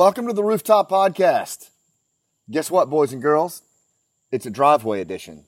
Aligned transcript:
Welcome 0.00 0.28
to 0.28 0.32
the 0.32 0.42
Rooftop 0.42 0.88
Podcast. 0.90 1.68
Guess 2.50 2.70
what, 2.70 2.88
boys 2.88 3.12
and 3.12 3.20
girls? 3.20 3.60
It's 4.32 4.46
a 4.46 4.50
driveway 4.50 5.02
edition. 5.02 5.44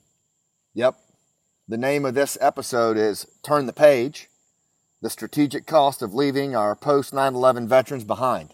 Yep. 0.75 0.95
The 1.67 1.79
name 1.79 2.05
of 2.05 2.13
this 2.13 2.37
episode 2.39 2.99
is 2.99 3.27
Turn 3.43 3.65
the 3.65 3.73
Page 3.73 4.29
The 5.01 5.09
Strategic 5.09 5.67
Cost 5.67 6.03
of 6.03 6.13
Leaving 6.13 6.55
Our 6.55 6.77
Post 6.77 7.15
9 7.15 7.35
11 7.35 7.67
Veterans 7.67 8.05
Behind. 8.05 8.53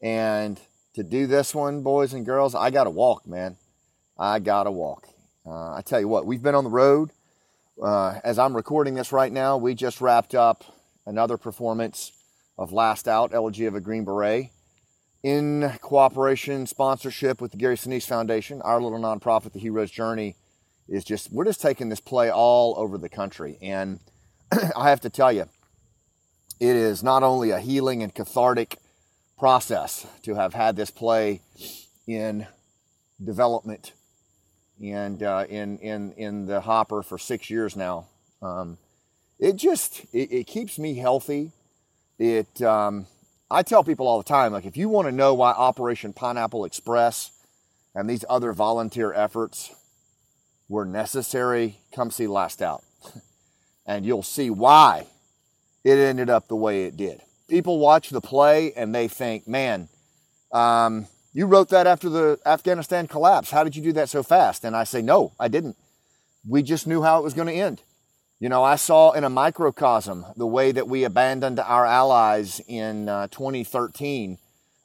And 0.00 0.60
to 0.94 1.02
do 1.02 1.26
this 1.26 1.52
one, 1.52 1.82
boys 1.82 2.12
and 2.12 2.24
girls, 2.24 2.54
I 2.54 2.70
got 2.70 2.84
to 2.84 2.90
walk, 2.90 3.26
man. 3.26 3.56
I 4.16 4.38
got 4.38 4.62
to 4.62 4.70
walk. 4.70 5.08
Uh, 5.44 5.74
I 5.74 5.82
tell 5.84 5.98
you 5.98 6.06
what, 6.06 6.26
we've 6.26 6.44
been 6.44 6.54
on 6.54 6.62
the 6.62 6.70
road. 6.70 7.10
Uh, 7.82 8.20
as 8.22 8.38
I'm 8.38 8.54
recording 8.54 8.94
this 8.94 9.10
right 9.10 9.32
now, 9.32 9.56
we 9.56 9.74
just 9.74 10.00
wrapped 10.00 10.36
up 10.36 10.62
another 11.06 11.38
performance 11.38 12.12
of 12.56 12.72
Last 12.72 13.08
Out, 13.08 13.34
Elegy 13.34 13.66
of 13.66 13.74
a 13.74 13.80
Green 13.80 14.04
Beret, 14.04 14.52
in 15.22 15.72
cooperation, 15.80 16.66
sponsorship 16.66 17.40
with 17.40 17.52
the 17.52 17.56
Gary 17.56 17.76
Sinise 17.76 18.06
Foundation, 18.06 18.60
our 18.62 18.80
little 18.80 18.98
nonprofit, 18.98 19.52
The 19.52 19.60
Hero's 19.60 19.90
Journey, 19.90 20.36
is 20.88 21.04
just, 21.04 21.30
we're 21.32 21.44
just 21.44 21.62
taking 21.62 21.88
this 21.88 22.00
play 22.00 22.30
all 22.30 22.74
over 22.76 22.98
the 22.98 23.08
country. 23.08 23.56
And 23.62 24.00
I 24.76 24.90
have 24.90 25.00
to 25.02 25.10
tell 25.10 25.32
you, 25.32 25.46
it 26.58 26.76
is 26.76 27.02
not 27.02 27.22
only 27.22 27.50
a 27.50 27.60
healing 27.60 28.02
and 28.02 28.14
cathartic 28.14 28.78
process 29.38 30.06
to 30.22 30.34
have 30.34 30.54
had 30.54 30.76
this 30.76 30.90
play 30.90 31.40
in 32.06 32.46
development 33.22 33.92
and 34.82 35.22
uh, 35.22 35.44
in, 35.48 35.78
in, 35.78 36.12
in 36.12 36.46
the 36.46 36.60
hopper 36.60 37.02
for 37.02 37.18
six 37.18 37.48
years 37.48 37.76
now. 37.76 38.06
Um, 38.40 38.78
it 39.38 39.54
just, 39.56 40.04
it, 40.12 40.32
it, 40.32 40.46
keeps 40.46 40.78
me 40.78 40.94
healthy. 40.94 41.52
It, 42.18 42.60
um, 42.62 43.06
I 43.52 43.62
tell 43.62 43.84
people 43.84 44.08
all 44.08 44.18
the 44.18 44.24
time, 44.24 44.52
like, 44.52 44.64
if 44.64 44.78
you 44.78 44.88
want 44.88 45.08
to 45.08 45.12
know 45.12 45.34
why 45.34 45.50
Operation 45.50 46.14
Pineapple 46.14 46.64
Express 46.64 47.30
and 47.94 48.08
these 48.08 48.24
other 48.28 48.52
volunteer 48.52 49.12
efforts 49.12 49.70
were 50.68 50.86
necessary, 50.86 51.78
come 51.94 52.10
see 52.10 52.26
Last 52.26 52.62
Out. 52.62 52.82
and 53.86 54.06
you'll 54.06 54.22
see 54.22 54.48
why 54.48 55.06
it 55.84 55.98
ended 55.98 56.30
up 56.30 56.48
the 56.48 56.56
way 56.56 56.84
it 56.84 56.96
did. 56.96 57.20
People 57.48 57.78
watch 57.78 58.08
the 58.08 58.22
play 58.22 58.72
and 58.72 58.94
they 58.94 59.06
think, 59.06 59.46
man, 59.46 59.88
um, 60.50 61.06
you 61.34 61.46
wrote 61.46 61.68
that 61.68 61.86
after 61.86 62.08
the 62.08 62.38
Afghanistan 62.46 63.06
collapse. 63.06 63.50
How 63.50 63.64
did 63.64 63.76
you 63.76 63.82
do 63.82 63.92
that 63.94 64.08
so 64.08 64.22
fast? 64.22 64.64
And 64.64 64.74
I 64.74 64.84
say, 64.84 65.02
no, 65.02 65.32
I 65.38 65.48
didn't. 65.48 65.76
We 66.48 66.62
just 66.62 66.86
knew 66.86 67.02
how 67.02 67.18
it 67.18 67.22
was 67.22 67.34
going 67.34 67.48
to 67.48 67.54
end. 67.54 67.82
You 68.42 68.48
know, 68.48 68.64
I 68.64 68.74
saw 68.74 69.12
in 69.12 69.22
a 69.22 69.30
microcosm 69.30 70.26
the 70.34 70.48
way 70.48 70.72
that 70.72 70.88
we 70.88 71.04
abandoned 71.04 71.60
our 71.60 71.86
allies 71.86 72.60
in 72.66 73.08
uh, 73.08 73.28
2013 73.28 74.36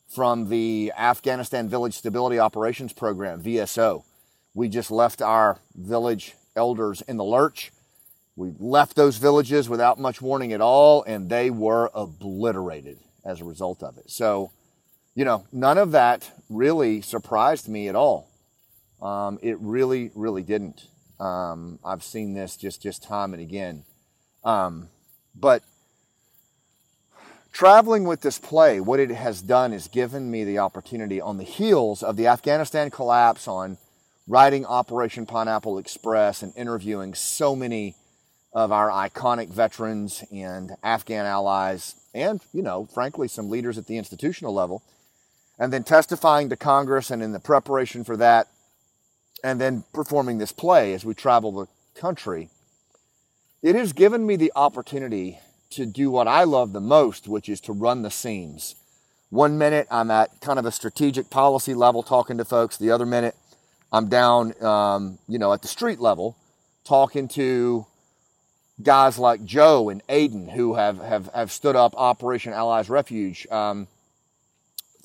from 0.08 0.50
the 0.50 0.94
Afghanistan 0.96 1.68
Village 1.68 1.96
Stability 1.96 2.38
Operations 2.38 2.94
Program, 2.94 3.42
VSO. 3.42 4.04
We 4.54 4.70
just 4.70 4.92
left 4.92 5.24
our 5.24 5.58
village 5.74 6.36
elders 6.56 7.02
in 7.02 7.18
the 7.18 7.24
lurch. 7.24 7.72
We 8.36 8.54
left 8.60 8.96
those 8.96 9.18
villages 9.18 9.68
without 9.68 10.00
much 10.00 10.22
warning 10.22 10.54
at 10.54 10.62
all, 10.62 11.02
and 11.02 11.28
they 11.28 11.50
were 11.50 11.90
obliterated 11.96 13.00
as 13.26 13.42
a 13.42 13.46
result 13.46 13.82
of 13.82 13.98
it. 13.98 14.12
So, 14.12 14.52
you 15.16 15.26
know, 15.26 15.48
none 15.52 15.80
of 15.80 15.94
that 15.94 16.30
really 16.48 17.02
surprised 17.02 17.68
me 17.68 17.88
at 17.88 17.96
all. 17.96 18.30
Um, 19.02 19.40
it 19.42 19.58
really, 19.60 20.12
really 20.14 20.44
didn't. 20.44 20.86
Um, 21.20 21.80
I've 21.84 22.04
seen 22.04 22.34
this 22.34 22.58
just 22.58 22.82
just 22.82 23.04
time 23.04 23.34
and 23.34 23.42
again. 23.42 23.84
Um, 24.44 24.90
but 25.36 25.64
traveling 27.52 28.04
with 28.06 28.22
this 28.22 28.40
play, 28.40 28.80
what 28.80 29.00
it 29.00 29.10
has 29.10 29.42
done 29.42 29.74
is 29.74 29.88
given 29.88 30.30
me 30.30 30.44
the 30.44 30.60
opportunity 30.60 31.20
on 31.20 31.38
the 31.38 31.44
heels 31.44 32.04
of 32.04 32.16
the 32.18 32.28
Afghanistan 32.28 32.92
collapse, 32.92 33.48
on 33.48 33.78
writing 34.28 34.66
Operation 34.66 35.26
Pineapple 35.26 35.78
Express 35.78 36.44
and 36.44 36.56
interviewing 36.56 37.14
so 37.14 37.56
many 37.56 37.96
of 38.54 38.72
our 38.72 38.90
iconic 38.90 39.50
veterans 39.50 40.24
and 40.32 40.72
Afghan 40.84 41.26
allies, 41.26 41.96
and 42.14 42.42
you 42.54 42.62
know, 42.62 42.86
frankly, 42.86 43.28
some 43.28 43.50
leaders 43.50 43.78
at 43.78 43.88
the 43.88 43.98
institutional 43.98 44.54
level 44.54 44.84
and 45.60 45.74
then 45.74 45.84
testifying 45.84 46.50
to 46.50 46.56
Congress 46.56 47.12
and 47.12 47.24
in 47.24 47.32
the 47.32 47.40
preparation 47.40 48.04
for 48.04 48.18
that, 48.18 48.48
and 49.48 49.62
then 49.62 49.84
performing 49.94 50.38
this 50.38 50.52
play 50.52 50.94
as 50.94 51.06
we 51.06 51.14
travel 51.14 51.52
the 51.52 51.68
country, 52.00 52.50
it 53.62 53.76
has 53.76 53.94
given 53.94 54.26
me 54.26 54.36
the 54.36 54.52
opportunity 54.56 55.40
to 55.72 55.86
do 55.86 56.12
what 56.12 56.28
I 56.28 56.44
love 56.44 56.74
the 56.74 56.82
most, 56.82 57.28
which 57.28 57.50
is 57.50 57.62
to 57.62 57.74
run 57.74 58.02
the 58.02 58.12
seams. 58.12 58.76
One 59.30 59.58
minute 59.58 59.88
I'm 59.90 60.12
at 60.12 60.42
kind 60.42 60.60
of 60.60 60.66
a 60.66 60.72
strategic 60.72 61.30
policy 61.30 61.74
level 61.74 62.04
talking 62.04 62.38
to 62.38 62.46
folks. 62.46 62.78
The 62.78 62.92
other 62.92 63.06
minute 63.06 63.36
I'm 63.92 64.10
down, 64.10 64.54
um, 64.64 65.18
you 65.28 65.40
know, 65.40 65.54
at 65.54 65.62
the 65.62 65.68
street 65.68 66.00
level 66.00 66.38
talking 66.86 67.28
to 67.30 67.86
guys 68.82 69.18
like 69.18 69.44
Joe 69.44 69.90
and 69.90 70.06
Aiden 70.08 70.52
who 70.52 70.76
have, 70.76 71.00
have, 71.00 71.30
have 71.34 71.52
stood 71.52 71.76
up 71.76 71.94
Operation 71.98 72.54
Allies 72.54 72.90
Refuge. 72.90 73.48
Um, 73.50 73.88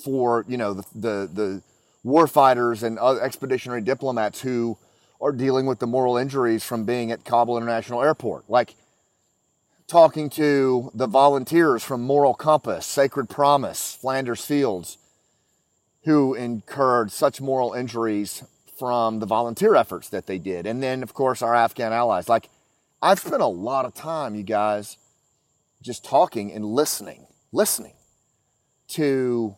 for 0.02 0.44
you 0.48 0.56
know 0.56 0.74
the 0.74 0.84
the, 0.94 1.30
the 1.32 1.62
war 2.02 2.26
fighters 2.26 2.82
and 2.82 2.98
expeditionary 2.98 3.80
diplomats 3.80 4.40
who 4.42 4.76
are 5.20 5.32
dealing 5.32 5.66
with 5.66 5.78
the 5.78 5.86
moral 5.86 6.16
injuries 6.16 6.64
from 6.64 6.84
being 6.84 7.12
at 7.12 7.24
Kabul 7.24 7.56
International 7.56 8.02
Airport. 8.02 8.50
Like 8.50 8.74
talking 9.86 10.30
to 10.30 10.90
the 10.94 11.06
volunteers 11.06 11.84
from 11.84 12.02
Moral 12.02 12.34
Compass, 12.34 12.86
Sacred 12.86 13.28
Promise, 13.28 13.96
Flanders 14.00 14.44
Fields, 14.44 14.98
who 16.04 16.34
incurred 16.34 17.12
such 17.12 17.40
moral 17.40 17.74
injuries 17.74 18.42
from 18.78 19.20
the 19.20 19.26
volunteer 19.26 19.76
efforts 19.76 20.08
that 20.08 20.26
they 20.26 20.38
did. 20.38 20.66
And 20.66 20.82
then, 20.82 21.02
of 21.02 21.14
course, 21.14 21.42
our 21.42 21.54
Afghan 21.54 21.92
allies. 21.92 22.28
Like, 22.28 22.48
I've 23.00 23.20
spent 23.20 23.42
a 23.42 23.46
lot 23.46 23.84
of 23.84 23.94
time, 23.94 24.34
you 24.34 24.42
guys, 24.42 24.96
just 25.82 26.04
talking 26.04 26.52
and 26.52 26.64
listening, 26.64 27.26
listening 27.52 27.94
to 28.88 29.56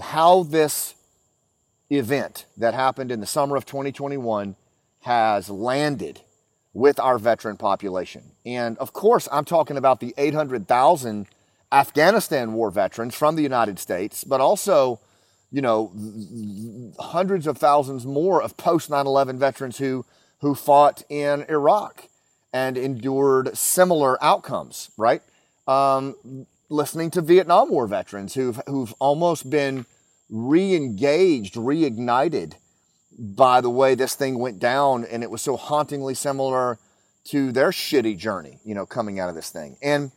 how 0.00 0.42
this 0.44 0.94
event 1.98 2.46
that 2.56 2.74
happened 2.74 3.10
in 3.10 3.20
the 3.20 3.26
summer 3.26 3.56
of 3.56 3.66
2021 3.66 4.56
has 5.00 5.50
landed 5.50 6.20
with 6.72 6.98
our 6.98 7.18
veteran 7.18 7.56
population. 7.56 8.22
And 8.46 8.78
of 8.78 8.92
course, 8.92 9.28
I'm 9.30 9.44
talking 9.44 9.76
about 9.76 10.00
the 10.00 10.14
800,000 10.16 11.26
Afghanistan 11.70 12.52
war 12.52 12.70
veterans 12.70 13.14
from 13.14 13.36
the 13.36 13.42
United 13.42 13.78
States, 13.78 14.24
but 14.24 14.40
also, 14.40 15.00
you 15.50 15.60
know, 15.60 15.92
hundreds 16.98 17.46
of 17.46 17.58
thousands 17.58 18.06
more 18.06 18.42
of 18.42 18.56
post 18.56 18.88
9 18.90 19.06
11 19.06 19.38
veterans 19.38 19.78
who, 19.78 20.04
who 20.40 20.54
fought 20.54 21.02
in 21.08 21.44
Iraq 21.48 22.08
and 22.52 22.76
endured 22.76 23.56
similar 23.56 24.22
outcomes, 24.22 24.90
right? 24.96 25.22
Um, 25.66 26.46
listening 26.68 27.10
to 27.10 27.20
Vietnam 27.20 27.70
War 27.70 27.86
veterans 27.86 28.34
who've 28.34 28.60
who've 28.66 28.94
almost 28.98 29.48
been 29.48 29.86
re-engaged, 30.32 31.54
reignited 31.54 32.54
by 33.18 33.60
the 33.60 33.70
way 33.70 33.94
this 33.94 34.14
thing 34.14 34.38
went 34.38 34.58
down, 34.58 35.04
and 35.04 35.22
it 35.22 35.30
was 35.30 35.42
so 35.42 35.56
hauntingly 35.56 36.14
similar 36.14 36.78
to 37.24 37.52
their 37.52 37.70
shitty 37.70 38.16
journey, 38.16 38.58
you 38.64 38.74
know, 38.74 38.86
coming 38.86 39.20
out 39.20 39.28
of 39.28 39.34
this 39.34 39.50
thing. 39.50 39.76
And 39.82 40.10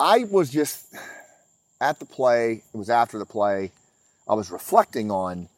I 0.00 0.24
was 0.24 0.50
just 0.50 0.92
at 1.80 2.00
the 2.00 2.04
play. 2.04 2.64
It 2.74 2.76
was 2.76 2.90
after 2.90 3.18
the 3.18 3.24
play. 3.24 3.70
I 4.28 4.34
was 4.34 4.50
reflecting 4.50 5.10
on 5.10 5.48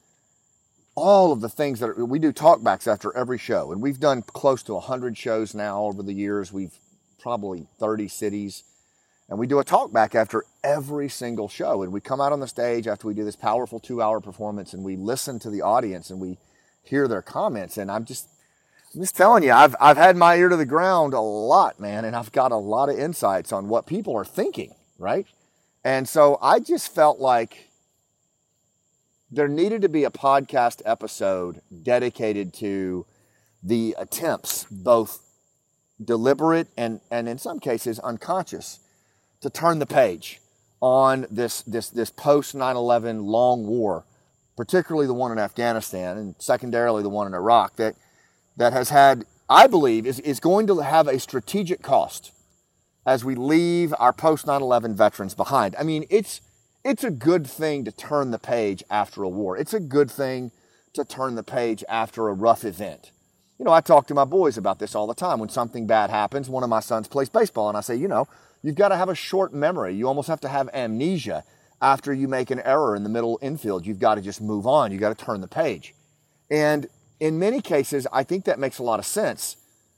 all 0.95 1.33
of 1.33 1.41
the 1.41 1.49
things 1.49 1.81
that 1.81 1.89
are, 1.89 2.05
we 2.05 2.19
do 2.19 2.33
talkbacks 2.33 2.87
after 2.87 3.17
every 3.17 3.39
show, 3.39 3.73
and 3.73 3.81
we've 3.81 3.99
done 3.99 4.21
close 4.21 4.63
to 4.65 4.79
hundred 4.79 5.17
shows 5.17 5.55
now 5.55 5.83
over 5.85 6.03
the 6.03 6.13
years. 6.13 6.53
We've 6.53 6.79
probably 7.19 7.67
30 7.79 8.09
cities 8.09 8.65
and 9.29 9.39
we 9.39 9.47
do 9.47 9.59
a 9.59 9.65
talk 9.65 9.93
back 9.93 10.15
after 10.15 10.45
every 10.63 11.09
single 11.09 11.49
show. 11.49 11.83
And 11.83 11.93
we 11.93 12.01
come 12.01 12.21
out 12.21 12.33
on 12.33 12.41
the 12.41 12.49
stage 12.49 12.87
after 12.87 13.07
we 13.07 13.15
do 13.15 13.25
this 13.25 13.37
powerful 13.37 13.81
two 13.81 14.03
hour 14.03 14.21
performance 14.21 14.75
and 14.75 14.85
we 14.85 14.97
listen 14.97 15.39
to 15.41 15.51
the 15.51 15.63
audience 15.63 16.11
and 16.11 16.21
we 16.21 16.39
hear 16.83 17.09
their 17.09 17.23
comments. 17.23 17.79
And 17.79 17.91
I'm 17.91 18.05
just, 18.05 18.29
I'm 18.95 19.01
just 19.01 19.17
telling 19.17 19.43
you, 19.43 19.53
I've, 19.53 19.75
I've 19.81 19.97
had 19.97 20.17
my 20.17 20.37
ear 20.37 20.51
to 20.51 20.57
the 20.57 20.67
ground 20.67 21.15
a 21.15 21.21
lot, 21.21 21.81
man. 21.81 22.05
And 22.05 22.15
I've 22.15 22.33
got 22.33 22.53
a 22.53 22.57
lot 22.57 22.91
of 22.91 22.99
insights 22.99 23.51
on 23.51 23.69
what 23.69 23.87
people 23.87 24.15
are 24.15 24.27
thinking, 24.27 24.75
right? 24.99 25.27
And 25.85 26.07
so 26.09 26.39
I 26.43 26.61
just 26.61 26.95
felt 26.95 27.19
like 27.19 27.71
there 29.31 29.49
needed 29.49 29.83
to 29.83 29.89
be 29.89 30.05
a 30.05 30.11
podcast 30.11 30.83
episode 30.85 31.61
dedicated 31.83 32.53
to 32.55 33.07
the 33.63 33.97
attempts, 33.99 34.65
both 34.71 35.23
deliberate 36.03 36.69
and, 36.77 37.01
and 37.11 37.29
in 37.29 37.39
some 37.39 37.59
cases 37.59 37.99
unconscious, 38.01 38.81
to 39.45 39.51
turn 39.51 39.79
the 39.79 39.87
page 39.87 40.41
on 40.81 41.27
this, 41.31 41.61
this, 41.63 41.91
this 41.91 42.09
post 42.09 42.55
9 42.55 42.77
11 42.77 43.27
long 43.27 43.67
war, 43.67 44.07
particularly 44.57 45.07
the 45.07 45.13
one 45.13 45.31
in 45.31 45.39
Afghanistan 45.39 46.17
and 46.17 46.35
secondarily 46.39 47.03
the 47.03 47.11
one 47.11 47.27
in 47.27 47.35
Iraq, 47.35 47.77
that, 47.77 47.95
that 48.57 48.73
has 48.73 48.89
had, 48.89 49.27
I 49.51 49.67
believe, 49.67 50.07
is, 50.07 50.19
is 50.21 50.41
going 50.41 50.67
to 50.69 50.79
have 50.79 51.07
a 51.07 51.19
strategic 51.19 51.83
cost 51.83 52.33
as 53.05 53.23
we 53.23 53.35
leave 53.35 53.93
our 53.99 54.15
post 54.15 54.47
9 54.47 54.63
11 54.63 54.97
veterans 54.97 55.35
behind. 55.35 55.77
I 55.79 55.83
mean, 55.83 56.07
it's, 56.09 56.41
it's 56.83 57.05
a 57.05 57.11
good 57.11 57.47
thing 57.47 57.85
to 57.85 57.93
turn 57.93 58.31
the 58.31 58.39
page 58.39 58.83
after 58.89 59.23
a 59.25 59.29
war. 59.29 59.59
It's 59.59 59.75
a 59.75 59.81
good 59.81 60.11
thing 60.11 60.53
to 60.95 61.05
turn 61.05 61.35
the 61.35 61.43
page 61.43 61.85
after 61.87 62.29
a 62.29 62.33
rough 62.33 62.65
event. 62.65 63.11
You 63.59 63.67
know, 63.67 63.73
I 63.73 63.83
talk 63.83 64.07
to 64.07 64.15
my 64.15 64.25
boys 64.25 64.57
about 64.57 64.79
this 64.79 64.95
all 64.95 65.07
the 65.07 65.15
time. 65.15 65.39
When 65.39 65.51
something 65.51 65.87
bad 65.87 66.09
happens, 66.09 66.49
one 66.49 66.63
of 66.63 66.71
my 66.71 66.81
sons 66.81 67.09
plays 67.09 67.29
baseball, 67.29 67.69
and 67.69 67.77
I 67.77 67.83
say, 67.83 67.95
you 67.95 68.09
know, 68.09 68.27
you've 68.65 68.75
got 68.75 68.89
to 68.89 68.97
have 68.97 69.09
a 69.09 69.15
short 69.15 69.55
memory. 69.55 69.95
You 69.95 70.09
almost 70.09 70.27
have 70.27 70.41
to 70.41 70.49
have 70.49 70.69
amnesia 70.73 71.45
after 71.81 72.13
you 72.13 72.27
make 72.27 72.51
an 72.51 72.61
error 72.61 72.97
in 72.97 73.05
the 73.05 73.11
middle 73.11 73.39
infield. 73.43 73.87
You've 73.87 74.01
got 74.01 74.15
to 74.17 74.23
just 74.23 74.41
move 74.41 74.67
on. 74.67 74.91
You've 74.91 75.03
got 75.03 75.17
to 75.17 75.25
turn 75.25 75.41
the 75.43 75.47
page. 75.47 75.95
And 76.51 76.89
in 77.21 77.39
many 77.39 77.61
cases, 77.61 78.07
I 78.13 78.25
think 78.25 78.47
that 78.47 78.59
makes 78.59 78.79
a 78.79 78.83
lot 78.83 78.99
of 78.99 79.07
sense, 79.07 79.57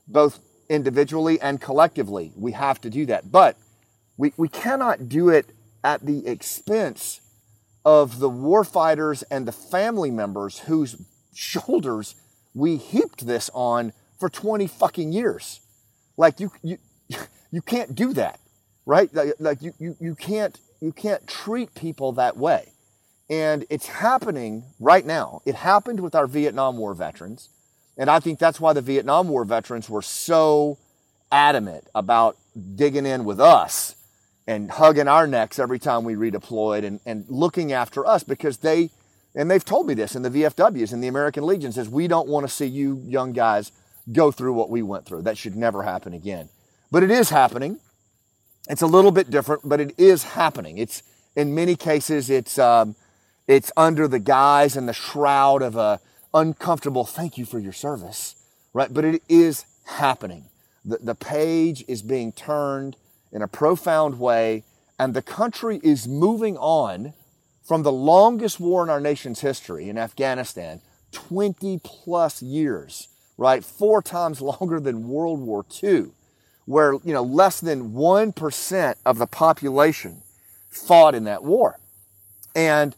both 0.08 0.40
individually 0.68 1.40
and 1.40 1.60
collectively. 1.60 2.32
We 2.36 2.52
have 2.52 2.80
to 2.80 2.90
do 2.90 3.06
that. 3.06 3.30
But 3.30 3.56
we, 4.16 4.32
we 4.36 4.48
cannot 4.48 5.08
do 5.08 5.28
it 5.28 5.52
at 5.84 6.04
the 6.04 6.26
expense 6.26 7.20
of 7.84 8.18
the 8.18 8.28
warfighters 8.28 9.22
and 9.30 9.46
the 9.46 9.52
family 9.52 10.10
members 10.10 10.58
whose 10.60 11.00
shoulders 11.32 12.16
we 12.52 12.76
heaped 12.76 13.26
this 13.26 13.48
on 13.54 13.92
for 14.18 14.28
20 14.28 14.66
fucking 14.66 15.12
years. 15.12 15.60
Like 16.16 16.40
you, 16.40 16.50
you, 16.62 16.78
you 17.52 17.62
can't 17.62 17.94
do 17.94 18.12
that, 18.14 18.40
right? 18.86 19.10
Like 19.38 19.60
you, 19.60 19.74
you, 19.78 19.96
you 20.00 20.14
can't, 20.14 20.58
you 20.80 20.92
can't 20.92 21.26
treat 21.26 21.74
people 21.74 22.12
that 22.12 22.36
way. 22.36 22.72
And 23.28 23.66
it's 23.68 23.88
happening 23.88 24.64
right 24.78 25.04
now. 25.04 25.42
It 25.44 25.56
happened 25.56 26.00
with 26.00 26.14
our 26.14 26.28
Vietnam 26.28 26.78
War 26.78 26.94
veterans. 26.94 27.50
And 27.98 28.08
I 28.08 28.20
think 28.20 28.38
that's 28.38 28.60
why 28.60 28.72
the 28.72 28.80
Vietnam 28.80 29.28
War 29.28 29.44
veterans 29.44 29.90
were 29.90 30.02
so 30.02 30.78
adamant 31.32 31.88
about 31.94 32.36
digging 32.76 33.04
in 33.04 33.24
with 33.24 33.40
us 33.40 33.96
and 34.46 34.70
hugging 34.70 35.08
our 35.08 35.26
necks 35.26 35.58
every 35.58 35.80
time 35.80 36.04
we 36.04 36.14
redeployed 36.14 36.84
and, 36.84 37.00
and 37.04 37.24
looking 37.28 37.72
after 37.72 38.06
us 38.06 38.22
because 38.22 38.58
they, 38.58 38.90
and 39.34 39.50
they've 39.50 39.64
told 39.64 39.88
me 39.88 39.94
this 39.94 40.14
in 40.14 40.22
the 40.22 40.30
VFWs 40.30 40.92
and 40.92 41.02
the 41.02 41.08
American 41.08 41.44
Legion 41.44 41.72
says, 41.72 41.88
we 41.88 42.06
don't 42.06 42.28
want 42.28 42.46
to 42.46 42.52
see 42.52 42.66
you 42.66 43.02
young 43.04 43.32
guys 43.32 43.72
go 44.12 44.30
through 44.30 44.52
what 44.52 44.70
we 44.70 44.82
went 44.82 45.04
through. 45.04 45.22
That 45.22 45.36
should 45.36 45.56
never 45.56 45.82
happen 45.82 46.14
again. 46.14 46.48
But 46.92 47.02
it 47.02 47.10
is 47.10 47.30
happening. 47.30 47.80
It's 48.68 48.82
a 48.82 48.86
little 48.86 49.12
bit 49.12 49.30
different, 49.30 49.68
but 49.68 49.80
it 49.80 49.94
is 49.98 50.24
happening. 50.24 50.78
It's 50.78 51.02
in 51.36 51.54
many 51.54 51.76
cases, 51.76 52.30
it's, 52.30 52.58
um, 52.58 52.96
it's 53.46 53.70
under 53.76 54.08
the 54.08 54.18
guise 54.18 54.76
and 54.76 54.88
the 54.88 54.92
shroud 54.92 55.62
of 55.62 55.76
a 55.76 56.00
uncomfortable 56.34 57.04
thank 57.04 57.38
you 57.38 57.44
for 57.44 57.58
your 57.58 57.72
service, 57.72 58.34
right? 58.72 58.92
But 58.92 59.04
it 59.04 59.22
is 59.28 59.64
happening. 59.84 60.46
The, 60.84 60.98
the 60.98 61.14
page 61.14 61.84
is 61.86 62.02
being 62.02 62.32
turned 62.32 62.96
in 63.32 63.42
a 63.42 63.48
profound 63.48 64.18
way, 64.18 64.64
and 64.98 65.14
the 65.14 65.22
country 65.22 65.80
is 65.82 66.08
moving 66.08 66.56
on 66.56 67.12
from 67.64 67.82
the 67.82 67.92
longest 67.92 68.60
war 68.60 68.82
in 68.82 68.90
our 68.90 69.00
nation's 69.00 69.40
history 69.40 69.88
in 69.88 69.98
Afghanistan, 69.98 70.80
20 71.12 71.80
plus 71.82 72.42
years, 72.42 73.08
right? 73.36 73.64
Four 73.64 74.02
times 74.02 74.40
longer 74.60 74.80
than 74.80 75.08
World 75.08 75.40
War 75.40 75.64
II, 75.82 76.06
where, 76.66 76.94
you 77.04 77.12
know, 77.12 77.22
less 77.22 77.60
than 77.60 77.92
1% 77.92 78.94
of 79.04 79.18
the 79.18 79.26
population 79.26 80.22
fought 80.70 81.14
in 81.14 81.24
that 81.24 81.42
war. 81.42 81.78
And 82.54 82.94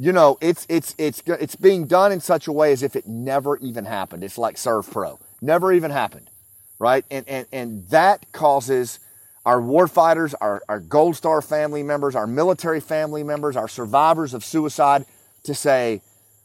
you 0.00 0.12
know, 0.12 0.38
it's, 0.40 0.64
it's, 0.68 0.94
it's, 0.96 1.22
it's 1.26 1.56
being 1.56 1.86
done 1.88 2.12
in 2.12 2.20
such 2.20 2.46
a 2.46 2.52
way 2.52 2.70
as 2.70 2.84
if 2.84 2.94
it 2.94 3.08
never 3.08 3.56
even 3.58 3.84
happened. 3.84 4.22
It's 4.22 4.38
like 4.38 4.54
SERVPRO. 4.54 5.18
Never 5.42 5.72
even 5.72 5.90
happened. 5.90 6.30
Right. 6.78 7.04
And, 7.10 7.28
and, 7.28 7.46
and 7.50 7.88
that 7.88 8.30
causes 8.30 9.00
our 9.44 9.60
warfighters, 9.60 10.34
our, 10.40 10.62
our 10.68 10.78
Gold 10.78 11.16
Star 11.16 11.42
family 11.42 11.82
members, 11.82 12.14
our 12.14 12.28
military 12.28 12.78
family 12.78 13.24
members, 13.24 13.56
our 13.56 13.66
survivors 13.66 14.34
of 14.34 14.44
suicide 14.44 15.04
to 15.42 15.52
say, 15.52 16.00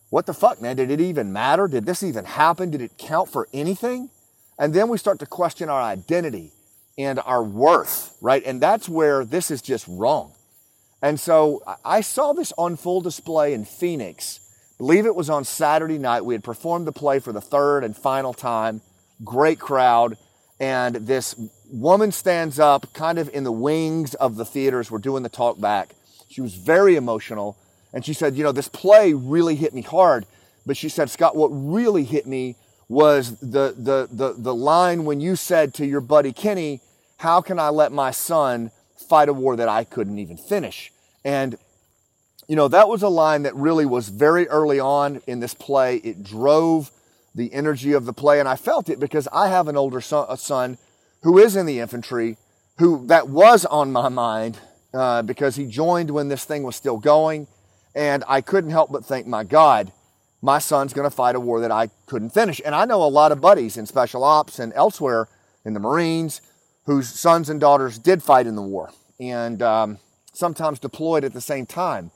what 0.09 0.25
the 0.25 0.33
fuck, 0.33 0.59
man? 0.59 0.75
Did 0.75 0.89
it 0.89 0.99
even 0.99 1.31
matter? 1.31 1.67
Did 1.67 1.85
this 1.85 2.01
even 2.01 2.25
happen? 2.25 2.71
Did 2.71 2.81
it 2.81 2.97
count 2.97 3.29
for 3.29 3.47
anything? 3.53 4.09
And 4.57 4.73
then 4.73 4.89
we 4.89 4.97
start 4.97 5.19
to 5.19 5.27
question 5.27 5.69
our 5.69 5.81
identity 5.81 6.53
and 6.97 7.19
our 7.19 7.43
worth, 7.43 8.15
right? 8.21 8.43
And 8.45 8.61
that's 8.61 8.87
where 8.87 9.25
this 9.25 9.51
is 9.51 9.61
just 9.61 9.87
wrong. 9.87 10.33
And 11.01 11.19
so 11.19 11.61
I 11.83 12.01
saw 12.01 12.33
this 12.33 12.53
on 12.57 12.77
full 12.77 13.01
display 13.01 13.53
in 13.53 13.65
Phoenix. 13.65 14.39
I 14.75 14.77
believe 14.77 15.05
it 15.05 15.15
was 15.15 15.29
on 15.29 15.43
Saturday 15.43 15.97
night. 15.97 16.23
We 16.23 16.33
had 16.33 16.43
performed 16.43 16.87
the 16.87 16.91
play 16.91 17.19
for 17.19 17.33
the 17.33 17.41
third 17.41 17.83
and 17.83 17.95
final 17.95 18.33
time. 18.33 18.81
Great 19.23 19.59
crowd. 19.59 20.17
And 20.59 20.95
this 20.95 21.35
woman 21.69 22.11
stands 22.11 22.59
up 22.59 22.93
kind 22.93 23.19
of 23.19 23.29
in 23.33 23.43
the 23.43 23.51
wings 23.51 24.13
of 24.13 24.35
the 24.35 24.45
theaters. 24.45 24.89
We're 24.89 24.99
doing 24.99 25.23
the 25.23 25.29
talk 25.29 25.59
back. 25.59 25.95
She 26.29 26.41
was 26.41 26.55
very 26.55 26.95
emotional. 26.95 27.57
And 27.91 28.05
she 28.05 28.13
said, 28.13 28.35
You 28.35 28.43
know, 28.43 28.51
this 28.51 28.69
play 28.69 29.13
really 29.13 29.55
hit 29.55 29.73
me 29.73 29.81
hard. 29.81 30.25
But 30.65 30.77
she 30.77 30.87
said, 30.87 31.09
Scott, 31.09 31.35
what 31.35 31.49
really 31.49 32.05
hit 32.05 32.25
me 32.25 32.55
was 32.93 33.39
the, 33.39 33.73
the, 33.77 34.07
the, 34.11 34.35
the 34.37 34.55
line 34.55 35.05
when 35.05 35.19
you 35.19 35.35
said 35.35 35.73
to 35.75 35.85
your 35.85 36.01
buddy 36.01 36.31
Kenny, 36.31 36.81
How 37.17 37.41
can 37.41 37.59
I 37.59 37.69
let 37.69 37.91
my 37.91 38.11
son 38.11 38.71
fight 39.09 39.29
a 39.29 39.33
war 39.33 39.55
that 39.55 39.67
I 39.67 39.83
couldn't 39.83 40.19
even 40.19 40.37
finish? 40.37 40.91
And, 41.25 41.57
you 42.47 42.55
know, 42.55 42.67
that 42.67 42.87
was 42.87 43.01
a 43.01 43.09
line 43.09 43.43
that 43.43 43.55
really 43.55 43.85
was 43.85 44.09
very 44.09 44.47
early 44.47 44.79
on 44.79 45.21
in 45.27 45.39
this 45.39 45.53
play. 45.53 45.97
It 45.97 46.23
drove 46.23 46.91
the 47.35 47.51
energy 47.53 47.93
of 47.93 48.05
the 48.05 48.13
play. 48.13 48.39
And 48.39 48.47
I 48.47 48.55
felt 48.55 48.89
it 48.89 48.99
because 48.99 49.27
I 49.31 49.47
have 49.47 49.67
an 49.67 49.75
older 49.75 50.01
son, 50.01 50.37
son 50.37 50.77
who 51.23 51.37
is 51.37 51.55
in 51.55 51.65
the 51.65 51.79
infantry, 51.79 52.37
who 52.77 53.07
that 53.07 53.29
was 53.29 53.65
on 53.65 53.91
my 53.91 54.09
mind 54.09 54.59
uh, 54.93 55.21
because 55.21 55.55
he 55.55 55.65
joined 55.65 56.11
when 56.11 56.27
this 56.27 56.45
thing 56.45 56.63
was 56.63 56.75
still 56.75 56.97
going. 56.97 57.47
And 57.95 58.23
I 58.27 58.41
couldn't 58.41 58.71
help 58.71 58.91
but 58.91 59.05
think, 59.05 59.27
my 59.27 59.43
God, 59.43 59.91
my 60.43 60.59
son's 60.59 60.91
going 60.91 61.09
to 61.09 61.15
fight 61.15 61.35
a 61.35 61.39
war 61.39 61.61
that 61.61 61.71
I 61.71 61.87
couldn't 62.05 62.31
finish. 62.31 62.61
And 62.65 62.75
I 62.75 62.83
know 62.83 63.01
a 63.01 63.07
lot 63.07 63.31
of 63.31 63.39
buddies 63.39 63.77
in 63.77 63.85
special 63.85 64.25
ops 64.25 64.59
and 64.59 64.73
elsewhere 64.75 65.29
in 65.63 65.73
the 65.73 65.79
Marines 65.79 66.41
whose 66.85 67.07
sons 67.07 67.49
and 67.49 67.61
daughters 67.61 67.97
did 67.97 68.21
fight 68.21 68.45
in 68.45 68.57
the 68.57 68.61
war. 68.61 68.91
And 69.21 69.61
um, 69.61 69.99
sometimes 70.33 70.79
deployed 70.79 71.23
at 71.23 71.31
the 71.31 71.39
same 71.39 71.65
time. 71.65 72.11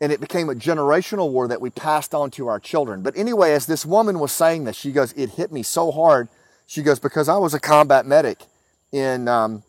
And 0.00 0.12
it 0.12 0.20
became 0.20 0.48
a 0.48 0.54
generational 0.54 1.32
war 1.32 1.48
that 1.48 1.60
we 1.60 1.70
passed 1.70 2.14
on 2.14 2.30
to 2.32 2.46
our 2.46 2.60
children. 2.60 3.02
But 3.02 3.16
anyway, 3.16 3.52
as 3.52 3.66
this 3.66 3.84
woman 3.84 4.20
was 4.20 4.30
saying 4.30 4.62
this, 4.62 4.76
she 4.76 4.92
goes, 4.92 5.12
It 5.14 5.30
hit 5.30 5.50
me 5.50 5.64
so 5.64 5.90
hard. 5.90 6.28
She 6.68 6.82
goes, 6.82 7.00
Because 7.00 7.28
I 7.28 7.36
was 7.36 7.52
a 7.52 7.60
combat 7.60 8.06
medic 8.06 8.44
in 8.92 9.26
um, 9.26 9.64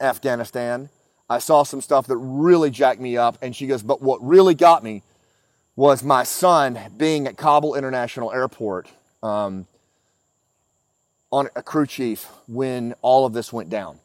Afghanistan. 0.00 0.88
I 1.30 1.38
saw 1.38 1.62
some 1.62 1.80
stuff 1.80 2.08
that 2.08 2.16
really 2.16 2.70
jacked 2.70 3.00
me 3.00 3.16
up. 3.16 3.38
And 3.40 3.54
she 3.54 3.68
goes, 3.68 3.84
But 3.84 4.02
what 4.02 4.20
really 4.20 4.56
got 4.56 4.82
me 4.82 5.04
was 5.78 6.02
my 6.02 6.24
son 6.24 6.76
being 6.96 7.28
at 7.28 7.36
Kabul 7.36 7.76
International 7.76 8.32
Airport 8.32 8.88
um, 9.22 9.64
on 11.30 11.48
a 11.54 11.62
crew 11.62 11.86
chief 11.86 12.26
when 12.48 12.96
all 13.00 13.24
of 13.24 13.32
this 13.32 13.52
went 13.52 13.70
down. 13.70 14.00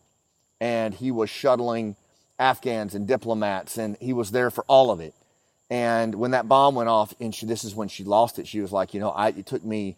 And 0.61 0.93
he 0.93 1.09
was 1.09 1.31
shuttling 1.31 1.95
Afghans 2.37 2.93
and 2.93 3.07
diplomats, 3.07 3.79
and 3.79 3.97
he 3.99 4.13
was 4.13 4.29
there 4.29 4.51
for 4.51 4.63
all 4.67 4.91
of 4.91 4.99
it. 4.99 5.15
And 5.67 6.13
when 6.13 6.29
that 6.29 6.47
bomb 6.47 6.75
went 6.75 6.89
off, 6.89 7.15
and 7.19 7.33
she, 7.33 7.47
this 7.47 7.63
is 7.63 7.73
when 7.73 7.87
she 7.87 8.03
lost 8.03 8.37
it, 8.37 8.47
she 8.47 8.61
was 8.61 8.71
like, 8.71 8.93
you 8.93 8.99
know, 8.99 9.09
I, 9.09 9.29
it 9.29 9.47
took 9.47 9.63
me 9.63 9.95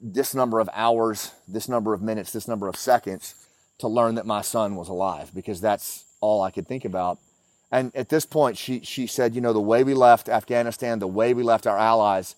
this 0.00 0.36
number 0.36 0.60
of 0.60 0.70
hours, 0.72 1.32
this 1.48 1.68
number 1.68 1.94
of 1.94 2.00
minutes, 2.00 2.30
this 2.30 2.46
number 2.46 2.68
of 2.68 2.76
seconds 2.76 3.34
to 3.78 3.88
learn 3.88 4.14
that 4.14 4.24
my 4.24 4.40
son 4.40 4.76
was 4.76 4.88
alive 4.88 5.32
because 5.34 5.60
that's 5.60 6.04
all 6.20 6.42
I 6.42 6.52
could 6.52 6.68
think 6.68 6.84
about. 6.84 7.18
And 7.76 7.94
at 7.94 8.08
this 8.08 8.24
point, 8.24 8.56
she, 8.56 8.80
she 8.80 9.06
said, 9.06 9.34
you 9.34 9.42
know, 9.42 9.52
the 9.52 9.60
way 9.60 9.84
we 9.84 9.92
left 9.92 10.30
Afghanistan, 10.30 10.98
the 10.98 11.06
way 11.06 11.34
we 11.34 11.42
left 11.42 11.66
our 11.66 11.76
allies, 11.76 12.34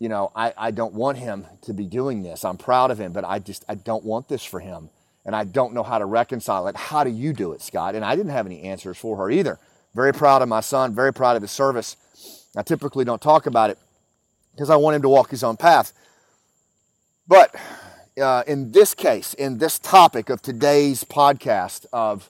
you 0.00 0.08
know, 0.08 0.32
I, 0.34 0.52
I 0.58 0.70
don't 0.72 0.92
want 0.92 1.18
him 1.18 1.46
to 1.62 1.72
be 1.72 1.86
doing 1.86 2.24
this. 2.24 2.44
I'm 2.44 2.56
proud 2.56 2.90
of 2.90 2.98
him, 2.98 3.12
but 3.12 3.24
I 3.24 3.38
just, 3.38 3.64
I 3.68 3.76
don't 3.76 4.04
want 4.04 4.28
this 4.28 4.44
for 4.44 4.58
him 4.58 4.90
and 5.24 5.36
I 5.36 5.44
don't 5.44 5.72
know 5.72 5.84
how 5.84 5.98
to 5.98 6.04
reconcile 6.04 6.66
it. 6.66 6.74
How 6.74 7.04
do 7.04 7.10
you 7.10 7.32
do 7.32 7.52
it, 7.52 7.62
Scott? 7.62 7.94
And 7.94 8.04
I 8.04 8.16
didn't 8.16 8.32
have 8.32 8.44
any 8.44 8.62
answers 8.62 8.98
for 8.98 9.16
her 9.18 9.30
either. 9.30 9.60
Very 9.94 10.12
proud 10.12 10.42
of 10.42 10.48
my 10.48 10.62
son, 10.62 10.92
very 10.96 11.12
proud 11.12 11.36
of 11.36 11.42
his 11.42 11.52
service. 11.52 11.96
I 12.56 12.62
typically 12.62 13.04
don't 13.04 13.22
talk 13.22 13.46
about 13.46 13.70
it 13.70 13.78
because 14.50 14.68
I 14.68 14.74
want 14.74 14.96
him 14.96 15.02
to 15.02 15.08
walk 15.08 15.30
his 15.30 15.44
own 15.44 15.56
path. 15.56 15.92
But 17.28 17.54
uh, 18.20 18.42
in 18.48 18.72
this 18.72 18.94
case, 18.94 19.32
in 19.32 19.58
this 19.58 19.78
topic 19.78 20.28
of 20.28 20.42
today's 20.42 21.04
podcast 21.04 21.86
of 21.92 22.28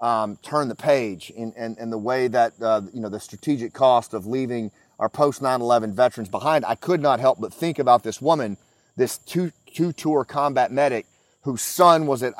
um, 0.00 0.38
turn 0.42 0.68
the 0.68 0.74
page 0.74 1.32
and, 1.36 1.52
and, 1.56 1.76
and 1.78 1.92
the 1.92 1.98
way 1.98 2.28
that, 2.28 2.54
uh, 2.60 2.82
you 2.92 3.00
know, 3.00 3.08
the 3.08 3.20
strategic 3.20 3.72
cost 3.72 4.14
of 4.14 4.26
leaving 4.26 4.70
our 4.98 5.08
post 5.08 5.42
9-11 5.42 5.92
veterans 5.92 6.28
behind, 6.28 6.64
I 6.64 6.74
could 6.74 7.00
not 7.00 7.20
help 7.20 7.40
but 7.40 7.52
think 7.52 7.78
about 7.78 8.02
this 8.02 8.20
woman, 8.20 8.56
this 8.96 9.18
two, 9.18 9.52
two 9.66 9.92
tour 9.92 10.24
combat 10.24 10.72
medic 10.72 11.06
whose 11.42 11.62
son 11.62 12.06
was 12.06 12.22
at, 12.22 12.34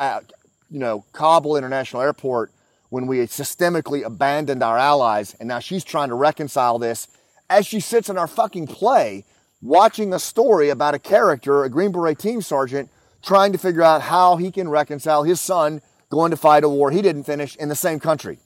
you 0.71 0.79
know, 0.79 1.05
Kabul 1.12 1.57
International 1.57 2.02
Airport 2.02 2.50
when 2.90 3.07
we 3.07 3.19
systemically 3.21 4.05
abandoned 4.05 4.62
our 4.62 4.79
allies. 4.79 5.35
And 5.38 5.49
now 5.49 5.59
she's 5.59 5.85
trying 5.85 6.09
to 6.09 6.14
reconcile 6.14 6.79
this 6.79 7.09
as 7.49 7.67
she 7.67 7.81
sits 7.81 8.09
in 8.09 8.19
our 8.19 8.26
fucking 8.26 8.67
play 8.67 9.25
watching 9.62 10.12
a 10.12 10.19
story 10.19 10.71
about 10.71 10.95
a 10.95 10.99
character, 10.99 11.64
a 11.64 11.71
Green 11.71 11.93
Beret 11.93 12.19
team 12.19 12.40
sergeant, 12.40 12.90
trying 13.23 13.52
to 13.52 13.59
figure 13.59 13.83
out 13.83 14.02
how 14.02 14.37
he 14.37 14.50
can 14.50 14.69
reconcile 14.69 15.25
his 15.25 15.40
son 15.40 15.83
going 16.11 16.31
to 16.33 16.37
fight 16.37 16.64
a 16.64 16.69
war 16.69 16.90
he 16.90 17.00
didn't 17.00 17.25
finish 17.25 17.57
in 17.57 17.69
the 17.69 17.76
same 17.76 17.99
country. 18.00 18.38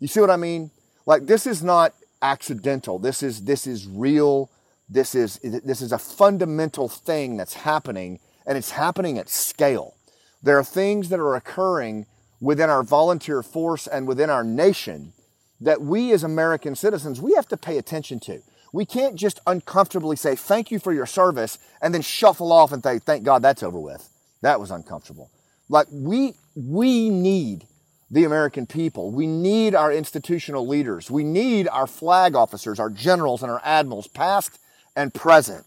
You 0.00 0.08
see 0.08 0.20
what 0.20 0.30
I 0.30 0.36
mean? 0.36 0.70
Like 1.06 1.26
this 1.26 1.46
is 1.46 1.62
not 1.62 1.94
accidental. 2.20 2.98
This 2.98 3.22
is 3.22 3.44
this 3.44 3.66
is 3.66 3.86
real. 3.86 4.50
This 4.88 5.14
is 5.14 5.38
this 5.42 5.80
is 5.80 5.92
a 5.92 5.98
fundamental 5.98 6.88
thing 6.88 7.36
that's 7.36 7.54
happening 7.54 8.20
and 8.46 8.58
it's 8.58 8.72
happening 8.72 9.18
at 9.18 9.28
scale. 9.28 9.94
There 10.42 10.58
are 10.58 10.64
things 10.64 11.08
that 11.08 11.20
are 11.20 11.34
occurring 11.34 12.06
within 12.40 12.70
our 12.70 12.82
volunteer 12.82 13.42
force 13.42 13.86
and 13.86 14.06
within 14.06 14.30
our 14.30 14.44
nation 14.44 15.12
that 15.60 15.80
we 15.80 16.12
as 16.12 16.22
American 16.22 16.74
citizens 16.76 17.20
we 17.20 17.34
have 17.34 17.48
to 17.48 17.56
pay 17.56 17.78
attention 17.78 18.20
to. 18.20 18.40
We 18.72 18.84
can't 18.84 19.16
just 19.16 19.40
uncomfortably 19.46 20.16
say 20.16 20.36
thank 20.36 20.70
you 20.70 20.78
for 20.78 20.92
your 20.92 21.06
service 21.06 21.58
and 21.80 21.94
then 21.94 22.02
shuffle 22.02 22.52
off 22.52 22.72
and 22.72 22.82
say 22.82 22.98
thank 22.98 23.24
God 23.24 23.42
that's 23.42 23.62
over 23.62 23.80
with. 23.80 24.08
That 24.42 24.60
was 24.60 24.70
uncomfortable. 24.70 25.30
Like 25.68 25.86
we 25.90 26.34
we 26.58 27.08
need 27.08 27.66
the 28.10 28.24
American 28.24 28.66
people. 28.66 29.12
We 29.12 29.26
need 29.28 29.74
our 29.76 29.92
institutional 29.92 30.66
leaders. 30.66 31.08
We 31.08 31.22
need 31.22 31.68
our 31.68 31.86
flag 31.86 32.34
officers, 32.34 32.80
our 32.80 32.90
generals 32.90 33.42
and 33.42 33.52
our 33.52 33.60
admirals, 33.64 34.08
past 34.08 34.58
and 34.96 35.14
present, 35.14 35.64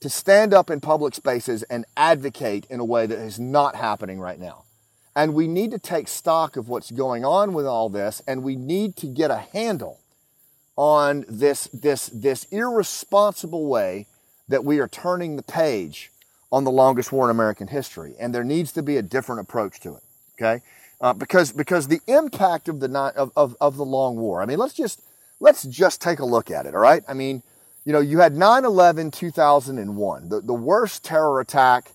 to 0.00 0.08
stand 0.08 0.52
up 0.52 0.68
in 0.68 0.80
public 0.80 1.14
spaces 1.14 1.62
and 1.64 1.84
advocate 1.96 2.66
in 2.68 2.80
a 2.80 2.84
way 2.84 3.06
that 3.06 3.18
is 3.18 3.38
not 3.38 3.76
happening 3.76 4.18
right 4.18 4.40
now. 4.40 4.64
And 5.14 5.34
we 5.34 5.46
need 5.46 5.70
to 5.70 5.78
take 5.78 6.08
stock 6.08 6.56
of 6.56 6.68
what's 6.68 6.90
going 6.90 7.24
on 7.24 7.52
with 7.52 7.66
all 7.66 7.88
this, 7.88 8.20
and 8.26 8.42
we 8.42 8.56
need 8.56 8.96
to 8.96 9.06
get 9.06 9.30
a 9.30 9.44
handle 9.52 10.00
on 10.74 11.24
this, 11.28 11.68
this, 11.68 12.06
this 12.06 12.44
irresponsible 12.50 13.66
way 13.66 14.06
that 14.48 14.64
we 14.64 14.80
are 14.80 14.88
turning 14.88 15.36
the 15.36 15.42
page 15.42 16.10
on 16.50 16.64
the 16.64 16.70
longest 16.70 17.12
war 17.12 17.26
in 17.26 17.30
American 17.30 17.68
history. 17.68 18.14
And 18.18 18.34
there 18.34 18.42
needs 18.42 18.72
to 18.72 18.82
be 18.82 18.96
a 18.96 19.02
different 19.02 19.42
approach 19.42 19.78
to 19.80 19.94
it. 19.94 20.02
Okay? 20.38 20.62
Uh, 21.00 21.12
because, 21.12 21.52
because 21.52 21.88
the 21.88 22.00
impact 22.06 22.68
of 22.68 22.80
the, 22.80 23.12
of, 23.16 23.32
of, 23.36 23.56
of 23.60 23.76
the 23.76 23.84
long 23.84 24.16
war, 24.16 24.42
I 24.42 24.46
mean, 24.46 24.58
let's 24.58 24.74
just, 24.74 25.02
let's 25.40 25.64
just 25.64 26.00
take 26.00 26.20
a 26.20 26.24
look 26.24 26.50
at 26.50 26.66
it. 26.66 26.74
All 26.74 26.80
right. 26.80 27.02
I 27.08 27.14
mean, 27.14 27.42
you 27.84 27.92
know, 27.92 28.00
you 28.00 28.20
had 28.20 28.34
9-11 28.34 29.12
2001, 29.12 30.28
the, 30.28 30.40
the 30.40 30.54
worst 30.54 31.04
terror 31.04 31.40
attack 31.40 31.90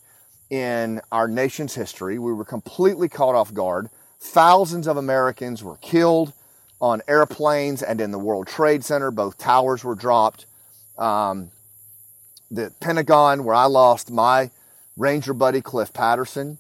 in 0.50 1.02
our 1.12 1.28
nation's 1.28 1.74
history. 1.74 2.20
We 2.20 2.34
were 2.34 2.46
completely 2.46 3.08
caught 3.08 3.36
off 3.36 3.54
guard. 3.54 3.90
Thousands 4.20 4.88
of 4.88 4.98
Americans 4.98 5.64
were 5.64 5.78
killed 5.78 6.34
on 6.82 7.02
airplanes 7.08 7.82
and 7.82 8.02
in 8.02 8.12
the 8.12 8.20
World 8.20 8.48
Trade 8.48 8.84
Center. 8.84 9.12
Both 9.12 9.38
towers 9.38 9.84
were 9.84 9.96
dropped. 9.96 10.46
Um, 10.98 11.52
the 12.52 12.74
Pentagon, 12.80 13.44
where 13.44 13.56
I 13.56 13.66
lost 13.66 14.12
my 14.12 14.52
Ranger 14.96 15.34
buddy 15.34 15.62
Cliff 15.62 15.94
Patterson, 15.94 16.58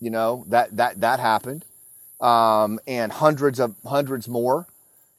you 0.00 0.10
know 0.10 0.44
that 0.48 0.76
that 0.76 1.00
that 1.00 1.20
happened, 1.20 1.64
um, 2.20 2.78
and 2.86 3.12
hundreds 3.12 3.60
of 3.60 3.74
hundreds 3.84 4.28
more 4.28 4.66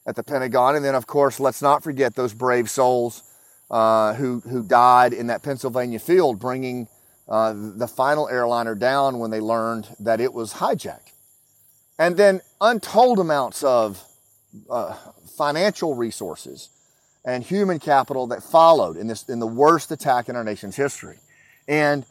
at 0.05 0.15
the 0.15 0.23
Pentagon, 0.23 0.75
and 0.75 0.85
then 0.85 0.95
of 0.95 1.07
course 1.07 1.39
let's 1.39 1.61
not 1.61 1.83
forget 1.83 2.15
those 2.15 2.33
brave 2.33 2.69
souls 2.69 3.23
uh, 3.69 4.13
who 4.13 4.39
who 4.41 4.63
died 4.63 5.13
in 5.13 5.27
that 5.27 5.43
Pennsylvania 5.43 5.99
field, 5.99 6.39
bringing 6.39 6.87
uh, 7.27 7.53
the 7.55 7.87
final 7.87 8.29
airliner 8.29 8.75
down 8.75 9.19
when 9.19 9.31
they 9.31 9.39
learned 9.39 9.87
that 9.99 10.21
it 10.21 10.33
was 10.33 10.53
hijacked, 10.53 11.11
and 11.99 12.17
then 12.17 12.41
untold 12.61 13.19
amounts 13.19 13.63
of 13.63 14.03
uh, 14.69 14.95
financial 15.37 15.95
resources 15.95 16.69
and 17.25 17.43
human 17.43 17.77
capital 17.77 18.27
that 18.27 18.41
followed 18.41 18.95
in 18.95 19.07
this 19.07 19.27
in 19.27 19.39
the 19.39 19.47
worst 19.47 19.91
attack 19.91 20.29
in 20.29 20.35
our 20.35 20.43
nation's 20.43 20.75
history. 20.75 21.17
And 21.67 22.05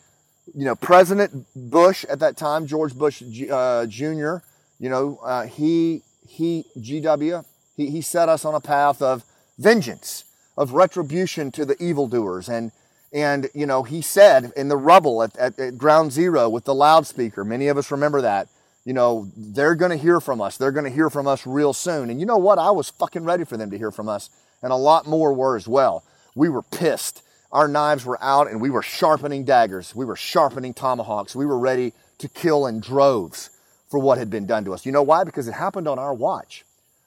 you 0.55 0.65
know, 0.65 0.75
President 0.75 1.47
Bush 1.55 2.05
at 2.05 2.21
that 2.21 2.37
time, 2.37 2.67
George 2.67 2.95
Bush 2.95 3.23
uh, 3.51 3.87
Jr. 3.87 4.37
You 4.79 4.91
know, 4.91 5.19
uh, 5.23 5.47
he 5.47 6.03
he 6.29 6.65
GW 6.79 7.45
he 7.77 7.91
he 7.91 8.01
set 8.01 8.29
us 8.29 8.45
on 8.45 8.55
a 8.55 8.61
path 8.61 9.03
of 9.03 9.25
vengeance, 9.59 10.25
of 10.57 10.73
retribution 10.73 11.51
to 11.53 11.65
the 11.65 11.81
evildoers, 11.83 12.49
and 12.49 12.73
and 13.13 13.49
you 13.55 13.67
know 13.67 13.83
he 13.83 14.03
said 14.03 14.53
in 14.57 14.69
the 14.69 14.77
rubble 14.77 15.23
at, 15.23 15.37
at, 15.37 15.59
at 15.59 15.79
Ground 15.79 16.13
Zero 16.13 16.49
with 16.49 16.65
the 16.65 16.75
loudspeaker. 16.75 17.45
Many 17.45 17.69
of 17.69 17.77
us 17.77 17.91
remember 17.91 18.21
that 18.23 18.49
you 18.87 18.93
know, 18.93 19.29
they're 19.37 19.75
going 19.75 19.91
to 19.91 19.97
hear 19.97 20.21
from 20.21 20.41
us. 20.41 20.57
They're 20.57 20.71
going 20.71 20.85
to 20.85 20.93
hear 20.93 21.11
from 21.11 21.27
us 21.27 21.45
real 21.45 21.73
soon. 21.73 22.09
And 22.09 22.21
you 22.21 22.25
know 22.25 22.39
what? 22.39 22.57
I 22.57 22.71
was 22.71 22.89
fucking 22.89 23.25
ready 23.25 23.45
for 23.45 23.57
them 23.57 23.69
to 23.73 23.77
hear 23.77 23.91
from 23.91 24.09
us. 24.09 24.31
And 24.63 24.73
a 24.73 24.77
lot 24.77 25.09
more 25.09 25.33
were 25.33 25.57
as 25.57 25.67
well. 25.67 26.05
We 26.37 26.49
were 26.49 26.63
pissed. 26.63 27.21
Our 27.57 27.69
knives 27.69 28.05
were 28.05 28.23
out 28.23 28.51
and 28.51 28.61
we 28.61 28.69
were 28.69 28.83
sharpening 28.83 29.45
daggers. 29.45 29.97
We 29.97 30.05
were 30.05 30.15
sharpening 30.15 30.75
tomahawks. 30.75 31.35
We 31.35 31.47
were 31.47 31.59
ready 31.59 31.95
to 32.19 32.29
kill 32.29 32.67
in 32.67 32.81
droves 32.81 33.49
for 33.91 33.99
what 33.99 34.19
had 34.19 34.29
been 34.29 34.47
done 34.47 34.67
to 34.67 34.75
us. 34.75 34.85
You 34.85 34.93
know 34.93 35.03
why? 35.03 35.25
Because 35.25 35.49
it 35.49 35.53
happened 35.53 35.89
on 35.89 35.99
our 35.99 36.13
watch. 36.13 36.67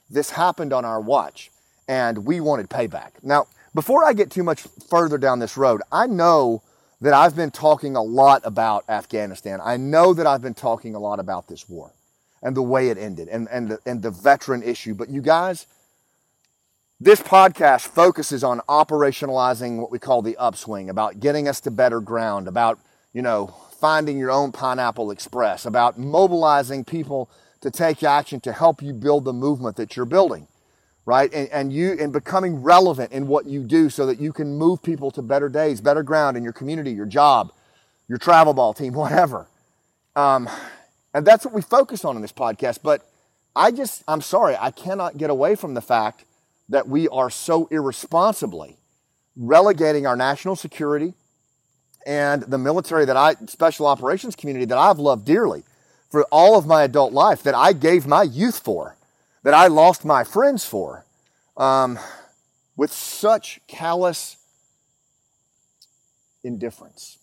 This 0.10 0.32
happened 0.32 0.74
on 0.74 0.86
our 0.86 1.00
watch 1.00 1.52
and 1.88 2.26
we 2.26 2.40
wanted 2.40 2.68
payback. 2.68 3.12
Now, 3.22 3.46
before 3.76 4.04
I 4.04 4.14
get 4.14 4.32
too 4.32 4.42
much 4.42 4.62
further 4.90 5.20
down 5.20 5.38
this 5.38 5.56
road, 5.56 5.84
I 5.92 6.08
know 6.08 6.64
that 7.00 7.14
I've 7.14 7.36
been 7.36 7.52
talking 7.52 7.96
a 7.96 8.02
lot 8.02 8.42
about 8.44 8.86
Afghanistan. 8.90 9.60
I 9.64 9.78
know 9.78 10.16
that 10.16 10.26
I've 10.26 10.42
been 10.42 10.56
talking 10.56 10.96
a 10.96 11.00
lot 11.00 11.20
about 11.20 11.48
this 11.48 11.70
war 11.70 11.92
and 12.42 12.58
the 12.58 12.64
way 12.64 12.90
it 12.90 12.98
ended 12.98 13.28
and, 13.28 13.48
and, 13.52 13.70
the, 13.70 13.80
and 13.86 14.02
the 14.02 14.10
veteran 14.10 14.64
issue. 14.64 14.96
But 14.96 15.10
you 15.10 15.22
guys, 15.22 15.68
this 17.00 17.22
podcast 17.22 17.88
focuses 17.88 18.44
on 18.44 18.60
operationalizing 18.68 19.78
what 19.78 19.92
we 19.92 20.00
call 20.00 20.22
the 20.22 20.36
upswing, 20.38 20.90
about 20.90 21.20
getting 21.20 21.48
us 21.48 21.62
to 21.62 21.72
better 21.72 22.02
ground, 22.02 22.48
about, 22.48 22.80
you 23.14 23.22
know, 23.22 23.56
finding 23.80 24.18
your 24.18 24.32
own 24.32 24.52
Pineapple 24.52 25.12
Express, 25.12 25.66
about 25.66 25.98
mobilizing 25.98 26.84
people 26.84 27.30
to 27.62 27.72
take 27.72 28.04
action 28.04 28.40
to 28.42 28.52
help 28.52 28.82
you 28.82 28.94
build 28.94 29.26
the 29.26 29.34
movement 29.34 29.78
that 29.78 29.96
you're 29.96 30.06
building 30.06 30.48
right? 31.10 31.34
And, 31.34 31.50
and 31.50 31.74
you 31.74 31.98
and 32.00 32.14
becoming 32.14 32.62
relevant 32.62 33.12
in 33.12 33.26
what 33.26 33.48
you 33.48 33.64
do 33.64 33.90
so 33.90 34.06
that 34.06 34.20
you 34.20 34.32
can 34.32 34.60
move 34.60 34.84
people 34.84 35.10
to 35.12 35.24
better 35.24 35.50
days, 35.50 35.82
better 35.82 36.04
ground 36.04 36.38
in 36.38 36.44
your 36.44 36.54
community, 36.54 36.92
your 36.92 37.08
job, 37.08 37.52
your 38.08 38.20
travel 38.20 38.54
ball 38.54 38.76
team, 38.76 38.94
whatever. 39.06 39.48
Um, 40.16 40.48
and 41.12 41.26
that's 41.26 41.46
what 41.46 41.56
we 41.56 41.64
focus 41.64 42.06
on 42.06 42.16
in 42.16 42.22
this 42.22 42.32
podcast. 42.32 42.82
But 42.84 43.10
I 43.56 43.72
just, 43.72 44.04
I'm 44.08 44.22
sorry, 44.22 44.56
I 44.56 44.70
cannot 44.70 45.18
get 45.18 45.32
away 45.32 45.56
from 45.56 45.74
the 45.74 45.82
fact 45.82 46.26
that 46.70 46.88
we 46.88 47.08
are 47.10 47.30
so 47.30 47.68
irresponsibly 47.72 48.78
relegating 49.36 50.06
our 50.06 50.16
national 50.16 50.56
security 50.56 51.14
and 52.06 52.44
the 52.44 52.58
military 52.58 53.06
that 53.06 53.18
I, 53.18 53.36
special 53.48 53.86
operations 53.88 54.36
community 54.36 54.66
that 54.66 54.78
I've 54.78 55.00
loved 55.00 55.26
dearly 55.26 55.64
for 56.10 56.24
all 56.32 56.58
of 56.58 56.66
my 56.66 56.84
adult 56.84 57.14
life, 57.14 57.44
that 57.44 57.56
I 57.56 57.74
gave 57.74 58.08
my 58.08 58.24
youth 58.24 58.60
for 58.60 58.96
that 59.44 59.54
I 59.54 59.68
lost 59.68 60.06
my 60.06 60.24
friends 60.24 60.66
for 60.66 61.06
um, 61.58 62.00
with 62.76 62.92
such 62.92 63.60
callous 63.68 64.38
indifference. 66.44 67.18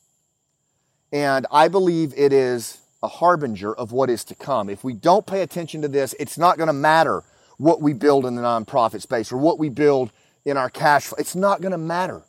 And 1.13 1.47
I 1.51 1.69
believe 1.69 2.13
it 2.17 2.33
is 2.33 2.79
a 3.03 3.09
harbinger 3.09 3.75
of 3.75 3.93
what 3.93 4.11
is 4.11 4.25
to 4.25 4.35
come. 4.35 4.69
If 4.69 4.83
we 4.83 4.95
don't 4.95 5.27
pay 5.27 5.43
attention 5.43 5.83
to 5.83 5.89
this, 5.89 6.15
it's 6.19 6.39
not 6.39 6.57
going 6.57 6.67
to 6.67 6.73
matter 6.73 7.23
what 7.59 7.81
we 7.81 7.93
build 7.93 8.27
in 8.27 8.35
the 8.35 8.43
nonprofit 8.43 9.01
space 9.03 9.33
or 9.33 9.37
what 9.37 9.59
we 9.59 9.69
build 9.69 10.11
in 10.45 10.57
our 10.57 10.71
cash 10.71 11.07
flow. 11.07 11.17
It's 11.19 11.35
not 11.35 11.61
going 11.61 11.73
to 11.73 11.79
matter, 11.79 12.23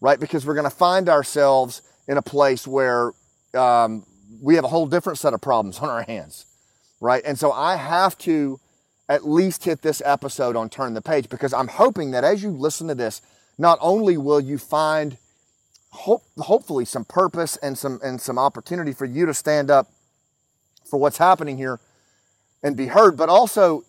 right? 0.00 0.18
Because 0.18 0.44
we're 0.46 0.54
going 0.54 0.68
to 0.68 0.76
find 0.76 1.08
ourselves 1.08 1.82
in 2.08 2.16
a 2.16 2.22
place 2.22 2.66
where 2.66 3.12
um, 3.54 4.04
we 4.42 4.54
have 4.54 4.64
a 4.64 4.68
whole 4.68 4.86
different 4.86 5.18
set 5.18 5.34
of 5.34 5.40
problems 5.40 5.78
on 5.78 5.88
our 5.88 6.02
hands, 6.02 6.46
right? 7.00 7.22
And 7.24 7.38
so 7.38 7.52
I 7.52 7.76
have 7.76 8.16
to 8.18 8.58
at 9.08 9.26
least 9.26 9.64
hit 9.64 9.82
this 9.82 10.00
episode 10.04 10.56
on 10.56 10.70
Turn 10.70 10.94
the 10.94 11.02
Page 11.02 11.28
because 11.28 11.52
I'm 11.52 11.68
hoping 11.68 12.12
that 12.12 12.24
as 12.24 12.42
you 12.42 12.50
listen 12.50 12.88
to 12.88 12.94
this, 12.94 13.20
not 13.58 13.78
only 13.80 14.16
will 14.16 14.40
you 14.40 14.56
find 14.56 15.18
hope, 15.90 16.22
hopefully 16.38 16.84
some 16.84 17.04
purpose 17.04 17.56
and 17.56 17.76
some 17.76 18.00
and 18.02 18.20
some 18.20 18.38
opportunity 18.38 18.92
for 18.92 19.04
you 19.04 19.26
to 19.26 19.34
stand 19.34 19.70
up 19.70 19.88
for 20.88 20.98
what's 20.98 21.18
happening 21.18 21.56
here 21.56 21.80
and 22.62 22.76
be 22.76 22.86
heard, 22.86 23.16
but 23.16 23.28
also 23.28 23.84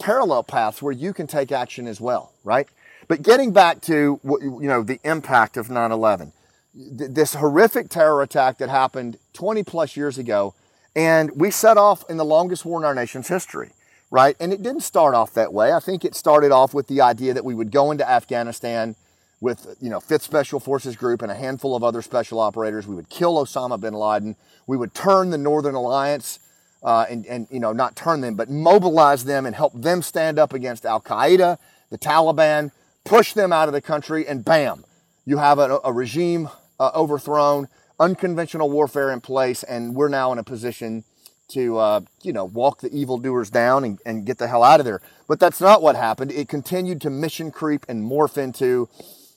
parallel 0.00 0.42
paths 0.42 0.82
where 0.82 0.92
you 0.92 1.12
can 1.12 1.26
take 1.26 1.52
action 1.52 1.86
as 1.86 2.00
well, 2.00 2.32
right? 2.42 2.66
But 3.06 3.22
getting 3.22 3.52
back 3.52 3.80
to 3.82 4.20
you 4.24 4.58
know 4.60 4.82
the 4.82 5.00
impact 5.04 5.56
of 5.56 5.68
9/11, 5.68 6.32
this 6.74 7.34
horrific 7.34 7.88
terror 7.88 8.22
attack 8.22 8.58
that 8.58 8.68
happened 8.68 9.18
20 9.32 9.62
plus 9.62 9.96
years 9.96 10.18
ago, 10.18 10.54
and 10.96 11.30
we 11.36 11.50
set 11.50 11.76
off 11.76 12.04
in 12.10 12.16
the 12.16 12.24
longest 12.24 12.64
war 12.64 12.80
in 12.80 12.84
our 12.84 12.94
nation's 12.94 13.28
history 13.28 13.72
right? 14.10 14.36
And 14.40 14.52
it 14.52 14.62
didn't 14.62 14.82
start 14.82 15.14
off 15.14 15.32
that 15.34 15.52
way. 15.52 15.72
I 15.72 15.80
think 15.80 16.04
it 16.04 16.14
started 16.14 16.50
off 16.50 16.74
with 16.74 16.88
the 16.88 17.00
idea 17.00 17.32
that 17.32 17.44
we 17.44 17.54
would 17.54 17.70
go 17.70 17.90
into 17.90 18.08
Afghanistan 18.08 18.96
with, 19.40 19.76
you 19.80 19.88
know, 19.88 20.00
5th 20.00 20.22
Special 20.22 20.60
Forces 20.60 20.96
Group 20.96 21.22
and 21.22 21.30
a 21.30 21.34
handful 21.34 21.74
of 21.74 21.84
other 21.84 22.02
special 22.02 22.40
operators. 22.40 22.86
We 22.86 22.94
would 22.94 23.08
kill 23.08 23.36
Osama 23.36 23.80
bin 23.80 23.94
Laden. 23.94 24.36
We 24.66 24.76
would 24.76 24.94
turn 24.94 25.30
the 25.30 25.38
Northern 25.38 25.74
Alliance 25.74 26.40
uh, 26.82 27.06
and, 27.08 27.26
and, 27.26 27.46
you 27.50 27.60
know, 27.60 27.72
not 27.72 27.96
turn 27.96 28.20
them, 28.20 28.34
but 28.34 28.48
mobilize 28.48 29.24
them 29.24 29.46
and 29.46 29.54
help 29.54 29.72
them 29.74 30.02
stand 30.02 30.38
up 30.38 30.52
against 30.52 30.86
Al 30.86 31.00
Qaeda, 31.00 31.58
the 31.90 31.98
Taliban, 31.98 32.72
push 33.04 33.32
them 33.32 33.52
out 33.52 33.68
of 33.68 33.74
the 33.74 33.82
country, 33.82 34.26
and 34.26 34.44
bam, 34.44 34.84
you 35.24 35.38
have 35.38 35.58
a, 35.58 35.80
a 35.84 35.92
regime 35.92 36.48
uh, 36.78 36.90
overthrown, 36.94 37.68
unconventional 37.98 38.70
warfare 38.70 39.10
in 39.10 39.20
place, 39.20 39.62
and 39.62 39.94
we're 39.94 40.08
now 40.08 40.32
in 40.32 40.38
a 40.38 40.44
position 40.44 41.04
to 41.48 41.78
uh, 41.78 42.00
you 42.22 42.32
know 42.32 42.44
walk 42.44 42.80
the 42.80 42.90
evildoers 42.92 43.50
down 43.50 43.84
and, 43.84 43.98
and 44.06 44.24
get 44.24 44.38
the 44.38 44.46
hell 44.48 44.62
out 44.62 44.80
of 44.80 44.86
there. 44.86 45.02
But 45.28 45.40
that's 45.40 45.60
not 45.60 45.82
what 45.82 45.96
happened. 45.96 46.32
It 46.32 46.48
continued 46.48 47.00
to 47.02 47.10
mission 47.10 47.50
creep 47.50 47.84
and 47.88 48.08
morph 48.08 48.38
into 48.38 48.88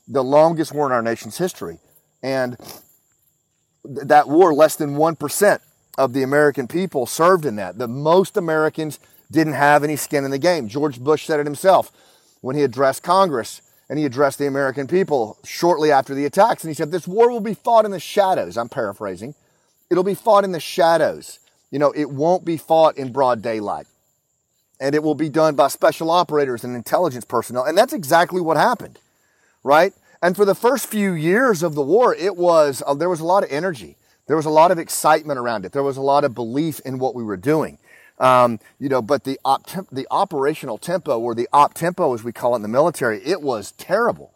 the 0.07 0.23
longest 0.23 0.73
war 0.73 0.85
in 0.85 0.91
our 0.91 1.01
nation's 1.01 1.38
history, 1.38 1.79
and 2.21 2.57
th- 2.57 4.07
that 4.07 4.29
war, 4.29 4.53
less 4.53 4.75
than 4.75 4.95
one 4.95 5.15
percent 5.15 5.62
of 5.97 6.13
the 6.13 6.23
American 6.23 6.67
people 6.67 7.05
served 7.05 7.45
in 7.45 7.55
that. 7.57 7.77
The 7.77 7.88
most 7.88 8.38
Americans 8.38 9.00
didn't 9.31 9.53
have 9.53 9.83
any 9.83 9.95
skin 9.95 10.25
in 10.25 10.31
the 10.31 10.38
game. 10.38 10.67
George 10.67 11.00
Bush 11.00 11.25
said 11.25 11.39
it 11.39 11.45
himself 11.45 11.91
when 12.41 12.55
he 12.55 12.63
addressed 12.63 13.03
Congress 13.03 13.62
and 13.89 14.00
he 14.00 14.05
addressed 14.05 14.39
the 14.39 14.47
American 14.47 14.88
people 14.88 15.38
shortly 15.43 15.91
after 15.91 16.15
the 16.15 16.25
attacks. 16.25 16.63
And 16.63 16.69
he 16.69 16.73
said, 16.73 16.91
This 16.91 17.07
war 17.07 17.29
will 17.29 17.39
be 17.39 17.53
fought 17.53 17.85
in 17.85 17.91
the 17.91 18.00
shadows. 18.00 18.57
I'm 18.57 18.69
paraphrasing. 18.69 19.35
It'll 19.89 20.03
be 20.03 20.15
fought 20.15 20.43
in 20.43 20.51
the 20.51 20.59
shadows. 20.59 21.39
You 21.69 21.79
know, 21.79 21.91
it 21.91 22.09
won't 22.09 22.45
be 22.45 22.57
fought 22.57 22.97
in 22.97 23.12
broad 23.12 23.41
daylight. 23.41 23.88
And 24.79 24.95
it 24.95 25.03
will 25.03 25.15
be 25.15 25.29
done 25.29 25.55
by 25.55 25.67
special 25.67 26.09
operators 26.09 26.63
and 26.63 26.75
intelligence 26.75 27.25
personnel. 27.25 27.63
And 27.63 27.77
that's 27.77 27.93
exactly 27.93 28.41
what 28.41 28.57
happened, 28.57 29.00
right? 29.63 29.93
And 30.21 30.35
for 30.35 30.45
the 30.45 30.55
first 30.55 30.88
few 30.88 31.13
years 31.13 31.63
of 31.63 31.75
the 31.75 31.81
war, 31.81 32.15
it 32.15 32.35
was, 32.35 32.81
uh, 32.85 32.93
there 32.93 33.09
was 33.09 33.19
a 33.19 33.25
lot 33.25 33.43
of 33.43 33.51
energy. 33.51 33.95
There 34.27 34.37
was 34.37 34.45
a 34.45 34.51
lot 34.51 34.71
of 34.71 34.79
excitement 34.79 35.39
around 35.39 35.65
it. 35.65 35.71
There 35.71 35.83
was 35.83 35.97
a 35.97 36.01
lot 36.01 36.23
of 36.23 36.33
belief 36.33 36.79
in 36.81 36.99
what 36.99 37.15
we 37.15 37.23
were 37.23 37.37
doing. 37.37 37.77
Um, 38.19 38.59
you 38.79 38.89
know, 38.89 39.01
but 39.01 39.23
the 39.23 39.39
op- 39.43 39.89
the 39.91 40.07
operational 40.09 40.77
tempo 40.77 41.19
or 41.19 41.35
the 41.35 41.49
op 41.51 41.73
tempo, 41.73 42.13
as 42.13 42.23
we 42.23 42.31
call 42.31 42.53
it 42.53 42.57
in 42.57 42.61
the 42.61 42.67
military, 42.67 43.21
it 43.25 43.41
was 43.41 43.71
terrible. 43.73 44.31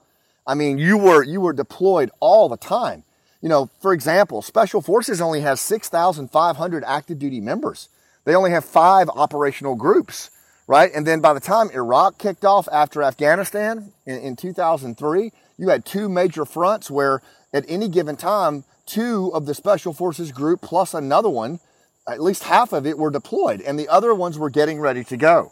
I 0.45 0.55
mean, 0.55 0.77
you 0.77 0.97
were 0.97 1.23
you 1.23 1.41
were 1.41 1.53
deployed 1.53 2.11
all 2.19 2.49
the 2.49 2.57
time. 2.57 3.03
You 3.41 3.49
know, 3.49 3.69
for 3.79 3.93
example, 3.93 4.41
Special 4.41 4.81
Forces 4.81 5.21
only 5.21 5.41
has 5.41 5.61
6,500 5.61 6.83
active 6.83 7.19
duty 7.19 7.39
members. 7.39 7.87
They 8.25 8.35
only 8.35 8.51
have 8.51 8.65
five 8.65 9.09
operational 9.09 9.75
groups, 9.75 10.31
right? 10.65 10.91
And 10.93 11.05
then 11.05 11.21
by 11.21 11.33
the 11.33 11.39
time 11.39 11.69
Iraq 11.69 12.17
kicked 12.17 12.43
off 12.43 12.67
after 12.71 13.03
Afghanistan 13.03 13.93
in, 14.05 14.17
in 14.19 14.35
2003, 14.35 15.31
you 15.57 15.69
had 15.69 15.85
two 15.85 16.09
major 16.09 16.45
fronts 16.45 16.89
where 16.89 17.21
at 17.53 17.63
any 17.69 17.87
given 17.87 18.17
time, 18.17 18.63
two 18.87 19.31
of 19.33 19.45
the 19.45 19.53
Special 19.53 19.93
Forces 19.93 20.31
group 20.31 20.61
plus 20.61 20.93
another 20.93 21.29
one 21.29 21.59
at 22.07 22.21
least 22.21 22.43
half 22.43 22.71
of 22.71 22.85
it 22.87 22.97
were 22.97 23.11
deployed 23.11 23.61
and 23.61 23.77
the 23.77 23.89
other 23.89 24.15
ones 24.15 24.39
were 24.39 24.49
getting 24.49 24.79
ready 24.79 25.03
to 25.03 25.17
go. 25.17 25.51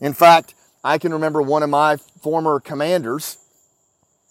In 0.00 0.12
fact, 0.12 0.54
I 0.84 0.98
can 0.98 1.12
remember 1.12 1.42
one 1.42 1.62
of 1.62 1.70
my 1.70 1.96
former 1.96 2.60
commanders, 2.60 3.38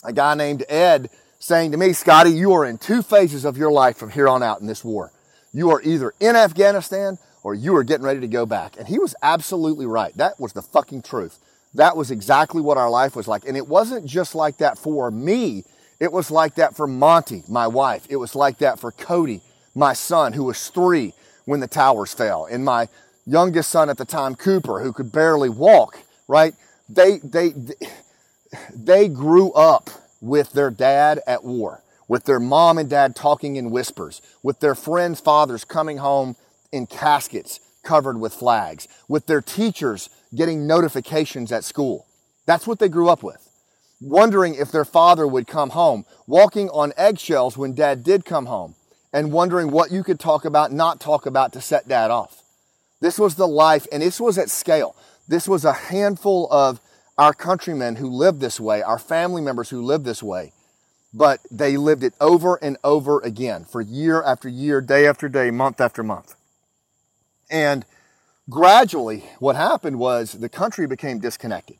a 0.03 0.13
guy 0.13 0.35
named 0.35 0.63
Ed, 0.69 1.09
saying 1.39 1.71
to 1.71 1.77
me, 1.77 1.91
Scotty, 1.91 2.31
you 2.31 2.53
are 2.53 2.65
in 2.65 2.77
two 2.77 3.01
phases 3.01 3.43
of 3.43 3.57
your 3.57 3.71
life 3.71 3.97
from 3.97 4.09
here 4.09 4.29
on 4.29 4.41
out 4.41 4.62
in 4.62 4.67
this 4.67 4.85
war. 4.85 5.12
You 5.53 5.69
are 5.71 5.81
either 5.81 6.13
in 6.19 6.35
Afghanistan 6.35 7.17
or 7.43 7.53
you 7.53 7.75
are 7.75 7.83
getting 7.83 8.05
ready 8.05 8.21
to 8.21 8.27
go 8.27 8.45
back. 8.45 8.77
And 8.77 8.88
he 8.88 8.97
was 8.97 9.15
absolutely 9.21 9.85
right. 9.85 10.15
That 10.15 10.39
was 10.39 10.53
the 10.53 10.62
fucking 10.62 11.01
truth. 11.01 11.39
That 11.74 11.97
was 11.97 12.09
exactly 12.09 12.62
what 12.62 12.77
our 12.77 12.89
life 12.89 13.15
was 13.15 13.27
like. 13.27 13.45
And 13.45 13.57
it 13.57 13.67
wasn't 13.67 14.05
just 14.05 14.33
like 14.33 14.57
that 14.57 14.77
for 14.77 15.12
me. 15.12 15.65
It 16.00 16.12
was 16.12 16.30
like 16.30 16.56
that 16.56 16.75
for 16.75 16.88
Monty, 16.88 17.44
my 17.48 17.68
wife. 17.68 18.06
It 18.10 18.18
was 18.18 18.36
like 18.36 18.58
that 18.60 18.80
for 18.80 18.92
Cody, 18.92 19.42
my 19.74 19.94
son, 19.94 20.34
who 20.34 20.44
was 20.44 20.70
three 20.70 21.14
when 21.46 21.60
the 21.60 21.68
towers 21.68 22.14
fell. 22.14 22.46
And 22.46 22.66
my 22.66 22.90
youngest 23.25 23.70
son 23.70 23.90
at 23.90 23.98
the 23.98 24.06
time, 24.06 24.36
Cooper, 24.36 24.82
who 24.82 24.92
could 24.92 25.12
barely 25.12 25.50
walk, 25.50 25.98
right? 26.28 26.54
They, 26.90 27.20
they, 27.24 27.54
they 28.74 29.08
grew 29.08 29.52
up 29.54 29.90
with 30.22 30.52
their 30.54 30.70
dad 30.72 31.22
at 31.25 31.44
war, 31.44 31.84
with 32.08 32.25
their 32.25 32.40
mom 32.40 32.78
and 32.78 32.90
dad 32.90 33.16
talking 33.16 33.56
in 33.56 33.72
whispers, 33.72 34.22
with 34.44 34.60
their 34.60 34.75
friends' 34.75 35.20
fathers 35.22 35.64
coming 35.64 35.98
home 35.98 36.36
in 36.72 36.88
caskets 36.88 37.60
covered 37.84 38.20
with 38.20 38.34
flags, 38.34 38.88
with 39.08 39.27
their 39.27 39.42
teachers 39.42 40.10
getting 40.36 40.68
notifications 40.68 41.51
at 41.51 41.64
school. 41.64 42.05
That's 42.46 42.68
what 42.68 42.79
they 42.79 42.90
grew 42.90 43.10
up 43.10 43.24
with. 43.24 43.45
Wondering 44.01 44.55
if 44.55 44.72
their 44.72 44.86
father 44.86 45.25
would 45.25 45.48
come 45.48 45.72
home, 45.72 46.05
walking 46.27 46.70
on 46.70 46.94
eggshells 46.98 47.58
when 47.58 47.74
dad 47.74 48.03
did 48.03 48.25
come 48.25 48.46
home, 48.46 48.75
and 49.14 49.31
wondering 49.31 49.72
what 49.72 49.92
you 49.92 50.03
could 50.03 50.20
talk 50.20 50.46
about, 50.46 50.72
not 50.72 51.00
talk 51.00 51.25
about 51.25 51.53
to 51.53 51.62
set 51.62 51.88
dad 51.88 52.12
off. 52.12 52.44
This 53.00 53.18
was 53.18 53.36
the 53.36 53.48
life, 53.48 53.88
and 53.92 54.01
this 54.01 54.20
was 54.20 54.38
at 54.38 54.50
scale. 54.50 54.96
This 55.27 55.48
was 55.48 55.64
a 55.64 55.74
handful 55.74 56.48
of 56.51 56.79
our 57.18 57.34
countrymen 57.34 57.96
who 57.96 58.10
lived 58.10 58.42
this 58.42 58.60
way, 58.60 58.81
our 58.81 59.00
family 59.00 59.42
members 59.42 59.70
who 59.70 59.81
lived 59.81 60.05
this 60.05 60.22
way, 60.22 60.51
but 61.14 61.40
they 61.50 61.77
lived 61.77 62.03
it 62.03 62.14
over 62.20 62.58
and 62.62 62.77
over 62.84 63.22
again 63.22 63.64
for 63.64 63.79
year 63.79 64.22
after 64.22 64.50
year, 64.50 64.81
day 64.81 65.08
after 65.08 65.29
day, 65.29 65.50
month 65.50 65.79
after 65.79 66.03
month. 66.03 66.36
And 67.50 67.86
gradually, 68.50 69.24
what 69.40 69.55
happened 69.55 69.98
was 69.98 70.34
the 70.34 70.50
country 70.50 70.88
became 70.88 71.20
disconnected. 71.20 71.77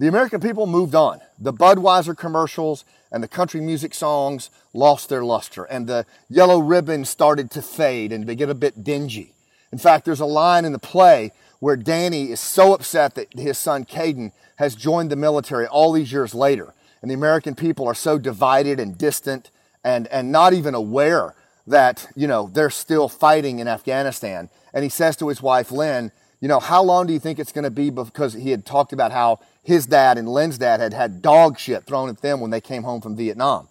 The 0.00 0.08
American 0.08 0.40
people 0.40 0.66
moved 0.66 0.94
on. 0.94 1.20
The 1.38 1.52
Budweiser 1.52 2.16
commercials 2.16 2.86
and 3.12 3.22
the 3.22 3.28
country 3.28 3.60
music 3.60 3.92
songs 3.92 4.48
lost 4.72 5.10
their 5.10 5.22
luster, 5.22 5.64
and 5.64 5.86
the 5.86 6.06
yellow 6.30 6.58
ribbon 6.58 7.04
started 7.04 7.50
to 7.50 7.60
fade 7.60 8.10
and 8.10 8.26
to 8.26 8.34
get 8.34 8.48
a 8.48 8.54
bit 8.54 8.82
dingy. 8.82 9.34
In 9.70 9.76
fact, 9.76 10.06
there's 10.06 10.20
a 10.20 10.24
line 10.24 10.64
in 10.64 10.72
the 10.72 10.78
play 10.78 11.32
where 11.58 11.76
Danny 11.76 12.30
is 12.30 12.40
so 12.40 12.72
upset 12.72 13.14
that 13.16 13.30
his 13.34 13.58
son 13.58 13.84
Caden 13.84 14.32
has 14.56 14.74
joined 14.74 15.10
the 15.10 15.16
military 15.16 15.66
all 15.66 15.92
these 15.92 16.10
years 16.10 16.34
later, 16.34 16.72
and 17.02 17.10
the 17.10 17.14
American 17.14 17.54
people 17.54 17.86
are 17.86 17.94
so 17.94 18.16
divided 18.16 18.80
and 18.80 18.96
distant 18.96 19.50
and, 19.84 20.06
and 20.06 20.32
not 20.32 20.54
even 20.54 20.74
aware 20.74 21.34
that, 21.66 22.08
you 22.16 22.26
know, 22.26 22.48
they're 22.54 22.70
still 22.70 23.10
fighting 23.10 23.58
in 23.58 23.68
Afghanistan. 23.68 24.48
And 24.72 24.82
he 24.82 24.88
says 24.88 25.14
to 25.16 25.28
his 25.28 25.42
wife, 25.42 25.70
Lynn, 25.70 26.10
you 26.40 26.48
know, 26.48 26.58
how 26.58 26.82
long 26.82 27.06
do 27.06 27.12
you 27.12 27.20
think 27.20 27.38
it's 27.38 27.52
going 27.52 27.64
to 27.64 27.70
be? 27.70 27.90
Because 27.90 28.32
he 28.32 28.50
had 28.50 28.64
talked 28.64 28.94
about 28.94 29.12
how 29.12 29.40
his 29.62 29.86
dad 29.86 30.18
and 30.18 30.28
Lynn's 30.28 30.58
dad 30.58 30.80
had 30.80 30.92
had 30.92 31.22
dog 31.22 31.58
shit 31.58 31.84
thrown 31.84 32.08
at 32.08 32.22
them 32.22 32.40
when 32.40 32.50
they 32.50 32.60
came 32.60 32.82
home 32.82 33.00
from 33.00 33.16
Vietnam. 33.16 33.68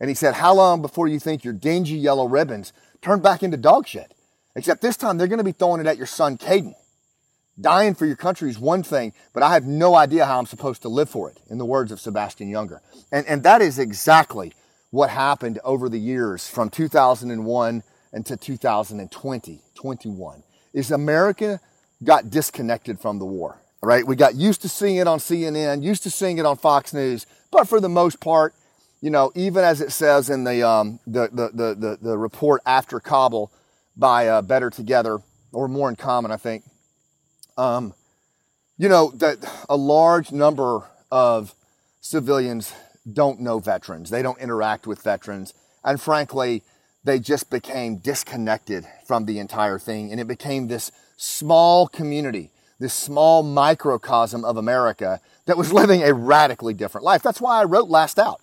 And 0.00 0.08
he 0.08 0.14
said, 0.14 0.34
How 0.34 0.54
long 0.54 0.82
before 0.82 1.08
you 1.08 1.18
think 1.18 1.44
your 1.44 1.54
dingy 1.54 1.94
yellow 1.94 2.26
ribbons 2.26 2.72
turn 3.00 3.20
back 3.20 3.42
into 3.42 3.56
dog 3.56 3.86
shit? 3.86 4.14
Except 4.54 4.82
this 4.82 4.96
time 4.96 5.16
they're 5.16 5.26
going 5.26 5.38
to 5.38 5.44
be 5.44 5.52
throwing 5.52 5.80
it 5.80 5.86
at 5.86 5.96
your 5.96 6.06
son, 6.06 6.36
Caden. 6.36 6.74
Dying 7.60 7.94
for 7.94 8.06
your 8.06 8.16
country 8.16 8.48
is 8.48 8.58
one 8.58 8.82
thing, 8.82 9.12
but 9.34 9.42
I 9.42 9.52
have 9.54 9.64
no 9.64 9.94
idea 9.94 10.24
how 10.24 10.38
I'm 10.38 10.46
supposed 10.46 10.82
to 10.82 10.88
live 10.88 11.10
for 11.10 11.30
it, 11.30 11.38
in 11.50 11.58
the 11.58 11.66
words 11.66 11.92
of 11.92 12.00
Sebastian 12.00 12.50
Junger. 12.50 12.80
And, 13.10 13.26
and 13.26 13.42
that 13.42 13.60
is 13.60 13.78
exactly 13.78 14.54
what 14.90 15.10
happened 15.10 15.58
over 15.62 15.88
the 15.88 15.98
years 15.98 16.48
from 16.48 16.70
2001 16.70 17.82
into 18.12 18.36
2020, 18.36 19.60
21, 19.74 20.42
is 20.72 20.90
America 20.90 21.60
got 22.02 22.30
disconnected 22.30 22.98
from 22.98 23.18
the 23.18 23.24
war 23.26 23.62
right? 23.82 24.06
We 24.06 24.16
got 24.16 24.34
used 24.34 24.62
to 24.62 24.68
seeing 24.68 24.96
it 24.96 25.06
on 25.06 25.18
CNN, 25.18 25.82
used 25.82 26.04
to 26.04 26.10
seeing 26.10 26.38
it 26.38 26.46
on 26.46 26.56
Fox 26.56 26.94
News, 26.94 27.26
but 27.50 27.68
for 27.68 27.80
the 27.80 27.88
most 27.88 28.20
part, 28.20 28.54
you 29.00 29.10
know, 29.10 29.32
even 29.34 29.64
as 29.64 29.80
it 29.80 29.90
says 29.90 30.30
in 30.30 30.44
the 30.44 30.66
um, 30.66 31.00
the, 31.06 31.28
the, 31.32 31.50
the, 31.52 31.74
the, 31.74 31.98
the 32.00 32.18
report 32.18 32.62
after 32.64 33.00
Kabul 33.00 33.50
by 33.96 34.28
uh, 34.28 34.42
Better 34.42 34.70
Together 34.70 35.18
or 35.52 35.66
More 35.66 35.88
in 35.88 35.96
Common, 35.96 36.30
I 36.30 36.36
think, 36.36 36.62
um, 37.58 37.94
you 38.78 38.88
know, 38.88 39.10
that 39.16 39.38
a 39.68 39.76
large 39.76 40.30
number 40.30 40.84
of 41.10 41.54
civilians 42.00 42.72
don't 43.12 43.40
know 43.40 43.58
veterans. 43.58 44.10
They 44.10 44.22
don't 44.22 44.38
interact 44.38 44.86
with 44.86 45.02
veterans. 45.02 45.52
And 45.84 46.00
frankly, 46.00 46.62
they 47.02 47.18
just 47.18 47.50
became 47.50 47.96
disconnected 47.96 48.86
from 49.06 49.26
the 49.26 49.40
entire 49.40 49.80
thing. 49.80 50.12
And 50.12 50.20
it 50.20 50.28
became 50.28 50.68
this 50.68 50.92
small 51.16 51.88
community 51.88 52.51
this 52.82 52.92
small 52.92 53.42
microcosm 53.42 54.44
of 54.44 54.56
America 54.56 55.20
that 55.46 55.56
was 55.56 55.72
living 55.80 56.02
a 56.02 56.12
radically 56.12 56.74
different 56.74 57.04
life. 57.04 57.22
That's 57.22 57.40
why 57.40 57.60
I 57.60 57.64
wrote 57.64 57.88
Last 57.88 58.18
Out. 58.18 58.40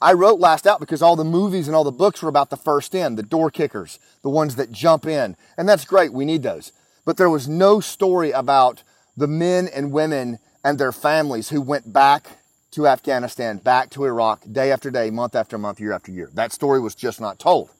I 0.00 0.14
wrote 0.14 0.40
Last 0.40 0.66
Out 0.66 0.80
because 0.80 1.00
all 1.00 1.14
the 1.14 1.24
movies 1.24 1.68
and 1.68 1.76
all 1.76 1.84
the 1.84 1.92
books 1.92 2.22
were 2.22 2.28
about 2.28 2.50
the 2.50 2.56
first 2.56 2.94
in, 2.94 3.14
the 3.14 3.22
door 3.22 3.50
kickers, 3.50 4.00
the 4.22 4.30
ones 4.30 4.56
that 4.56 4.72
jump 4.72 5.06
in. 5.06 5.36
And 5.56 5.68
that's 5.68 5.84
great. 5.84 6.12
We 6.12 6.24
need 6.24 6.42
those. 6.42 6.72
But 7.04 7.16
there 7.16 7.30
was 7.30 7.48
no 7.48 7.80
story 7.80 8.32
about 8.32 8.82
the 9.16 9.28
men 9.28 9.68
and 9.68 9.92
women 9.92 10.38
and 10.64 10.78
their 10.78 10.92
families 10.92 11.50
who 11.50 11.60
went 11.60 11.92
back 11.92 12.26
to 12.72 12.86
Afghanistan, 12.86 13.58
back 13.58 13.90
to 13.90 14.04
Iraq, 14.04 14.42
day 14.50 14.72
after 14.72 14.90
day, 14.90 15.10
month 15.10 15.34
after 15.34 15.58
month, 15.58 15.78
year 15.78 15.92
after 15.92 16.10
year. 16.10 16.30
That 16.32 16.52
story 16.52 16.80
was 16.80 16.94
just 16.94 17.20
not 17.20 17.38
told, 17.38 17.70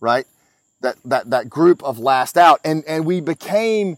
right? 0.00 0.26
That, 0.80 0.96
that, 1.04 1.30
that 1.30 1.50
group 1.50 1.82
of 1.82 1.98
last 1.98 2.38
out. 2.38 2.60
And, 2.64 2.84
and 2.86 3.04
we 3.04 3.20
became 3.20 3.96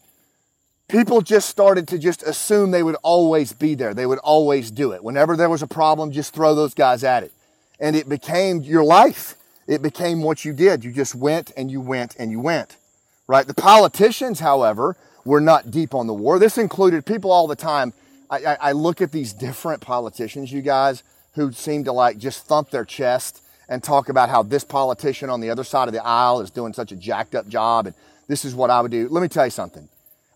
people 0.88 1.20
just 1.20 1.48
started 1.48 1.86
to 1.88 1.98
just 1.98 2.22
assume 2.22 2.70
they 2.70 2.82
would 2.82 2.96
always 3.02 3.52
be 3.52 3.74
there. 3.74 3.94
They 3.94 4.06
would 4.06 4.18
always 4.18 4.70
do 4.70 4.92
it. 4.92 5.04
Whenever 5.04 5.36
there 5.36 5.50
was 5.50 5.62
a 5.62 5.66
problem, 5.66 6.10
just 6.10 6.34
throw 6.34 6.54
those 6.54 6.74
guys 6.74 7.04
at 7.04 7.22
it. 7.22 7.32
And 7.78 7.94
it 7.94 8.08
became 8.08 8.62
your 8.62 8.82
life. 8.82 9.36
It 9.66 9.82
became 9.82 10.22
what 10.22 10.44
you 10.44 10.52
did. 10.52 10.82
You 10.82 10.92
just 10.92 11.14
went 11.14 11.52
and 11.56 11.70
you 11.70 11.80
went 11.80 12.16
and 12.18 12.30
you 12.30 12.40
went. 12.40 12.76
Right? 13.26 13.46
The 13.46 13.54
politicians, 13.54 14.40
however, 14.40 14.96
were 15.24 15.40
not 15.40 15.70
deep 15.70 15.94
on 15.94 16.06
the 16.06 16.14
war. 16.14 16.38
This 16.38 16.56
included 16.56 17.04
people 17.04 17.30
all 17.30 17.46
the 17.46 17.56
time. 17.56 17.92
I, 18.30 18.38
I, 18.38 18.56
I 18.60 18.72
look 18.72 19.02
at 19.02 19.12
these 19.12 19.34
different 19.34 19.82
politicians, 19.82 20.50
you 20.50 20.62
guys, 20.62 21.02
who 21.34 21.52
seem 21.52 21.84
to 21.84 21.92
like 21.92 22.16
just 22.18 22.46
thump 22.46 22.70
their 22.70 22.86
chest 22.86 23.42
and 23.68 23.82
talk 23.82 24.08
about 24.08 24.30
how 24.30 24.42
this 24.42 24.64
politician 24.64 25.28
on 25.28 25.40
the 25.40 25.50
other 25.50 25.64
side 25.64 25.88
of 25.88 25.94
the 25.94 26.04
aisle 26.04 26.40
is 26.40 26.50
doing 26.50 26.72
such 26.72 26.90
a 26.90 26.96
jacked 26.96 27.34
up 27.34 27.46
job 27.46 27.86
and 27.86 27.94
this 28.26 28.44
is 28.44 28.54
what 28.54 28.70
I 28.70 28.80
would 28.80 28.90
do. 28.90 29.08
Let 29.08 29.22
me 29.22 29.28
tell 29.28 29.44
you 29.44 29.50
something. 29.50 29.88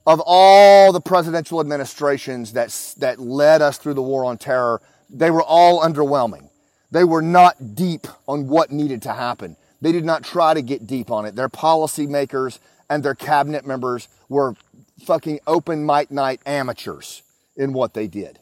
Of 0.06 0.20
all 0.24 0.92
the 0.92 1.00
presidential 1.00 1.60
administrations 1.60 2.52
that, 2.54 2.94
that 2.98 3.20
led 3.20 3.62
us 3.62 3.78
through 3.78 3.94
the 3.94 4.02
war 4.02 4.24
on 4.24 4.38
terror, 4.38 4.80
they 5.08 5.30
were 5.30 5.42
all 5.42 5.82
underwhelming. 5.82 6.48
They 6.90 7.04
were 7.04 7.22
not 7.22 7.74
deep 7.74 8.06
on 8.26 8.48
what 8.48 8.70
needed 8.70 9.02
to 9.02 9.12
happen. 9.12 9.56
They 9.80 9.92
did 9.92 10.04
not 10.04 10.24
try 10.24 10.54
to 10.54 10.62
get 10.62 10.86
deep 10.86 11.10
on 11.10 11.24
it. 11.24 11.34
Their 11.34 11.48
policymakers 11.48 12.58
and 12.90 13.02
their 13.02 13.14
cabinet 13.14 13.66
members 13.66 14.08
were 14.28 14.54
fucking 15.04 15.40
open 15.46 15.86
mic 15.86 16.10
night 16.10 16.40
amateurs 16.46 17.22
in 17.56 17.72
what 17.72 17.94
they 17.94 18.06
did. 18.06 18.38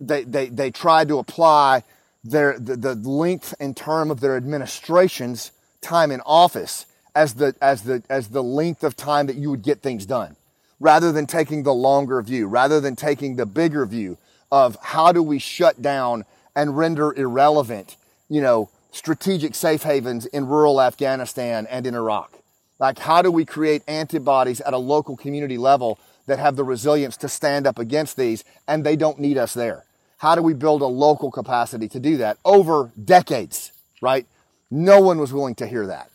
They, 0.00 0.24
they, 0.24 0.48
they 0.48 0.70
tried 0.70 1.08
to 1.08 1.18
apply 1.18 1.84
their, 2.22 2.58
the, 2.58 2.76
the 2.76 2.94
length 2.94 3.54
and 3.60 3.76
term 3.76 4.10
of 4.10 4.20
their 4.20 4.36
administration's 4.36 5.52
time 5.80 6.10
in 6.10 6.20
office 6.22 6.86
as 7.14 7.34
the, 7.34 7.54
as, 7.62 7.82
the, 7.82 8.02
as 8.10 8.28
the 8.28 8.42
length 8.42 8.84
of 8.84 8.96
time 8.96 9.26
that 9.26 9.36
you 9.36 9.50
would 9.50 9.62
get 9.62 9.80
things 9.80 10.04
done, 10.04 10.35
rather 10.80 11.12
than 11.12 11.26
taking 11.26 11.62
the 11.62 11.74
longer 11.74 12.20
view, 12.22 12.46
rather 12.46 12.80
than 12.80 12.96
taking 12.96 13.36
the 13.36 13.46
bigger 13.46 13.86
view 13.86 14.18
of 14.50 14.76
how 14.82 15.12
do 15.12 15.22
we 15.22 15.38
shut 15.38 15.80
down 15.82 16.24
and 16.54 16.76
render 16.76 17.12
irrelevant, 17.14 17.96
you 18.28 18.40
know, 18.40 18.68
strategic 18.90 19.54
safe 19.54 19.82
havens 19.82 20.26
in 20.26 20.46
rural 20.46 20.80
Afghanistan 20.80 21.66
and 21.70 21.86
in 21.86 21.94
Iraq. 21.94 22.32
Like, 22.78 22.98
how 22.98 23.22
do 23.22 23.30
we 23.30 23.44
create 23.44 23.82
antibodies 23.86 24.60
at 24.60 24.74
a 24.74 24.78
local 24.78 25.16
community 25.16 25.58
level 25.58 25.98
that 26.26 26.38
have 26.38 26.56
the 26.56 26.64
resilience 26.64 27.16
to 27.18 27.28
stand 27.28 27.66
up 27.66 27.78
against 27.78 28.16
these 28.16 28.44
and 28.66 28.84
they 28.84 28.96
don't 28.96 29.18
need 29.18 29.38
us 29.38 29.54
there? 29.54 29.84
How 30.18 30.34
do 30.34 30.42
we 30.42 30.54
build 30.54 30.82
a 30.82 30.86
local 30.86 31.30
capacity 31.30 31.88
to 31.88 32.00
do 32.00 32.16
that 32.18 32.38
over 32.44 32.90
decades, 33.02 33.72
right? 34.00 34.26
No 34.70 35.00
one 35.00 35.18
was 35.18 35.32
willing 35.32 35.54
to 35.56 35.66
hear 35.66 35.86
that. 35.86 36.10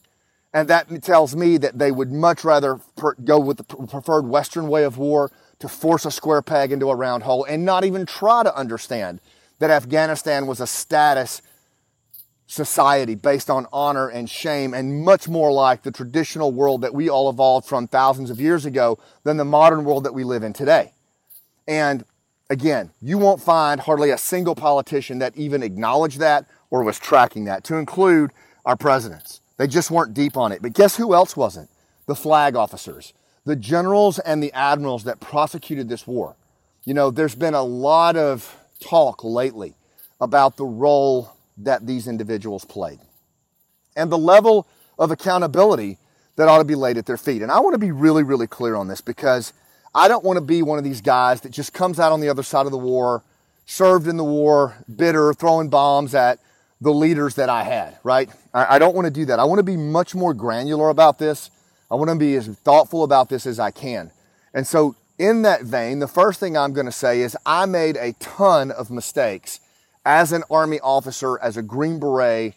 And 0.53 0.67
that 0.67 1.03
tells 1.03 1.35
me 1.35 1.57
that 1.57 1.79
they 1.79 1.91
would 1.91 2.11
much 2.11 2.43
rather 2.43 2.79
per- 2.97 3.15
go 3.15 3.39
with 3.39 3.57
the 3.57 3.63
preferred 3.63 4.27
Western 4.27 4.67
way 4.67 4.83
of 4.83 4.97
war 4.97 5.31
to 5.59 5.69
force 5.69 6.05
a 6.05 6.11
square 6.11 6.41
peg 6.41 6.71
into 6.71 6.89
a 6.89 6.95
round 6.95 7.23
hole 7.23 7.45
and 7.45 7.63
not 7.63 7.85
even 7.85 8.05
try 8.05 8.43
to 8.43 8.55
understand 8.55 9.21
that 9.59 9.69
Afghanistan 9.69 10.47
was 10.47 10.59
a 10.59 10.67
status 10.67 11.41
society 12.47 13.15
based 13.15 13.49
on 13.49 13.65
honor 13.71 14.09
and 14.09 14.29
shame 14.29 14.73
and 14.73 15.05
much 15.05 15.29
more 15.29 15.53
like 15.53 15.83
the 15.83 15.91
traditional 15.91 16.51
world 16.51 16.81
that 16.81 16.93
we 16.93 17.07
all 17.07 17.29
evolved 17.29 17.65
from 17.65 17.87
thousands 17.87 18.29
of 18.29 18.41
years 18.41 18.65
ago 18.65 18.99
than 19.23 19.37
the 19.37 19.45
modern 19.45 19.85
world 19.85 20.03
that 20.03 20.13
we 20.13 20.25
live 20.25 20.43
in 20.43 20.51
today. 20.51 20.91
And 21.65 22.03
again, 22.49 22.91
you 23.01 23.17
won't 23.17 23.41
find 23.41 23.79
hardly 23.79 24.09
a 24.09 24.17
single 24.17 24.55
politician 24.55 25.19
that 25.19 25.37
even 25.37 25.63
acknowledged 25.63 26.19
that 26.19 26.45
or 26.69 26.83
was 26.83 26.99
tracking 26.99 27.45
that, 27.45 27.63
to 27.65 27.75
include 27.75 28.31
our 28.65 28.75
presidents. 28.75 29.40
They 29.61 29.67
just 29.67 29.91
weren't 29.91 30.15
deep 30.15 30.37
on 30.37 30.51
it. 30.51 30.63
But 30.63 30.73
guess 30.73 30.95
who 30.95 31.13
else 31.13 31.37
wasn't? 31.37 31.69
The 32.07 32.15
flag 32.15 32.55
officers, 32.55 33.13
the 33.45 33.55
generals 33.55 34.17
and 34.17 34.41
the 34.41 34.51
admirals 34.53 35.03
that 35.03 35.19
prosecuted 35.19 35.87
this 35.87 36.07
war. 36.07 36.35
You 36.83 36.95
know, 36.95 37.11
there's 37.11 37.35
been 37.35 37.53
a 37.53 37.61
lot 37.61 38.15
of 38.15 38.57
talk 38.79 39.23
lately 39.23 39.75
about 40.19 40.57
the 40.57 40.65
role 40.65 41.35
that 41.57 41.85
these 41.85 42.07
individuals 42.07 42.65
played 42.65 43.01
and 43.95 44.11
the 44.11 44.17
level 44.17 44.65
of 44.97 45.11
accountability 45.11 45.99
that 46.37 46.47
ought 46.47 46.57
to 46.57 46.63
be 46.63 46.73
laid 46.73 46.97
at 46.97 47.05
their 47.05 47.15
feet. 47.15 47.43
And 47.43 47.51
I 47.51 47.59
want 47.59 47.75
to 47.75 47.79
be 47.79 47.91
really, 47.91 48.23
really 48.23 48.47
clear 48.47 48.75
on 48.75 48.87
this 48.87 49.01
because 49.01 49.53
I 49.93 50.07
don't 50.07 50.23
want 50.23 50.37
to 50.37 50.41
be 50.41 50.63
one 50.63 50.79
of 50.79 50.83
these 50.83 51.01
guys 51.01 51.41
that 51.41 51.51
just 51.51 51.71
comes 51.71 51.99
out 51.99 52.11
on 52.11 52.19
the 52.19 52.29
other 52.29 52.41
side 52.41 52.65
of 52.65 52.71
the 52.71 52.79
war, 52.79 53.21
served 53.67 54.07
in 54.07 54.17
the 54.17 54.23
war, 54.23 54.83
bitter, 54.95 55.35
throwing 55.35 55.69
bombs 55.69 56.15
at 56.15 56.39
the 56.81 56.91
leaders 56.91 57.35
that 57.35 57.47
I 57.47 57.63
had, 57.63 57.97
right? 58.03 58.29
I, 58.53 58.75
I 58.75 58.79
don't 58.79 58.95
want 58.95 59.05
to 59.05 59.11
do 59.11 59.25
that. 59.25 59.39
I 59.39 59.43
want 59.43 59.59
to 59.59 59.63
be 59.63 59.77
much 59.77 60.15
more 60.15 60.33
granular 60.33 60.89
about 60.89 61.19
this. 61.19 61.51
I 61.89 61.95
want 61.95 62.09
to 62.09 62.15
be 62.15 62.35
as 62.35 62.47
thoughtful 62.47 63.03
about 63.03 63.29
this 63.29 63.45
as 63.45 63.59
I 63.59 63.71
can. 63.71 64.11
And 64.53 64.65
so, 64.65 64.95
in 65.19 65.43
that 65.43 65.61
vein, 65.61 65.99
the 65.99 66.07
first 66.07 66.39
thing 66.39 66.57
I'm 66.57 66.73
going 66.73 66.87
to 66.87 66.91
say 66.91 67.21
is 67.21 67.37
I 67.45 67.67
made 67.67 67.95
a 67.97 68.13
ton 68.13 68.71
of 68.71 68.89
mistakes 68.89 69.59
as 70.03 70.31
an 70.31 70.43
Army 70.49 70.79
officer, 70.79 71.39
as 71.39 71.57
a 71.57 71.61
Green 71.61 71.99
Beret 71.99 72.55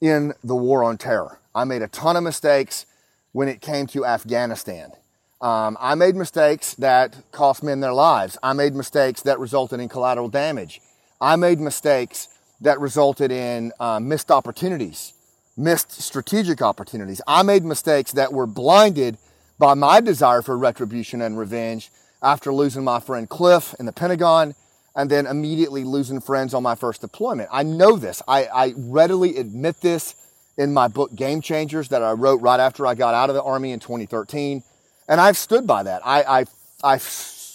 in 0.00 0.32
the 0.44 0.54
war 0.54 0.84
on 0.84 0.96
terror. 0.96 1.40
I 1.54 1.64
made 1.64 1.82
a 1.82 1.88
ton 1.88 2.16
of 2.16 2.22
mistakes 2.22 2.86
when 3.32 3.48
it 3.48 3.60
came 3.60 3.88
to 3.88 4.06
Afghanistan. 4.06 4.92
Um, 5.40 5.76
I 5.80 5.96
made 5.96 6.14
mistakes 6.14 6.74
that 6.74 7.16
cost 7.32 7.64
men 7.64 7.80
their 7.80 7.92
lives. 7.92 8.38
I 8.42 8.52
made 8.52 8.74
mistakes 8.74 9.22
that 9.22 9.40
resulted 9.40 9.80
in 9.80 9.88
collateral 9.88 10.28
damage. 10.28 10.80
I 11.20 11.34
made 11.36 11.58
mistakes 11.58 12.28
that 12.60 12.80
resulted 12.80 13.30
in 13.30 13.72
uh, 13.80 14.00
missed 14.00 14.30
opportunities, 14.30 15.12
missed 15.56 15.92
strategic 15.92 16.62
opportunities. 16.62 17.20
I 17.26 17.42
made 17.42 17.64
mistakes 17.64 18.12
that 18.12 18.32
were 18.32 18.46
blinded 18.46 19.18
by 19.58 19.74
my 19.74 20.00
desire 20.00 20.42
for 20.42 20.56
retribution 20.56 21.22
and 21.22 21.38
revenge 21.38 21.90
after 22.22 22.52
losing 22.52 22.84
my 22.84 23.00
friend 23.00 23.28
Cliff 23.28 23.74
in 23.78 23.86
the 23.86 23.92
Pentagon 23.92 24.54
and 24.96 25.10
then 25.10 25.26
immediately 25.26 25.84
losing 25.84 26.20
friends 26.20 26.54
on 26.54 26.62
my 26.62 26.74
first 26.74 27.00
deployment. 27.00 27.48
I 27.52 27.62
know 27.62 27.96
this. 27.96 28.22
I, 28.28 28.44
I 28.46 28.74
readily 28.76 29.36
admit 29.36 29.80
this 29.80 30.14
in 30.56 30.72
my 30.72 30.88
book 30.88 31.14
Game 31.14 31.40
Changers 31.40 31.88
that 31.88 32.02
I 32.02 32.12
wrote 32.12 32.40
right 32.40 32.60
after 32.60 32.86
I 32.86 32.94
got 32.94 33.14
out 33.14 33.28
of 33.28 33.34
the 33.34 33.42
Army 33.42 33.72
in 33.72 33.80
2013. 33.80 34.62
And 35.08 35.20
I've 35.20 35.36
stood 35.36 35.66
by 35.66 35.82
that. 35.82 36.02
I, 36.04 36.22
I, 36.22 36.44
I, 36.82 37.00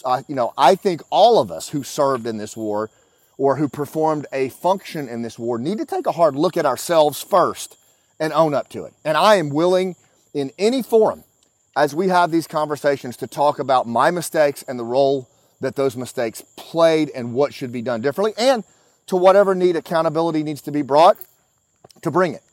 I, 0.06 0.24
you 0.28 0.36
know, 0.36 0.54
I 0.58 0.76
think 0.76 1.02
all 1.10 1.40
of 1.40 1.50
us 1.50 1.70
who 1.70 1.84
served 1.84 2.28
in 2.28 2.38
this 2.38 2.58
war 2.58 2.90
or 3.40 3.56
who 3.56 3.70
performed 3.70 4.28
a 4.34 4.50
function 4.50 5.08
in 5.08 5.22
this 5.22 5.40
war 5.40 5.58
need 5.58 5.78
to 5.78 5.86
take 5.86 6.06
a 6.06 6.12
hard 6.12 6.36
look 6.36 6.58
at 6.58 6.66
ourselves 6.66 7.24
first 7.24 7.78
and 8.20 8.34
own 8.34 8.54
up 8.54 8.68
to 8.68 8.84
it. 8.84 8.94
And 9.06 9.16
I 9.16 9.36
am 9.36 9.50
willing 9.50 9.96
in 10.34 10.52
any 10.60 10.84
forum 10.84 11.24
as 11.74 11.96
we 11.96 12.10
have 12.10 12.32
these 12.32 12.48
conversations 12.48 13.16
to 13.16 13.28
talk 13.28 13.58
about 13.58 13.88
my 13.88 14.12
mistakes 14.12 14.62
and 14.68 14.78
the 14.78 14.84
role 14.84 15.30
that 15.62 15.78
those 15.78 15.96
mistakes 15.96 16.44
played 16.58 17.10
and 17.16 17.34
what 17.34 17.54
should 17.54 17.72
be 17.72 17.82
done 17.82 18.02
differently 18.02 18.34
and 18.38 18.66
to 19.08 19.16
whatever 19.16 19.56
need 19.56 19.78
accountability 19.78 20.44
needs 20.44 20.62
to 20.64 20.72
be 20.72 20.82
brought 20.82 21.18
to 22.02 22.12
bring 22.12 22.34
it. 22.34 22.44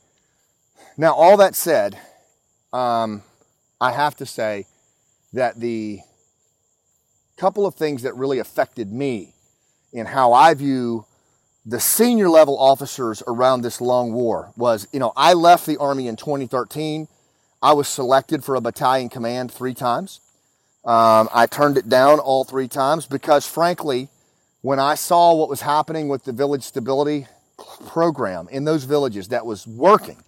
Now, 0.95 1.13
all 1.13 1.35
that 1.37 1.53
said, 1.53 1.99
um, 2.71 3.23
I 3.81 3.91
have 3.91 4.15
to 4.15 4.25
say 4.25 4.65
that 5.33 5.59
the 5.59 5.99
couple 7.35 7.65
of 7.65 7.75
things 7.75 8.03
that 8.03 8.15
really 8.15 8.39
affected 8.39 8.89
me 8.89 9.33
in 9.97 10.05
how 10.05 10.33
I 10.33 10.53
view 10.53 11.05
the 11.65 11.79
senior 11.79 12.29
level 12.29 12.57
officers 12.57 13.21
around 13.27 13.61
this 13.61 13.81
long 13.81 14.13
war 14.13 14.53
was, 14.55 14.87
you 14.93 14.99
know, 14.99 15.11
I 15.17 15.33
left 15.33 15.65
the 15.65 15.77
Army 15.77 16.07
in 16.07 16.15
2013. 16.15 17.07
I 17.61 17.73
was 17.73 17.87
selected 17.87 18.43
for 18.43 18.55
a 18.55 18.61
battalion 18.61 19.09
command 19.09 19.51
three 19.51 19.73
times. 19.73 20.21
Um, 20.85 21.27
I 21.33 21.45
turned 21.45 21.77
it 21.77 21.89
down 21.89 22.19
all 22.19 22.45
three 22.45 22.69
times 22.69 23.05
because, 23.05 23.45
frankly, 23.45 24.07
when 24.61 24.79
I 24.79 24.95
saw 24.95 25.35
what 25.35 25.49
was 25.49 25.61
happening 25.61 26.07
with 26.07 26.23
the 26.23 26.31
village 26.31 26.63
stability 26.63 27.27
program 27.87 28.47
in 28.49 28.63
those 28.63 28.85
villages 28.85 29.27
that 29.29 29.45
was 29.45 29.67
working, 29.67 30.23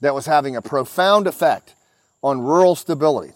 that 0.00 0.14
was 0.14 0.26
having 0.26 0.54
a 0.54 0.62
profound 0.62 1.26
effect 1.26 1.74
on 2.22 2.40
rural 2.40 2.76
stability, 2.76 3.32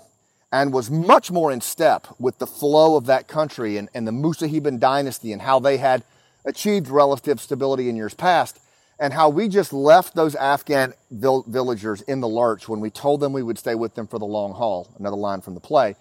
and 0.51 0.73
was 0.73 0.91
much 0.91 1.31
more 1.31 1.53
in 1.53 1.61
step 1.61 2.07
with 2.19 2.39
the 2.39 2.47
flow 2.47 2.97
of 2.97 3.07
that 3.07 3.29
country 3.29 3.77
and, 3.77 3.89
and 3.95 4.07
the 4.07 4.13
Musahiban 4.13 4.81
dynasty 4.81 5.33
and 5.33 5.43
how 5.43 5.59
they 5.59 5.77
had 5.77 6.05
achieved 6.45 6.89
relative 6.89 7.41
stability 7.41 7.89
in 7.89 7.97
years 7.97 8.15
past, 8.15 8.59
and 8.99 9.13
how 9.13 9.29
we 9.29 9.49
just 9.49 9.73
left 9.73 10.15
those 10.15 10.35
Afghan 10.35 10.95
vill- 11.11 11.45
villagers 11.47 12.01
in 12.03 12.21
the 12.21 12.29
lurch 12.29 12.69
when 12.69 12.81
we 12.81 12.91
told 12.91 13.21
them 13.21 13.33
we 13.33 13.43
would 13.43 13.59
stay 13.59 13.75
with 13.75 13.95
them 13.95 14.07
for 14.07 14.19
the 14.19 14.25
long 14.25 14.53
haul. 14.53 14.89
Another 14.99 15.17
line 15.17 15.41
from 15.41 15.55
the 15.55 15.61
play. 15.61 15.95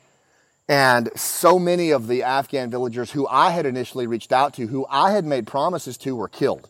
And 0.70 1.10
so 1.16 1.60
many 1.60 1.92
of 1.92 2.08
the 2.08 2.24
Afghan 2.24 2.70
villagers 2.70 3.12
who 3.12 3.28
I 3.28 3.52
had 3.52 3.66
initially 3.66 4.08
reached 4.08 4.32
out 4.32 4.54
to, 4.56 4.68
who 4.68 4.86
I 4.90 5.12
had 5.12 5.26
made 5.26 5.48
promises 5.48 5.98
to, 6.00 6.16
were 6.16 6.28
killed, 6.28 6.68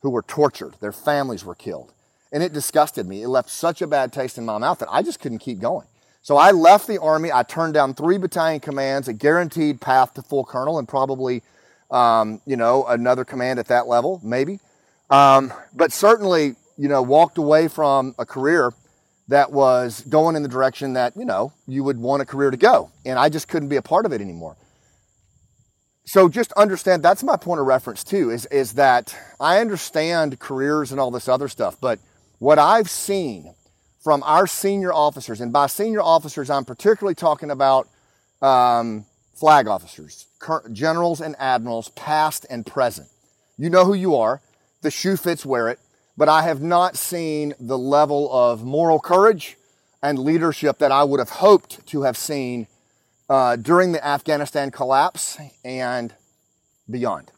who 0.00 0.10
were 0.10 0.22
tortured. 0.22 0.74
Their 0.80 0.92
families 0.92 1.44
were 1.44 1.54
killed. 1.54 1.92
And 2.32 2.42
it 2.42 2.52
disgusted 2.52 3.06
me. 3.06 3.22
It 3.22 3.28
left 3.28 3.50
such 3.50 3.82
a 3.82 3.86
bad 3.86 4.12
taste 4.12 4.38
in 4.38 4.44
my 4.44 4.58
mouth 4.58 4.78
that 4.78 4.88
I 4.90 5.02
just 5.02 5.20
couldn't 5.20 5.38
keep 5.38 5.60
going. 5.60 5.86
So 6.22 6.36
I 6.36 6.52
left 6.52 6.86
the 6.86 7.00
Army. 7.00 7.32
I 7.32 7.42
turned 7.42 7.74
down 7.74 7.94
three 7.94 8.16
battalion 8.16 8.60
commands, 8.60 9.08
a 9.08 9.12
guaranteed 9.12 9.80
path 9.80 10.14
to 10.14 10.22
full 10.22 10.44
colonel, 10.44 10.78
and 10.78 10.86
probably, 10.86 11.42
um, 11.90 12.40
you 12.46 12.56
know, 12.56 12.86
another 12.86 13.24
command 13.24 13.58
at 13.58 13.66
that 13.66 13.88
level, 13.88 14.20
maybe. 14.22 14.60
Um, 15.10 15.52
but 15.74 15.92
certainly, 15.92 16.54
you 16.78 16.88
know, 16.88 17.02
walked 17.02 17.38
away 17.38 17.66
from 17.66 18.14
a 18.20 18.24
career 18.24 18.72
that 19.28 19.50
was 19.50 20.02
going 20.02 20.36
in 20.36 20.42
the 20.42 20.48
direction 20.48 20.92
that, 20.92 21.16
you 21.16 21.24
know, 21.24 21.52
you 21.66 21.82
would 21.82 21.98
want 21.98 22.22
a 22.22 22.24
career 22.24 22.52
to 22.52 22.56
go. 22.56 22.90
And 23.04 23.18
I 23.18 23.28
just 23.28 23.48
couldn't 23.48 23.68
be 23.68 23.76
a 23.76 23.82
part 23.82 24.06
of 24.06 24.12
it 24.12 24.20
anymore. 24.20 24.56
So 26.04 26.28
just 26.28 26.52
understand 26.52 27.02
that's 27.02 27.22
my 27.22 27.36
point 27.36 27.60
of 27.60 27.66
reference 27.66 28.04
too, 28.04 28.30
is, 28.30 28.46
is 28.46 28.74
that 28.74 29.16
I 29.40 29.58
understand 29.58 30.38
careers 30.38 30.92
and 30.92 31.00
all 31.00 31.10
this 31.10 31.28
other 31.28 31.48
stuff, 31.48 31.76
but 31.80 31.98
what 32.38 32.58
I've 32.58 32.90
seen 32.90 33.54
from 34.02 34.22
our 34.24 34.46
senior 34.46 34.92
officers, 34.92 35.40
and 35.40 35.52
by 35.52 35.66
senior 35.68 36.02
officers, 36.02 36.50
I'm 36.50 36.64
particularly 36.64 37.14
talking 37.14 37.50
about 37.50 37.88
um, 38.40 39.06
flag 39.34 39.68
officers, 39.68 40.26
generals 40.72 41.20
and 41.20 41.36
admirals, 41.38 41.88
past 41.90 42.44
and 42.50 42.66
present. 42.66 43.08
You 43.56 43.70
know 43.70 43.84
who 43.84 43.94
you 43.94 44.16
are. 44.16 44.42
The 44.80 44.90
shoe 44.90 45.16
fits, 45.16 45.46
wear 45.46 45.68
it. 45.68 45.78
But 46.16 46.28
I 46.28 46.42
have 46.42 46.60
not 46.60 46.96
seen 46.96 47.54
the 47.58 47.78
level 47.78 48.30
of 48.32 48.64
moral 48.64 48.98
courage 48.98 49.56
and 50.02 50.18
leadership 50.18 50.78
that 50.78 50.92
I 50.92 51.04
would 51.04 51.20
have 51.20 51.30
hoped 51.30 51.86
to 51.86 52.02
have 52.02 52.16
seen 52.16 52.66
uh, 53.30 53.56
during 53.56 53.92
the 53.92 54.04
Afghanistan 54.04 54.70
collapse 54.70 55.38
and 55.64 56.12
beyond. 56.90 57.30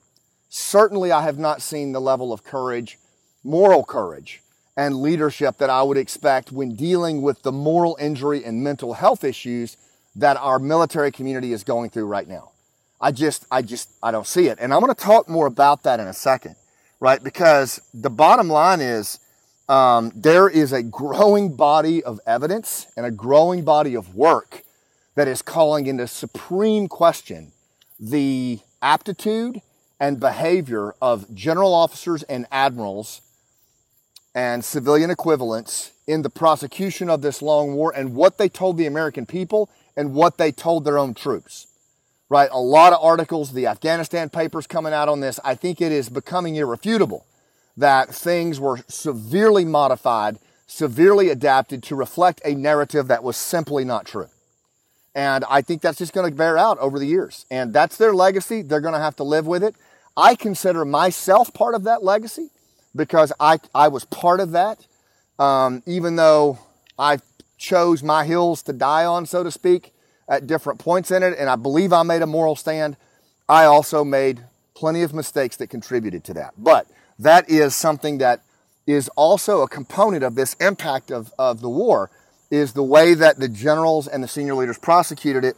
Certainly, 0.48 1.12
I 1.12 1.22
have 1.22 1.38
not 1.38 1.62
seen 1.62 1.92
the 1.92 2.00
level 2.00 2.33
of 2.33 2.42
courage, 2.42 2.98
moral 3.44 3.85
courage, 3.85 4.40
and 4.77 5.01
leadership 5.01 5.59
that 5.59 5.71
I 5.71 5.83
would 5.83 5.97
expect 5.97 6.51
when 6.53 6.75
dealing 6.75 7.23
with 7.23 7.43
the 7.43 7.53
moral 7.53 7.97
injury 8.01 8.45
and 8.45 8.63
mental 8.63 8.95
health 8.95 9.25
issues 9.25 9.77
that 10.17 10.37
our 10.37 10.59
military 10.59 11.13
community 11.13 11.53
is 11.53 11.65
going 11.65 11.91
through 11.91 12.07
right 12.07 12.27
now. 12.27 12.51
I 13.01 13.13
just, 13.13 13.47
I 13.51 13.63
just, 13.63 13.91
I 14.03 14.11
don't 14.11 14.27
see 14.27 14.47
it. 14.47 14.59
And 14.61 14.73
I'm 14.73 14.81
going 14.81 14.95
to 14.95 15.01
talk 15.01 15.29
more 15.29 15.47
about 15.47 15.83
that 15.83 16.01
in 16.01 16.07
a 16.07 16.13
second, 16.13 16.57
right? 17.01 17.23
Because 17.23 17.81
the 17.93 18.11
bottom 18.11 18.49
line 18.49 18.81
is 18.81 19.21
um, 19.69 20.13
there 20.15 20.49
is 20.49 20.73
a 20.73 20.83
growing 20.83 21.57
body 21.57 22.03
of 22.03 22.21
evidence 22.27 22.87
and 22.97 23.07
a 23.07 23.11
growing 23.11 23.65
body 23.65 23.95
of 23.95 24.15
work 24.15 24.63
that 25.15 25.29
is 25.29 25.43
calling 25.43 25.87
into 25.87 26.07
supreme 26.07 26.89
question 26.89 27.53
the 27.99 28.59
aptitude 28.83 29.63
and 30.01 30.21
behavior 30.21 30.95
of 31.01 31.33
general 31.35 31.73
officers 31.73 32.23
and 32.25 32.47
admirals 32.51 33.23
and 34.35 34.64
civilian 34.64 35.11
equivalents 35.11 35.92
in 36.07 36.23
the 36.23 36.31
prosecution 36.31 37.09
of 37.09 37.23
this 37.23 37.40
long 37.40 37.75
war 37.75 37.92
and 37.94 38.14
what 38.14 38.37
they 38.37 38.49
told 38.49 38.77
the 38.77 38.87
American 38.87 39.27
people 39.27 39.70
and 39.97 40.14
what 40.14 40.38
they 40.38 40.51
told 40.51 40.85
their 40.85 40.99
own 40.99 41.14
troops. 41.14 41.66
Right? 42.29 42.49
A 42.51 42.61
lot 42.61 42.92
of 42.92 42.99
articles, 43.03 43.53
the 43.53 43.66
Afghanistan 43.66 44.29
papers 44.29 44.66
coming 44.66 44.92
out 44.92 45.09
on 45.09 45.20
this. 45.20 45.38
I 45.44 45.55
think 45.55 45.81
it 45.81 45.92
is 45.92 46.09
becoming 46.09 46.57
irrefutable 46.57 47.27
that 47.77 48.12
things 48.12 48.59
were 48.59 48.81
severely 48.88 49.64
modified, 49.64 50.38
severely 50.66 51.29
adapted 51.29 51.83
to 51.85 51.94
reflect 51.94 52.40
a 52.44 52.55
narrative 52.55 53.09
that 53.09 53.23
was 53.23 53.37
simply 53.37 53.85
not 53.85 54.07
true. 54.07 54.29
And 55.14 55.44
I 55.49 55.62
think 55.62 55.81
that's 55.81 55.99
just 55.99 56.12
going 56.12 56.29
to 56.29 56.37
bear 56.37 56.59
out 56.59 56.79
over 56.79 56.99
the 56.99 57.07
years. 57.07 57.47
And 57.51 57.73
that's 57.73 57.97
their 57.97 58.14
legacy. 58.14 58.62
They're 58.62 58.81
going 58.81 58.94
to 58.94 59.01
have 59.01 59.16
to 59.16 59.25
live 59.25 59.47
with 59.47 59.62
it. 59.62 59.77
I 60.16 60.35
consider 60.35 60.85
myself 60.85 61.53
part 61.53 61.75
of 61.75 61.85
that 61.85 62.03
legacy 62.03 62.51
because 62.95 63.33
I, 63.41 63.59
I 63.75 63.89
was 63.89 64.05
part 64.05 64.41
of 64.41 64.53
that. 64.53 64.87
Um, 65.39 65.83
even 65.87 66.17
though 66.17 66.59
I 66.99 67.19
chose 67.59 68.03
my 68.03 68.25
hills 68.25 68.63
to 68.65 68.73
die 68.73 69.05
on, 69.05 69.27
so 69.27 69.43
to 69.43 69.51
speak, 69.51 69.93
at 70.29 70.47
different 70.47 70.79
points 70.79 71.11
in 71.11 71.23
it, 71.23 71.37
and 71.39 71.51
I 71.51 71.57
believe 71.57 71.93
I 71.93 72.03
made 72.03 72.23
a 72.23 72.27
moral 72.27 72.57
stand, 72.57 72.97
I 73.49 73.65
also 73.65 74.05
made 74.05 74.45
plenty 74.75 75.03
of 75.03 75.13
mistakes 75.13 75.57
that 75.57 75.69
contributed 75.69 76.25
to 76.25 76.35
that. 76.35 76.55
But 76.57 76.87
that 77.19 77.49
is 77.49 77.75
something 77.75 78.19
that 78.19 78.43
is 78.87 79.09
also 79.17 79.63
a 79.63 79.69
component 79.69 80.23
of 80.23 80.35
this 80.35 80.55
impact 80.55 81.11
of, 81.11 81.33
of 81.39 81.61
the 81.61 81.69
war 81.69 82.11
is 82.51 82.73
the 82.73 82.83
way 82.83 83.15
that 83.15 83.39
the 83.39 83.49
generals 83.49 84.07
and 84.07 84.23
the 84.23 84.29
senior 84.29 84.55
leaders 84.55 84.79
prosecuted 84.79 85.45
it 85.45 85.57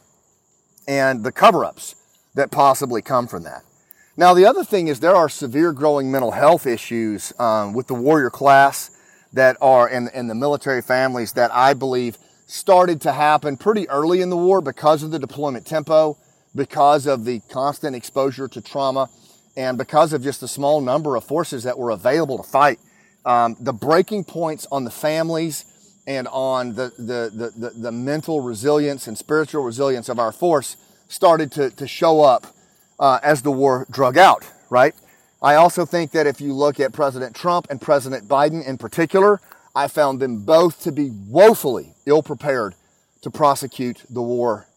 and 0.87 1.23
the 1.23 1.31
cover-ups 1.31 1.95
that 2.35 2.51
possibly 2.51 3.01
come 3.01 3.27
from 3.27 3.43
that. 3.43 3.61
Now, 4.19 4.33
the 4.33 4.47
other 4.47 4.63
thing 4.63 4.87
is 4.87 4.99
there 4.99 5.15
are 5.15 5.29
severe 5.29 5.71
growing 5.71 6.11
mental 6.11 6.31
health 6.31 6.65
issues 6.65 7.31
um, 7.37 7.73
with 7.73 7.85
the 7.85 7.93
warrior 7.93 8.31
class 8.31 8.89
that 9.33 9.57
are 9.61 9.87
in, 9.87 10.09
in 10.11 10.25
the 10.25 10.33
military 10.33 10.81
families 10.81 11.33
that 11.33 11.53
I 11.53 11.75
believe 11.75 12.17
started 12.47 12.99
to 13.01 13.11
happen 13.11 13.57
pretty 13.57 13.87
early 13.89 14.21
in 14.21 14.31
the 14.31 14.37
war 14.37 14.59
because 14.59 15.03
of 15.03 15.11
the 15.11 15.19
deployment 15.19 15.67
tempo, 15.67 16.17
because 16.55 17.05
of 17.05 17.25
the 17.25 17.41
constant 17.51 17.95
exposure 17.95 18.47
to 18.47 18.59
trauma, 18.59 19.07
and 19.55 19.77
because 19.77 20.13
of 20.13 20.23
just 20.23 20.41
the 20.41 20.47
small 20.47 20.81
number 20.81 21.15
of 21.15 21.23
forces 21.23 21.61
that 21.63 21.77
were 21.77 21.91
available 21.91 22.37
to 22.37 22.43
fight. 22.43 22.79
Um, 23.23 23.55
the 23.59 23.73
breaking 23.73 24.23
points 24.23 24.65
on 24.71 24.83
the 24.83 24.89
families 24.89 25.65
and 26.07 26.27
on 26.29 26.73
the, 26.73 26.91
the, 26.97 27.29
the, 27.31 27.51
the, 27.55 27.69
the 27.69 27.91
mental 27.91 28.41
resilience 28.41 29.05
and 29.05 29.15
spiritual 29.15 29.61
resilience 29.63 30.09
of 30.09 30.17
our 30.17 30.31
force 30.31 30.75
started 31.07 31.51
to, 31.51 31.69
to 31.69 31.87
show 31.87 32.21
up 32.21 32.47
uh, 32.99 33.19
as 33.23 33.41
the 33.41 33.51
war 33.51 33.85
drug 33.91 34.17
out, 34.17 34.49
right? 34.69 34.93
I 35.41 35.55
also 35.55 35.85
think 35.85 36.11
that 36.11 36.25
if 36.25 36.41
you 36.41 36.53
look 36.53 36.79
at 36.79 36.93
President 36.93 37.35
Trump 37.35 37.67
and 37.69 37.79
President 37.79 38.27
Biden 38.27 38.65
in 38.65 38.77
particular, 38.77 39.39
I 39.75 39.87
found 39.87 40.19
them 40.19 40.43
both 40.43 40.81
to 40.83 40.91
be 40.91 41.11
woefully 41.11 41.93
ill 42.05 42.23
prepared 42.23 42.73
to 43.21 43.29
prosecute 43.29 44.03
the 44.09 44.21
war 44.21 44.67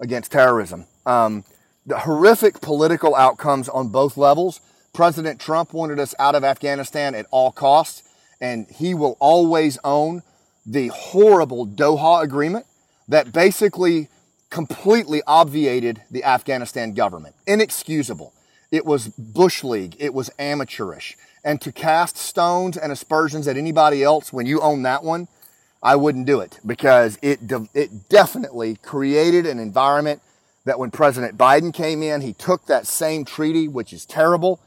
against 0.00 0.32
terrorism. 0.32 0.86
Um, 1.06 1.44
the 1.86 2.00
horrific 2.00 2.60
political 2.60 3.14
outcomes 3.14 3.68
on 3.68 3.88
both 3.88 4.16
levels. 4.16 4.60
President 4.92 5.40
Trump 5.40 5.72
wanted 5.72 5.98
us 5.98 6.14
out 6.18 6.34
of 6.34 6.44
Afghanistan 6.44 7.14
at 7.14 7.26
all 7.30 7.52
costs, 7.52 8.02
and 8.40 8.66
he 8.68 8.94
will 8.94 9.16
always 9.20 9.78
own 9.84 10.22
the 10.66 10.88
horrible 10.88 11.66
Doha 11.66 12.22
Agreement 12.22 12.66
that 13.08 13.32
basically 13.32 14.08
completely 14.50 15.22
obviated 15.26 16.02
the 16.10 16.24
Afghanistan 16.24 16.94
government. 16.94 17.34
Inexcusable. 17.46 18.32
It 18.70 18.84
was 18.84 19.08
Bush 19.08 19.64
League. 19.64 19.96
It 19.98 20.12
was 20.14 20.30
amateurish. 20.38 21.16
And 21.44 21.60
to 21.60 21.72
cast 21.72 22.16
stones 22.16 22.76
and 22.76 22.92
aspersions 22.92 23.48
at 23.48 23.56
anybody 23.56 24.02
else 24.02 24.32
when 24.32 24.46
you 24.46 24.60
own 24.60 24.82
that 24.82 25.04
one, 25.04 25.28
I 25.82 25.96
wouldn't 25.96 26.26
do 26.26 26.40
it 26.40 26.58
because 26.66 27.18
it, 27.22 27.46
de- 27.46 27.68
it 27.72 28.08
definitely 28.08 28.76
created 28.76 29.46
an 29.46 29.58
environment 29.58 30.20
that 30.64 30.78
when 30.78 30.90
President 30.90 31.38
Biden 31.38 31.72
came 31.72 32.02
in, 32.02 32.20
he 32.20 32.32
took 32.32 32.66
that 32.66 32.86
same 32.86 33.24
treaty, 33.24 33.68
which 33.68 33.92
is 33.92 34.04
terrible, 34.04 34.60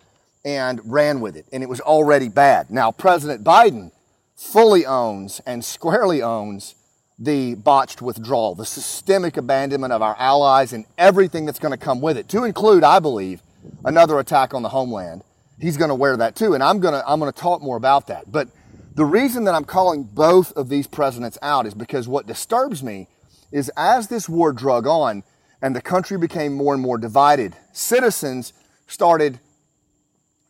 and 0.44 0.80
ran 0.92 1.20
with 1.20 1.36
it. 1.36 1.46
And 1.52 1.62
it 1.62 1.70
was 1.70 1.82
already 1.82 2.30
bad. 2.30 2.72
Now, 2.72 2.92
President 2.92 3.44
Biden 3.44 3.92
fully 4.36 4.86
owns 4.86 5.42
and 5.46 5.64
squarely 5.64 6.22
owns 6.22 6.76
the 7.22 7.54
botched 7.54 8.02
withdrawal, 8.02 8.56
the 8.56 8.66
systemic 8.66 9.38
abandonment 9.38 9.94
of 9.94 10.02
our 10.02 10.16
allies 10.18 10.74
and 10.74 10.86
everything 10.98 11.46
that's 11.46 11.60
going 11.60 11.72
to 11.72 11.78
come 11.78 12.02
with 12.02 12.18
it, 12.18 12.28
to 12.30 12.44
include, 12.46 12.84
I 12.84 12.98
believe, 12.98 13.44
another 13.86 14.18
attack 14.18 14.56
on 14.56 14.64
the 14.64 14.70
homeland. 14.70 15.22
He's 15.60 15.78
going 15.78 15.90
to 15.90 15.96
wear 15.96 16.18
that 16.18 16.36
too, 16.36 16.56
and 16.56 16.64
I'm 16.64 16.80
going 16.80 16.96
to 16.96 17.08
I'm 17.08 17.20
going 17.20 17.32
to 17.32 17.40
talk 17.40 17.62
more 17.62 17.78
about 17.78 18.08
that. 18.08 18.32
But 18.32 18.48
the 18.96 19.06
reason 19.06 19.44
that 19.44 19.54
I'm 19.54 19.66
calling 19.66 20.04
both 20.04 20.52
of 20.54 20.68
these 20.68 20.88
presidents 20.88 21.38
out 21.44 21.68
is 21.68 21.76
because 21.76 22.08
what 22.08 22.26
disturbs 22.26 22.82
me 22.82 23.08
is 23.52 23.70
as 23.78 24.08
this 24.08 24.28
war 24.28 24.52
drug 24.52 24.88
on 24.88 25.24
and 25.62 25.76
the 25.76 25.82
country 25.82 26.18
became 26.18 26.54
more 26.54 26.74
and 26.74 26.82
more 26.82 26.98
divided, 26.98 27.56
citizens 27.72 28.52
started 28.88 29.40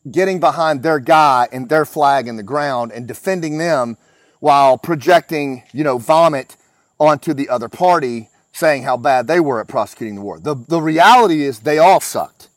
getting 0.09 0.39
behind 0.39 0.83
their 0.83 0.99
guy 0.99 1.49
and 1.51 1.67
their 1.67 1.83
flag 1.83 2.29
in 2.29 2.37
the 2.37 2.43
ground 2.43 2.93
and 2.93 3.09
defending 3.09 3.57
them 3.57 3.97
while 4.39 4.77
projecting, 4.77 5.63
you 5.73 5.83
know, 5.83 5.97
vomit 5.97 6.55
onto 7.01 7.33
the 7.33 7.49
other 7.49 7.67
party 7.67 8.29
saying 8.53 8.83
how 8.83 8.95
bad 8.95 9.25
they 9.25 9.39
were 9.39 9.59
at 9.59 9.67
prosecuting 9.67 10.15
the 10.15 10.21
war. 10.21 10.39
The, 10.39 10.53
the 10.53 10.79
reality 10.79 11.41
is 11.41 11.61
they 11.61 11.79
all 11.79 11.99
sucked. 11.99 12.47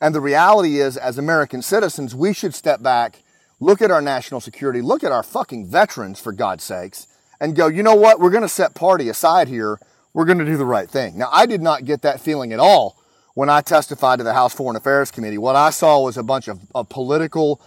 And 0.00 0.12
the 0.12 0.20
reality 0.20 0.80
is, 0.80 0.96
as 0.96 1.18
American 1.18 1.62
citizens, 1.62 2.12
we 2.12 2.32
should 2.32 2.52
step 2.52 2.82
back, 2.82 3.22
look 3.60 3.80
at 3.80 3.92
our 3.92 4.02
national 4.02 4.40
security, 4.40 4.82
look 4.82 5.04
at 5.04 5.12
our 5.12 5.22
fucking 5.22 5.68
veterans, 5.68 6.18
for 6.18 6.32
God's 6.32 6.64
sakes, 6.64 7.06
and 7.40 7.54
go, 7.54 7.68
you 7.68 7.84
know 7.84 7.94
what? 7.94 8.18
We're 8.18 8.30
going 8.30 8.42
to 8.42 8.48
set 8.48 8.74
party 8.74 9.08
aside 9.08 9.46
here. 9.46 9.78
We're 10.12 10.24
going 10.24 10.38
to 10.38 10.44
do 10.44 10.56
the 10.56 10.64
right 10.64 10.90
thing. 10.90 11.16
Now, 11.16 11.28
I 11.30 11.46
did 11.46 11.62
not 11.62 11.84
get 11.84 12.02
that 12.02 12.20
feeling 12.20 12.52
at 12.52 12.58
all 12.58 12.96
when 13.34 13.48
I 13.48 13.60
testified 13.60 14.18
to 14.18 14.24
the 14.24 14.34
House 14.34 14.52
Foreign 14.52 14.76
Affairs 14.76 15.12
Committee, 15.12 15.38
what 15.38 15.54
I 15.54 15.70
saw 15.70 16.02
was 16.02 16.16
a 16.16 16.24
bunch 16.24 16.48
of, 16.48 16.58
of 16.74 16.88
political, 16.88 17.60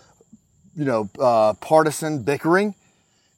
you 0.75 0.83
know, 0.83 1.09
uh, 1.17 1.53
partisan 1.53 2.23
bickering 2.23 2.75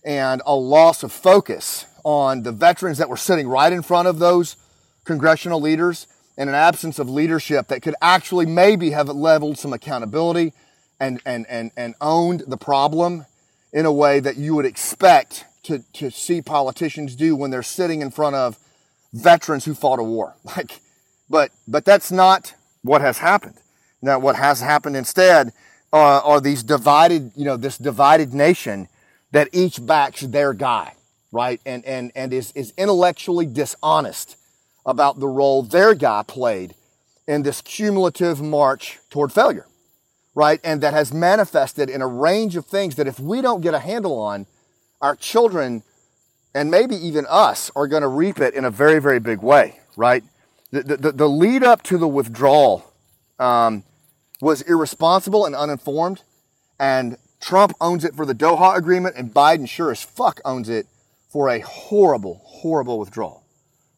and 0.03 0.41
a 0.47 0.55
loss 0.55 1.03
of 1.03 1.11
focus 1.11 1.85
on 2.07 2.43
the 2.43 2.53
veterans 2.53 2.99
that 2.99 3.09
were 3.09 3.17
sitting 3.17 3.49
right 3.49 3.73
in 3.73 3.81
front 3.81 4.07
of 4.07 4.17
those 4.17 4.55
congressional 5.03 5.59
leaders 5.59 6.07
and 6.37 6.47
an 6.47 6.55
absence 6.55 6.99
of 6.99 7.09
leadership 7.09 7.67
that 7.67 7.81
could 7.81 7.95
actually 8.01 8.45
maybe 8.45 8.91
have 8.91 9.09
leveled 9.09 9.57
some 9.57 9.73
accountability 9.73 10.53
and, 11.01 11.21
and, 11.25 11.45
and, 11.49 11.69
and 11.75 11.95
owned 11.99 12.45
the 12.47 12.55
problem 12.55 13.25
in 13.73 13.85
a 13.85 13.91
way 13.91 14.21
that 14.21 14.37
you 14.37 14.55
would 14.55 14.65
expect 14.65 15.43
to, 15.63 15.79
to 15.91 16.09
see 16.09 16.41
politicians 16.41 17.13
do 17.13 17.35
when 17.35 17.51
they're 17.51 17.61
sitting 17.61 18.01
in 18.01 18.09
front 18.09 18.37
of 18.37 18.57
veterans 19.11 19.65
who 19.65 19.75
fought 19.75 19.99
a 19.99 20.03
war. 20.03 20.33
Like, 20.55 20.79
but, 21.29 21.51
but 21.67 21.83
that's 21.83 22.09
not 22.09 22.53
what 22.83 23.01
has 23.01 23.17
happened. 23.17 23.57
Now, 24.01 24.17
what 24.17 24.37
has 24.37 24.61
happened 24.61 24.95
instead 24.95 25.51
uh, 25.91 26.21
are 26.23 26.39
these 26.39 26.63
divided, 26.63 27.33
you 27.35 27.43
know, 27.43 27.57
this 27.57 27.77
divided 27.77 28.33
nation 28.33 28.87
that 29.33 29.49
each 29.51 29.85
backs 29.85 30.21
their 30.21 30.53
guy, 30.53 30.93
right? 31.37 31.61
And, 31.67 31.85
and, 31.85 32.11
and 32.15 32.33
is, 32.33 32.51
is 32.53 32.73
intellectually 32.79 33.45
dishonest 33.45 34.37
about 34.87 35.19
the 35.19 35.27
role 35.27 35.61
their 35.61 35.93
guy 35.93 36.23
played 36.25 36.73
in 37.27 37.43
this 37.43 37.61
cumulative 37.61 38.41
march 38.41 38.97
toward 39.11 39.31
failure, 39.31 39.67
right? 40.33 40.59
And 40.63 40.81
that 40.81 40.95
has 40.95 41.13
manifested 41.13 41.91
in 41.91 42.01
a 42.01 42.07
range 42.07 42.55
of 42.55 42.65
things 42.65 42.95
that 42.95 43.05
if 43.05 43.19
we 43.19 43.41
don't 43.41 43.61
get 43.61 43.75
a 43.75 43.79
handle 43.79 44.17
on, 44.19 44.47
our 44.99 45.15
children 45.15 45.83
and 46.55 46.71
maybe 46.71 46.95
even 46.95 47.27
us 47.29 47.69
are 47.75 47.87
going 47.87 48.01
to 48.01 48.07
reap 48.07 48.39
it 48.39 48.55
in 48.55 48.65
a 48.65 48.71
very, 48.71 48.99
very 48.99 49.19
big 49.19 49.43
way, 49.43 49.79
right? 49.95 50.23
the, 50.71 50.97
the, 50.97 51.11
the 51.11 51.29
lead 51.29 51.63
up 51.63 51.83
to 51.83 51.99
the 51.99 52.07
withdrawal 52.07 52.91
um, 53.37 53.83
was 54.41 54.63
irresponsible 54.63 55.45
and 55.45 55.55
uninformed. 55.55 56.23
And 56.79 57.17
Trump 57.39 57.73
owns 57.79 58.03
it 58.03 58.15
for 58.15 58.25
the 58.25 58.33
Doha 58.33 58.75
Agreement, 58.75 59.15
and 59.15 59.31
Biden 59.31 59.69
sure 59.69 59.91
as 59.91 60.01
fuck 60.01 60.41
owns 60.43 60.67
it 60.67 60.87
for 61.29 61.49
a 61.49 61.59
horrible, 61.59 62.41
horrible 62.43 62.99
withdrawal, 62.99 63.43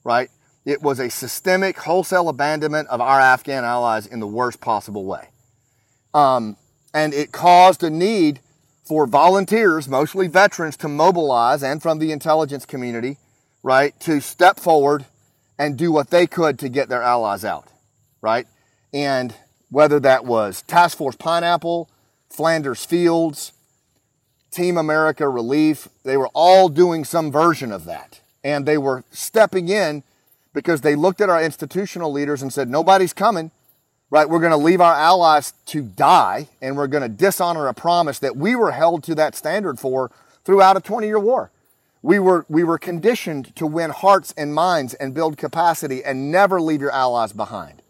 right? 0.04 0.30
It 0.66 0.82
was 0.82 1.00
a 1.00 1.10
systemic 1.10 1.78
wholesale 1.78 2.30
abandonment 2.30 2.90
of 2.90 3.02
our 3.02 3.20
Afghan 3.20 3.64
allies 3.64 4.06
in 4.06 4.20
the 4.20 4.28
worst 4.28 4.62
possible 4.62 5.06
way. 5.06 5.30
Um, 6.14 6.58
and 6.94 7.14
it 7.14 7.32
caused 7.32 7.84
a 7.84 7.90
need 7.90 8.40
for 8.84 9.06
volunteers, 9.06 9.88
mostly 9.88 10.28
veterans, 10.28 10.76
to 10.78 10.88
mobilize 10.88 11.64
and 11.64 11.82
from 11.82 12.00
the 12.00 12.12
intelligence 12.12 12.66
community, 12.66 13.18
right, 13.62 13.98
to 14.02 14.20
step 14.20 14.60
forward 14.60 15.06
and 15.60 15.78
do 15.78 15.92
what 15.92 16.10
they 16.10 16.26
could 16.26 16.58
to 16.60 16.70
get 16.70 16.90
their 16.90 17.04
allies 17.04 17.46
out, 17.46 17.68
right? 18.22 18.48
And 18.94 19.36
whether 19.70 20.00
that 20.00 20.26
was 20.26 20.64
Task 20.64 20.98
Force 20.98 21.16
Pineapple, 21.16 21.90
Flanders 22.30 22.86
Fields, 22.86 23.54
Team 24.52 24.78
America 24.78 25.28
Relief, 25.30 25.88
they 26.04 26.18
were 26.18 26.30
all 26.34 26.70
doing 26.70 27.06
some 27.06 27.32
version 27.32 27.72
of 27.72 27.86
that. 27.86 28.22
And 28.44 28.66
they 28.66 28.78
were 28.78 29.04
stepping 29.12 29.70
in 29.70 30.04
because 30.54 30.82
they 30.82 30.96
looked 30.96 31.22
at 31.22 31.30
our 31.30 31.44
institutional 31.44 32.12
leaders 32.12 32.42
and 32.42 32.52
said, 32.52 32.70
nobody's 32.70 33.14
coming, 33.14 33.52
right? 34.10 34.30
We're 34.30 34.40
going 34.40 34.52
to 34.52 34.58
leave 34.58 34.82
our 34.82 34.94
allies 34.94 35.54
to 35.68 35.82
die 35.82 36.48
and 36.62 36.76
we're 36.76 36.88
going 36.88 37.04
to 37.04 37.10
dishonor 37.10 37.68
a 37.68 37.74
promise 37.74 38.20
that 38.20 38.36
we 38.36 38.56
were 38.56 38.72
held 38.72 39.04
to 39.04 39.16
that 39.16 39.36
standard 39.36 39.80
for 39.80 40.10
throughout 40.44 40.78
a 40.78 40.82
20 40.82 41.06
year 41.08 41.20
war. 41.20 41.52
We 42.02 42.18
were, 42.18 42.46
we 42.48 42.64
were 42.64 42.78
conditioned 42.78 43.56
to 43.58 43.68
win 43.68 43.92
hearts 43.92 44.34
and 44.38 44.54
minds 44.54 44.94
and 44.94 45.14
build 45.14 45.38
capacity 45.38 46.04
and 46.04 46.32
never 46.32 46.62
leave 46.62 46.80
your 46.80 46.92
allies 46.92 47.34
behind, 47.34 47.82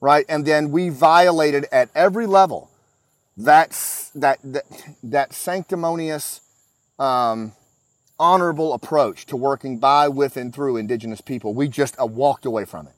right? 0.00 0.26
And 0.28 0.44
then 0.44 0.72
we 0.72 0.88
violated 0.88 1.66
at 1.70 1.88
every 1.94 2.26
level 2.26 2.68
that, 3.36 3.70
that, 4.14 4.38
that, 4.44 4.64
that 5.02 5.32
sanctimonious, 5.32 6.40
um, 6.98 7.52
honorable 8.18 8.72
approach 8.72 9.26
to 9.26 9.36
working 9.36 9.78
by, 9.78 10.08
with, 10.08 10.36
and 10.36 10.54
through 10.54 10.76
indigenous 10.76 11.20
people. 11.20 11.54
We 11.54 11.68
just 11.68 11.98
uh, 12.00 12.06
walked 12.06 12.46
away 12.46 12.64
from 12.64 12.86
it. 12.86 12.94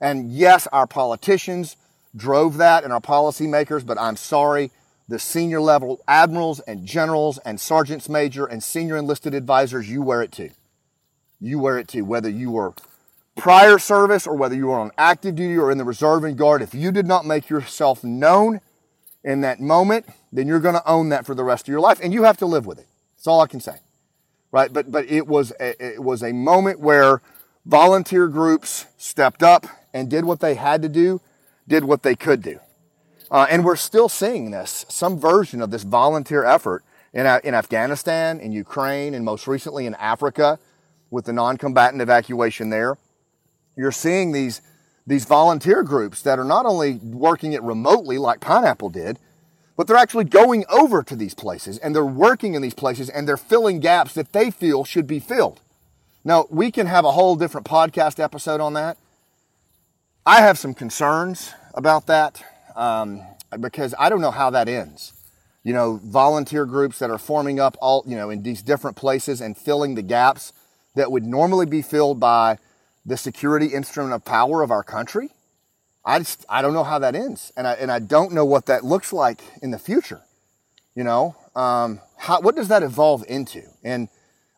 And 0.00 0.32
yes, 0.32 0.66
our 0.68 0.86
politicians 0.86 1.76
drove 2.14 2.58
that 2.58 2.84
and 2.84 2.92
our 2.92 3.00
policymakers, 3.00 3.84
but 3.84 3.98
I'm 3.98 4.16
sorry, 4.16 4.70
the 5.08 5.18
senior 5.18 5.60
level 5.60 6.00
admirals 6.06 6.60
and 6.60 6.86
generals 6.86 7.38
and 7.38 7.60
sergeants 7.60 8.08
major 8.08 8.46
and 8.46 8.62
senior 8.62 8.96
enlisted 8.96 9.34
advisors, 9.34 9.90
you 9.90 10.02
wear 10.02 10.22
it 10.22 10.32
too. 10.32 10.50
You 11.40 11.58
wear 11.58 11.78
it 11.78 11.88
too, 11.88 12.04
whether 12.04 12.30
you 12.30 12.52
were 12.52 12.74
prior 13.36 13.78
service 13.78 14.26
or 14.26 14.36
whether 14.36 14.54
you 14.54 14.68
were 14.68 14.78
on 14.78 14.92
active 14.96 15.34
duty 15.34 15.58
or 15.58 15.70
in 15.70 15.78
the 15.78 15.84
reserve 15.84 16.24
and 16.24 16.38
guard. 16.38 16.62
If 16.62 16.74
you 16.74 16.92
did 16.92 17.06
not 17.06 17.26
make 17.26 17.50
yourself 17.50 18.04
known 18.04 18.60
in 19.24 19.40
that 19.40 19.58
moment, 19.58 20.06
then 20.32 20.46
you're 20.46 20.60
going 20.60 20.74
to 20.74 20.88
own 20.88 21.08
that 21.08 21.24
for 21.26 21.34
the 21.34 21.42
rest 21.42 21.66
of 21.66 21.72
your 21.72 21.80
life 21.80 21.98
and 22.02 22.12
you 22.12 22.24
have 22.24 22.36
to 22.36 22.46
live 22.46 22.66
with 22.66 22.78
it. 22.78 22.86
That's 23.16 23.26
all 23.26 23.40
I 23.40 23.46
can 23.46 23.60
say. 23.60 23.76
Right? 24.52 24.72
But, 24.72 24.92
but 24.92 25.10
it 25.10 25.26
was, 25.26 25.52
a, 25.58 25.94
it 25.94 26.02
was 26.02 26.22
a 26.22 26.32
moment 26.32 26.78
where 26.78 27.20
volunteer 27.64 28.28
groups 28.28 28.86
stepped 28.98 29.42
up 29.42 29.66
and 29.92 30.08
did 30.08 30.24
what 30.24 30.40
they 30.40 30.54
had 30.54 30.82
to 30.82 30.88
do, 30.88 31.20
did 31.66 31.84
what 31.84 32.02
they 32.02 32.14
could 32.14 32.42
do. 32.42 32.60
Uh, 33.30 33.46
and 33.50 33.64
we're 33.64 33.74
still 33.74 34.08
seeing 34.08 34.50
this, 34.50 34.84
some 34.88 35.18
version 35.18 35.62
of 35.62 35.70
this 35.70 35.82
volunteer 35.82 36.44
effort 36.44 36.84
in, 37.12 37.26
in 37.42 37.54
Afghanistan, 37.54 38.38
in 38.38 38.52
Ukraine, 38.52 39.14
and 39.14 39.24
most 39.24 39.48
recently 39.48 39.86
in 39.86 39.94
Africa 39.94 40.58
with 41.10 41.24
the 41.24 41.32
non-combatant 41.32 42.02
evacuation 42.02 42.70
there. 42.70 42.98
You're 43.76 43.92
seeing 43.92 44.32
these, 44.32 44.60
these 45.06 45.24
volunteer 45.24 45.82
groups 45.82 46.22
that 46.22 46.38
are 46.38 46.44
not 46.44 46.66
only 46.66 46.94
working 46.94 47.52
it 47.52 47.62
remotely 47.62 48.18
like 48.18 48.40
Pineapple 48.40 48.90
did, 48.90 49.18
but 49.76 49.86
they're 49.86 49.96
actually 49.96 50.24
going 50.24 50.64
over 50.70 51.02
to 51.02 51.16
these 51.16 51.34
places 51.34 51.78
and 51.78 51.94
they're 51.94 52.04
working 52.04 52.54
in 52.54 52.62
these 52.62 52.74
places 52.74 53.08
and 53.08 53.28
they're 53.28 53.36
filling 53.36 53.80
gaps 53.80 54.14
that 54.14 54.32
they 54.32 54.50
feel 54.50 54.84
should 54.84 55.06
be 55.06 55.18
filled. 55.18 55.60
Now, 56.24 56.46
we 56.48 56.70
can 56.70 56.86
have 56.86 57.04
a 57.04 57.12
whole 57.12 57.36
different 57.36 57.66
podcast 57.66 58.22
episode 58.22 58.60
on 58.60 58.72
that. 58.74 58.96
I 60.24 60.40
have 60.40 60.58
some 60.58 60.72
concerns 60.72 61.52
about 61.74 62.06
that 62.06 62.42
um, 62.76 63.20
because 63.60 63.94
I 63.98 64.08
don't 64.08 64.22
know 64.22 64.30
how 64.30 64.48
that 64.50 64.68
ends. 64.68 65.12
You 65.64 65.74
know, 65.74 66.00
volunteer 66.02 66.66
groups 66.66 66.98
that 66.98 67.10
are 67.10 67.18
forming 67.18 67.60
up 67.60 67.76
all, 67.80 68.04
you 68.06 68.16
know, 68.16 68.30
in 68.30 68.42
these 68.42 68.62
different 68.62 68.96
places 68.96 69.40
and 69.40 69.56
filling 69.56 69.96
the 69.96 70.02
gaps 70.02 70.52
that 70.94 71.10
would 71.10 71.24
normally 71.24 71.66
be 71.66 71.82
filled 71.82 72.20
by 72.20 72.58
the 73.06 73.16
security 73.16 73.66
instrument 73.66 74.14
of 74.14 74.24
power 74.24 74.62
of 74.62 74.70
our 74.70 74.82
country. 74.82 75.30
I 76.04 76.18
just, 76.18 76.44
I 76.48 76.62
don't 76.62 76.74
know 76.74 76.84
how 76.84 76.98
that 76.98 77.14
ends. 77.14 77.52
And 77.56 77.66
I, 77.66 77.74
and 77.74 77.90
I 77.90 77.98
don't 77.98 78.32
know 78.32 78.44
what 78.44 78.66
that 78.66 78.84
looks 78.84 79.12
like 79.12 79.40
in 79.62 79.70
the 79.70 79.78
future. 79.78 80.22
You 80.94 81.04
know, 81.04 81.36
um, 81.56 82.00
how, 82.18 82.40
what 82.40 82.56
does 82.56 82.68
that 82.68 82.82
evolve 82.82 83.24
into? 83.28 83.62
And 83.82 84.08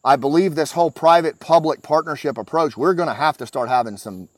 I 0.05 0.17
believe 0.17 0.55
this 0.55 0.73
whole 0.73 0.91
private 0.91 1.41
public 1.41 1.83
partnership 1.83 2.39
approach, 2.39 2.77
we're 2.77 2.95
going 2.95 3.09
to 3.09 3.15
have 3.15 3.37
to 3.39 3.47
start 3.47 3.69
having 3.69 3.97
some 3.97 4.29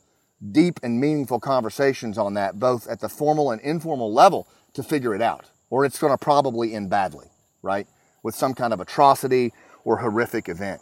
deep 0.51 0.79
and 0.81 0.99
meaningful 0.99 1.39
conversations 1.39 2.17
on 2.17 2.33
that, 2.35 2.57
both 2.59 2.87
at 2.87 3.01
the 3.01 3.09
formal 3.09 3.51
and 3.51 3.61
informal 3.61 4.13
level 4.13 4.47
to 4.73 4.81
figure 4.81 5.13
it 5.13 5.21
out, 5.21 5.45
or 5.69 5.85
it's 5.85 5.99
going 5.99 6.13
to 6.13 6.17
probably 6.17 6.73
end 6.73 6.89
badly, 6.89 7.27
right? 7.61 7.87
With 8.23 8.33
some 8.33 8.53
kind 8.53 8.73
of 8.73 8.79
atrocity 8.79 9.51
or 9.83 9.97
horrific 9.97 10.47
event. 10.47 10.81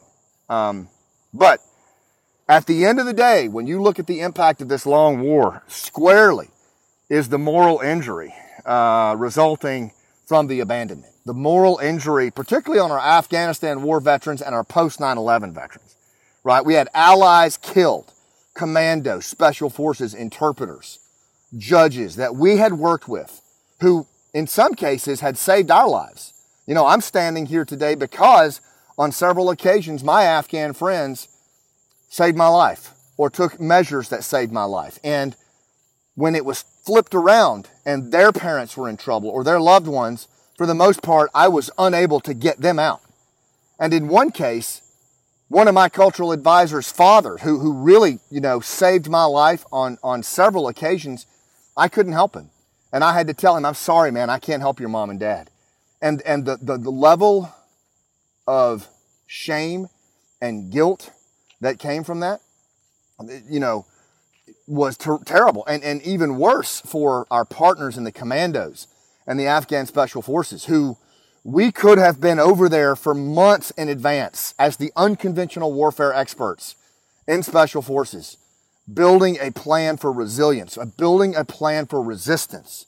Um, 0.50 0.90
but 1.34 1.60
at 2.48 2.66
the 2.66 2.86
end 2.86 3.00
of 3.00 3.06
the 3.06 3.14
day, 3.14 3.48
when 3.48 3.68
you 3.68 3.82
look 3.82 4.00
at 4.00 4.08
the 4.08 4.22
impact 4.22 4.62
of 4.62 4.70
this 4.70 4.86
long 4.86 5.22
war 5.22 5.64
squarely, 5.68 6.50
is 7.10 7.30
the 7.30 7.38
moral 7.38 7.80
injury 7.80 8.34
uh, 8.66 9.16
resulting 9.18 9.92
from 10.26 10.48
the 10.48 10.60
abandonment. 10.60 11.14
The 11.26 11.34
moral 11.34 11.78
injury, 11.78 12.32
particularly 12.32 12.80
on 12.80 12.92
our 12.92 13.00
Afghanistan 13.00 13.82
war 13.82 14.00
veterans 14.00 14.42
and 14.42 14.54
our 14.54 14.64
post 14.64 15.00
9 15.00 15.18
11 15.18 15.54
veterans, 15.54 15.96
right? 16.44 16.66
We 16.66 16.74
had 16.74 16.90
allies 16.94 17.58
killed 17.58 18.12
commandos, 18.54 19.26
special 19.26 19.70
forces, 19.70 20.14
interpreters, 20.14 21.00
judges 21.58 22.16
that 22.16 22.36
we 22.36 22.58
had 22.58 22.74
worked 22.74 23.08
with 23.08 23.42
who 23.82 24.08
in 24.34 24.48
some 24.48 24.74
cases 24.74 25.20
had 25.20 25.38
saved 25.38 25.72
our 25.72 25.88
lives. 25.88 26.34
You 26.66 26.74
know, 26.74 26.86
I'm 26.86 27.02
standing 27.02 27.46
here 27.46 27.66
today 27.66 27.96
because 27.96 28.60
on 28.98 29.12
several 29.12 29.50
occasions 29.50 30.04
my 30.04 30.24
Afghan 30.24 30.74
friends 30.74 31.28
saved 32.08 32.38
my 32.38 32.48
life 32.48 32.94
or 33.18 33.30
took 33.30 33.60
measures 33.60 34.10
that 34.10 34.24
saved 34.24 34.52
my 34.52 34.64
life. 34.64 35.00
And 35.04 35.36
when 36.16 36.36
it 36.36 36.46
was 36.46 36.62
flipped 36.62 37.14
around 37.14 37.70
and 37.86 38.12
their 38.12 38.32
parents 38.32 38.78
were 38.78 38.90
in 38.90 38.98
trouble 38.98 39.30
or 39.30 39.44
their 39.44 39.60
loved 39.60 39.88
ones, 39.88 40.28
for 40.58 40.66
the 40.66 40.74
most 40.74 41.02
part, 41.02 41.30
I 41.34 41.48
was 41.48 41.70
unable 41.78 42.20
to 42.22 42.34
get 42.34 42.60
them 42.60 42.80
out. 42.80 43.02
And 43.80 43.94
in 43.94 44.08
one 44.08 44.32
case, 44.32 44.82
one 45.50 45.68
of 45.68 45.74
my 45.74 45.88
cultural 45.90 46.32
advisors' 46.32 46.92
father, 46.92 47.38
who, 47.38 47.60
who 47.60 47.74
really, 47.74 48.20
you 48.30 48.42
know, 48.42 48.60
saved 48.60 49.08
my 49.10 49.24
life 49.26 49.66
on, 49.72 49.98
on 50.04 50.24
several 50.24 50.68
occasions, 50.68 51.26
I 51.76 51.88
couldn't 51.88 52.14
help 52.14 52.36
him. 52.36 52.50
And 52.92 53.04
I 53.04 53.14
had 53.14 53.28
to 53.28 53.34
tell 53.34 53.56
him, 53.56 53.66
I'm 53.66 53.76
sorry, 53.76 54.12
man, 54.12 54.30
I 54.30 54.40
can't 54.40 54.62
help 54.62 54.80
your 54.80 54.90
mom 54.90 55.10
and 55.10 55.20
dad. 55.20 55.50
And, 56.02 56.22
and 56.24 56.46
the, 56.46 56.58
the, 56.58 56.78
the 56.78 56.90
level 56.90 57.54
of 58.48 58.88
shame 59.26 59.88
and 60.42 60.72
guilt 60.72 61.12
that 61.62 61.80
came 61.80 62.04
from 62.04 62.20
that, 62.22 62.42
you 63.50 63.60
know, 63.60 63.86
was 64.68 64.98
ter- 64.98 65.24
terrible. 65.24 65.66
And, 65.66 65.84
and 65.84 66.02
even 66.04 66.38
worse 66.38 66.82
for 66.82 67.26
our 67.32 67.46
partners 67.46 67.98
in 67.98 68.04
the 68.04 68.12
commandos 68.12 68.88
and 69.26 69.40
the 69.40 69.48
Afghan 69.48 69.86
special 69.86 70.22
forces 70.22 70.66
who, 70.66 70.98
we 71.48 71.72
could 71.72 71.98
have 71.98 72.20
been 72.20 72.40
over 72.40 72.68
there 72.68 72.94
for 72.94 73.14
months 73.14 73.72
in 73.72 73.88
advance 73.88 74.54
as 74.60 74.76
the 74.76 74.92
unconventional 74.98 75.72
warfare 75.72 76.14
experts 76.14 76.76
in 77.26 77.42
special 77.42 77.82
forces, 77.82 78.36
building 78.94 79.38
a 79.40 79.54
plan 79.54 79.96
for 79.96 80.12
resilience, 80.12 80.78
uh, 80.78 80.84
building 80.84 81.38
a 81.38 81.46
plan 81.46 81.86
for 81.86 82.02
resistance. 82.02 82.86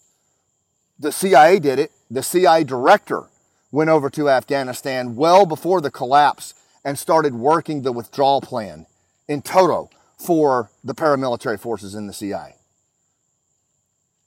The 0.99 1.13
CIA 1.13 1.59
did 1.59 1.79
it. 1.79 1.91
The 2.11 2.21
CIA 2.21 2.65
director 2.65 3.27
went 3.71 3.89
over 3.89 4.09
to 4.09 4.29
Afghanistan 4.29 5.15
well 5.15 5.45
before 5.45 5.79
the 5.79 5.89
collapse 5.89 6.53
and 6.83 6.97
started 6.97 7.33
working 7.33 7.81
the 7.81 7.91
withdrawal 7.91 8.41
plan 8.41 8.85
in 9.27 9.41
toto 9.41 9.89
for 10.17 10.69
the 10.83 10.93
paramilitary 10.93 11.59
forces 11.59 11.95
in 11.95 12.07
the 12.07 12.13
CIA. 12.13 12.55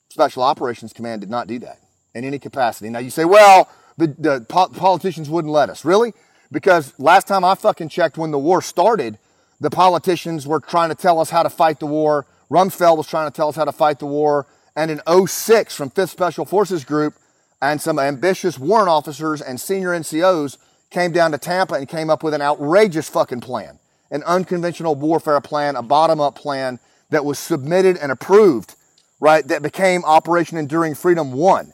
Special 0.09 0.43
Operations 0.43 0.93
Command 0.93 1.21
did 1.21 1.29
not 1.29 1.47
do 1.47 1.59
that 1.59 1.79
in 2.13 2.23
any 2.23 2.39
capacity. 2.39 2.89
Now 2.89 2.99
you 2.99 3.09
say, 3.09 3.25
well, 3.25 3.69
the, 3.97 4.07
the 4.07 4.45
po- 4.47 4.69
politicians 4.69 5.29
wouldn't 5.29 5.51
let 5.51 5.69
us. 5.69 5.85
Really? 5.85 6.13
Because 6.51 6.93
last 6.99 7.27
time 7.27 7.43
I 7.43 7.55
fucking 7.55 7.89
checked 7.89 8.17
when 8.17 8.31
the 8.31 8.39
war 8.39 8.61
started, 8.61 9.17
the 9.59 9.69
politicians 9.69 10.45
were 10.45 10.59
trying 10.59 10.89
to 10.89 10.95
tell 10.95 11.19
us 11.19 11.29
how 11.29 11.43
to 11.43 11.49
fight 11.49 11.79
the 11.79 11.85
war. 11.87 12.27
Rumsfeld 12.51 12.97
was 12.97 13.07
trying 13.07 13.29
to 13.29 13.35
tell 13.35 13.49
us 13.49 13.55
how 13.55 13.65
to 13.65 13.71
fight 13.71 13.99
the 13.99 14.05
war. 14.05 14.45
And 14.75 14.91
in 14.91 15.01
06 15.27 15.75
from 15.75 15.89
5th 15.89 16.09
Special 16.09 16.45
Forces 16.45 16.83
Group 16.83 17.15
and 17.61 17.81
some 17.81 17.97
ambitious 17.97 18.59
warrant 18.59 18.89
officers 18.89 19.41
and 19.41 19.59
senior 19.59 19.89
NCOs 19.89 20.57
came 20.93 21.11
down 21.11 21.31
to 21.31 21.37
Tampa 21.37 21.75
and 21.75 21.87
came 21.87 22.09
up 22.09 22.23
with 22.23 22.33
an 22.33 22.41
outrageous 22.41 23.09
fucking 23.09 23.41
plan. 23.41 23.79
An 24.11 24.23
unconventional 24.23 24.95
warfare 24.95 25.41
plan, 25.41 25.75
a 25.75 25.81
bottom 25.81 26.21
up 26.21 26.35
plan 26.35 26.79
that 27.09 27.25
was 27.25 27.37
submitted 27.37 27.97
and 27.97 28.11
approved, 28.11 28.75
right? 29.19 29.45
That 29.47 29.61
became 29.61 30.05
Operation 30.05 30.57
Enduring 30.57 30.95
Freedom 30.95 31.33
1 31.33 31.73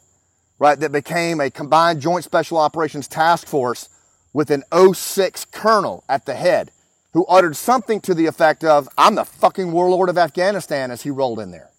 right, 0.60 0.80
that 0.80 0.92
became 0.92 1.40
a 1.40 1.50
combined 1.50 2.02
joint 2.02 2.26
special 2.26 2.58
operations 2.58 3.08
task 3.08 3.48
force 3.48 3.90
with 4.34 4.52
an 4.52 4.64
06 4.94 5.46
colonel 5.46 6.04
at 6.08 6.26
the 6.26 6.36
head 6.36 6.72
who 7.14 7.26
uttered 7.26 7.56
something 7.56 8.00
to 8.02 8.14
the 8.14 8.28
effect 8.28 8.64
of, 8.64 8.88
I'm 8.98 9.16
the 9.16 9.26
fucking 9.26 9.72
warlord 9.72 10.10
of 10.10 10.18
Afghanistan 10.18 10.92
as 10.92 11.02
he 11.02 11.10
rolled 11.10 11.40
in 11.40 11.50
there. 11.50 11.70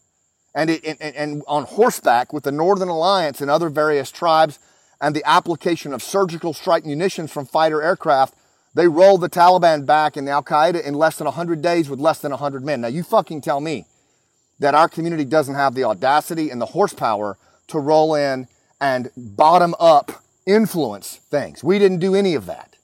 And, 0.53 0.71
it, 0.71 0.85
and, 0.85 1.15
and 1.15 1.43
on 1.47 1.65
horseback 1.65 2.33
with 2.33 2.43
the 2.43 2.51
Northern 2.51 2.89
Alliance 2.89 3.41
and 3.41 3.49
other 3.49 3.69
various 3.69 4.11
tribes 4.11 4.59
and 5.01 5.15
the 5.15 5.29
application 5.29 5.93
of 5.93 6.03
surgical 6.03 6.53
strike 6.53 6.85
munitions 6.85 7.33
from 7.33 7.47
fighter 7.47 7.83
aircraft, 7.83 8.35
they 8.75 8.87
rolled 8.87 9.21
the 9.21 9.29
Taliban 9.29 9.87
back 9.87 10.17
and 10.17 10.29
Al 10.29 10.43
Qaeda 10.43 10.83
in 10.85 10.95
less 10.95 11.17
than 11.17 11.25
100 11.25 11.63
days 11.63 11.89
with 11.89 11.99
less 11.99 12.21
than 12.21 12.31
100 12.31 12.65
men. 12.65 12.83
Now, 12.83 12.89
you 12.89 13.03
fucking 13.03 13.41
tell 13.41 13.61
me 13.61 13.87
that 14.61 14.75
our 14.75 14.89
community 14.89 15.25
doesn't 15.25 15.55
have 15.55 15.75
the 15.75 15.85
audacity 15.85 16.51
and 16.51 16.61
the 16.61 16.67
horsepower 16.67 17.37
to 17.69 17.79
roll 17.79 18.15
in 18.15 18.47
and 18.81 19.11
bottom 19.17 19.75
up 19.81 20.23
influence 20.47 21.17
things. 21.31 21.65
We 21.65 21.79
didn't 21.79 21.99
do 21.99 22.15
any 22.15 22.35
of 22.35 22.47
that, 22.47 22.77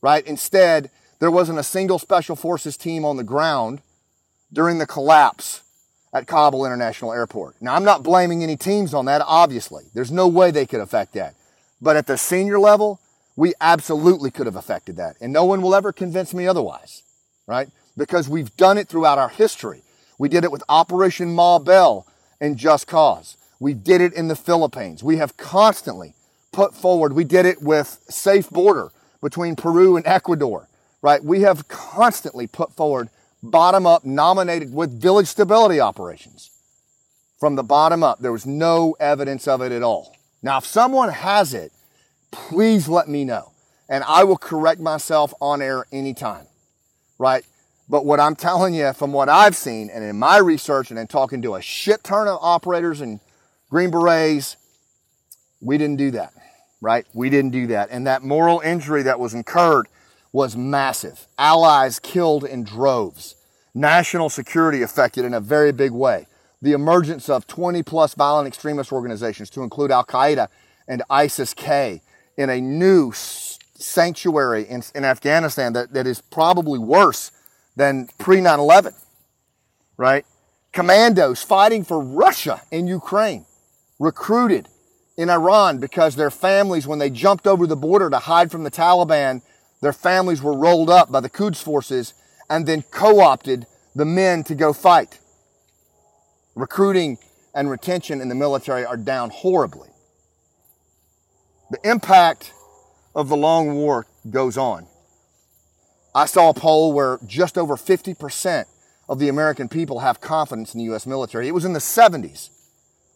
right? 0.00 0.26
Instead, 0.26 0.90
there 1.18 1.30
wasn't 1.30 1.58
a 1.58 1.64
single 1.64 1.98
special 1.98 2.36
forces 2.36 2.76
team 2.76 3.04
on 3.04 3.16
the 3.16 3.24
ground 3.24 3.82
during 4.52 4.78
the 4.78 4.86
collapse 4.86 5.62
at 6.12 6.26
Kabul 6.26 6.66
International 6.66 7.12
Airport. 7.12 7.56
Now, 7.60 7.74
I'm 7.74 7.84
not 7.84 8.02
blaming 8.02 8.42
any 8.42 8.56
teams 8.56 8.92
on 8.92 9.06
that, 9.06 9.22
obviously. 9.26 9.84
There's 9.94 10.10
no 10.10 10.28
way 10.28 10.50
they 10.50 10.66
could 10.66 10.80
affect 10.80 11.14
that. 11.14 11.34
But 11.80 11.96
at 11.96 12.06
the 12.06 12.18
senior 12.18 12.58
level, 12.58 13.00
we 13.34 13.54
absolutely 13.60 14.30
could 14.30 14.46
have 14.46 14.56
affected 14.56 14.96
that. 14.96 15.16
And 15.20 15.32
no 15.32 15.44
one 15.44 15.62
will 15.62 15.74
ever 15.74 15.92
convince 15.92 16.34
me 16.34 16.46
otherwise, 16.46 17.02
right? 17.46 17.68
Because 17.96 18.28
we've 18.28 18.54
done 18.56 18.78
it 18.78 18.88
throughout 18.88 19.18
our 19.18 19.30
history. 19.30 19.82
We 20.18 20.28
did 20.28 20.44
it 20.44 20.52
with 20.52 20.62
Operation 20.68 21.34
Ma 21.34 21.58
Bell 21.58 22.06
and 22.40 22.56
Just 22.56 22.86
Cause. 22.86 23.36
We 23.58 23.74
did 23.74 24.00
it 24.00 24.12
in 24.12 24.28
the 24.28 24.36
Philippines. 24.36 25.02
We 25.02 25.16
have 25.16 25.36
constantly 25.36 26.14
put 26.52 26.74
forward, 26.74 27.14
we 27.14 27.24
did 27.24 27.46
it 27.46 27.62
with 27.62 28.04
Safe 28.08 28.50
Border 28.50 28.90
between 29.22 29.56
Peru 29.56 29.96
and 29.96 30.06
Ecuador, 30.06 30.68
right? 31.00 31.24
We 31.24 31.40
have 31.40 31.68
constantly 31.68 32.46
put 32.46 32.72
forward 32.72 33.08
bottom 33.42 33.86
up 33.86 34.04
nominated 34.04 34.72
with 34.72 35.00
village 35.00 35.26
stability 35.26 35.80
operations. 35.80 36.50
From 37.38 37.56
the 37.56 37.64
bottom 37.64 38.02
up, 38.02 38.20
there 38.20 38.32
was 38.32 38.46
no 38.46 38.96
evidence 39.00 39.48
of 39.48 39.62
it 39.62 39.72
at 39.72 39.82
all. 39.82 40.16
Now, 40.42 40.58
if 40.58 40.66
someone 40.66 41.08
has 41.08 41.54
it, 41.54 41.72
please 42.30 42.88
let 42.88 43.08
me 43.08 43.24
know 43.24 43.52
and 43.92 44.02
I 44.04 44.24
will 44.24 44.38
correct 44.38 44.80
myself 44.80 45.34
on 45.38 45.60
air 45.60 45.84
anytime, 45.92 46.46
right? 47.18 47.44
But 47.90 48.06
what 48.06 48.20
I'm 48.20 48.34
telling 48.34 48.72
you 48.72 48.94
from 48.94 49.12
what 49.12 49.28
I've 49.28 49.54
seen 49.54 49.90
and 49.90 50.02
in 50.02 50.18
my 50.18 50.38
research 50.38 50.90
and 50.90 50.98
in 50.98 51.06
talking 51.06 51.42
to 51.42 51.56
a 51.56 51.60
shit 51.60 52.02
ton 52.02 52.26
of 52.26 52.38
operators 52.40 53.02
and 53.02 53.20
Green 53.68 53.90
Berets, 53.90 54.56
we 55.60 55.76
didn't 55.76 55.96
do 55.96 56.10
that, 56.12 56.32
right? 56.80 57.06
We 57.12 57.28
didn't 57.28 57.50
do 57.50 57.66
that. 57.66 57.90
And 57.90 58.06
that 58.06 58.22
moral 58.22 58.60
injury 58.60 59.02
that 59.02 59.20
was 59.20 59.34
incurred 59.34 59.88
was 60.32 60.56
massive. 60.56 61.26
Allies 61.38 61.98
killed 61.98 62.44
in 62.44 62.64
droves. 62.64 63.36
National 63.74 64.28
security 64.28 64.82
affected 64.82 65.24
in 65.24 65.34
a 65.34 65.40
very 65.40 65.72
big 65.72 65.92
way. 65.92 66.26
The 66.60 66.72
emergence 66.72 67.28
of 67.28 67.46
20 67.46 67.82
plus 67.82 68.14
violent 68.14 68.48
extremist 68.48 68.92
organizations 68.92 69.50
to 69.50 69.62
include 69.62 69.90
Al 69.90 70.04
Qaeda 70.04 70.48
and 70.88 71.02
ISIS 71.10 71.54
K 71.54 72.02
in 72.36 72.50
a 72.50 72.60
new 72.60 73.12
sanctuary 73.12 74.64
in, 74.64 74.82
in 74.94 75.04
Afghanistan 75.04 75.72
that, 75.74 75.92
that 75.92 76.06
is 76.06 76.20
probably 76.20 76.78
worse 76.78 77.30
than 77.76 78.08
pre 78.18 78.40
9 78.40 78.58
11, 78.58 78.94
right? 79.96 80.24
Commandos 80.72 81.42
fighting 81.42 81.84
for 81.84 82.00
Russia 82.00 82.62
in 82.70 82.86
Ukraine, 82.86 83.44
recruited 83.98 84.68
in 85.16 85.28
Iran 85.28 85.78
because 85.78 86.16
their 86.16 86.30
families, 86.30 86.86
when 86.86 86.98
they 86.98 87.10
jumped 87.10 87.46
over 87.46 87.66
the 87.66 87.76
border 87.76 88.08
to 88.08 88.18
hide 88.18 88.50
from 88.50 88.64
the 88.64 88.70
Taliban, 88.70 89.42
their 89.82 89.92
families 89.92 90.40
were 90.40 90.56
rolled 90.56 90.88
up 90.88 91.12
by 91.12 91.20
the 91.20 91.28
Quds 91.28 91.60
forces 91.60 92.14
and 92.48 92.66
then 92.66 92.82
co-opted 92.90 93.66
the 93.94 94.04
men 94.04 94.44
to 94.44 94.54
go 94.54 94.72
fight. 94.72 95.18
Recruiting 96.54 97.18
and 97.54 97.68
retention 97.68 98.20
in 98.20 98.28
the 98.28 98.34
military 98.34 98.84
are 98.84 98.96
down 98.96 99.30
horribly. 99.30 99.88
The 101.70 101.78
impact 101.88 102.54
of 103.14 103.28
the 103.28 103.36
long 103.36 103.74
war 103.74 104.06
goes 104.30 104.56
on. 104.56 104.86
I 106.14 106.26
saw 106.26 106.50
a 106.50 106.54
poll 106.54 106.92
where 106.92 107.18
just 107.26 107.58
over 107.58 107.76
50% 107.76 108.66
of 109.08 109.18
the 109.18 109.28
American 109.28 109.68
people 109.68 110.00
have 110.00 110.20
confidence 110.20 110.74
in 110.74 110.78
the 110.78 110.84
U.S. 110.84 111.06
military. 111.06 111.48
It 111.48 111.54
was 111.54 111.64
in 111.64 111.72
the 111.72 111.78
70s, 111.78 112.50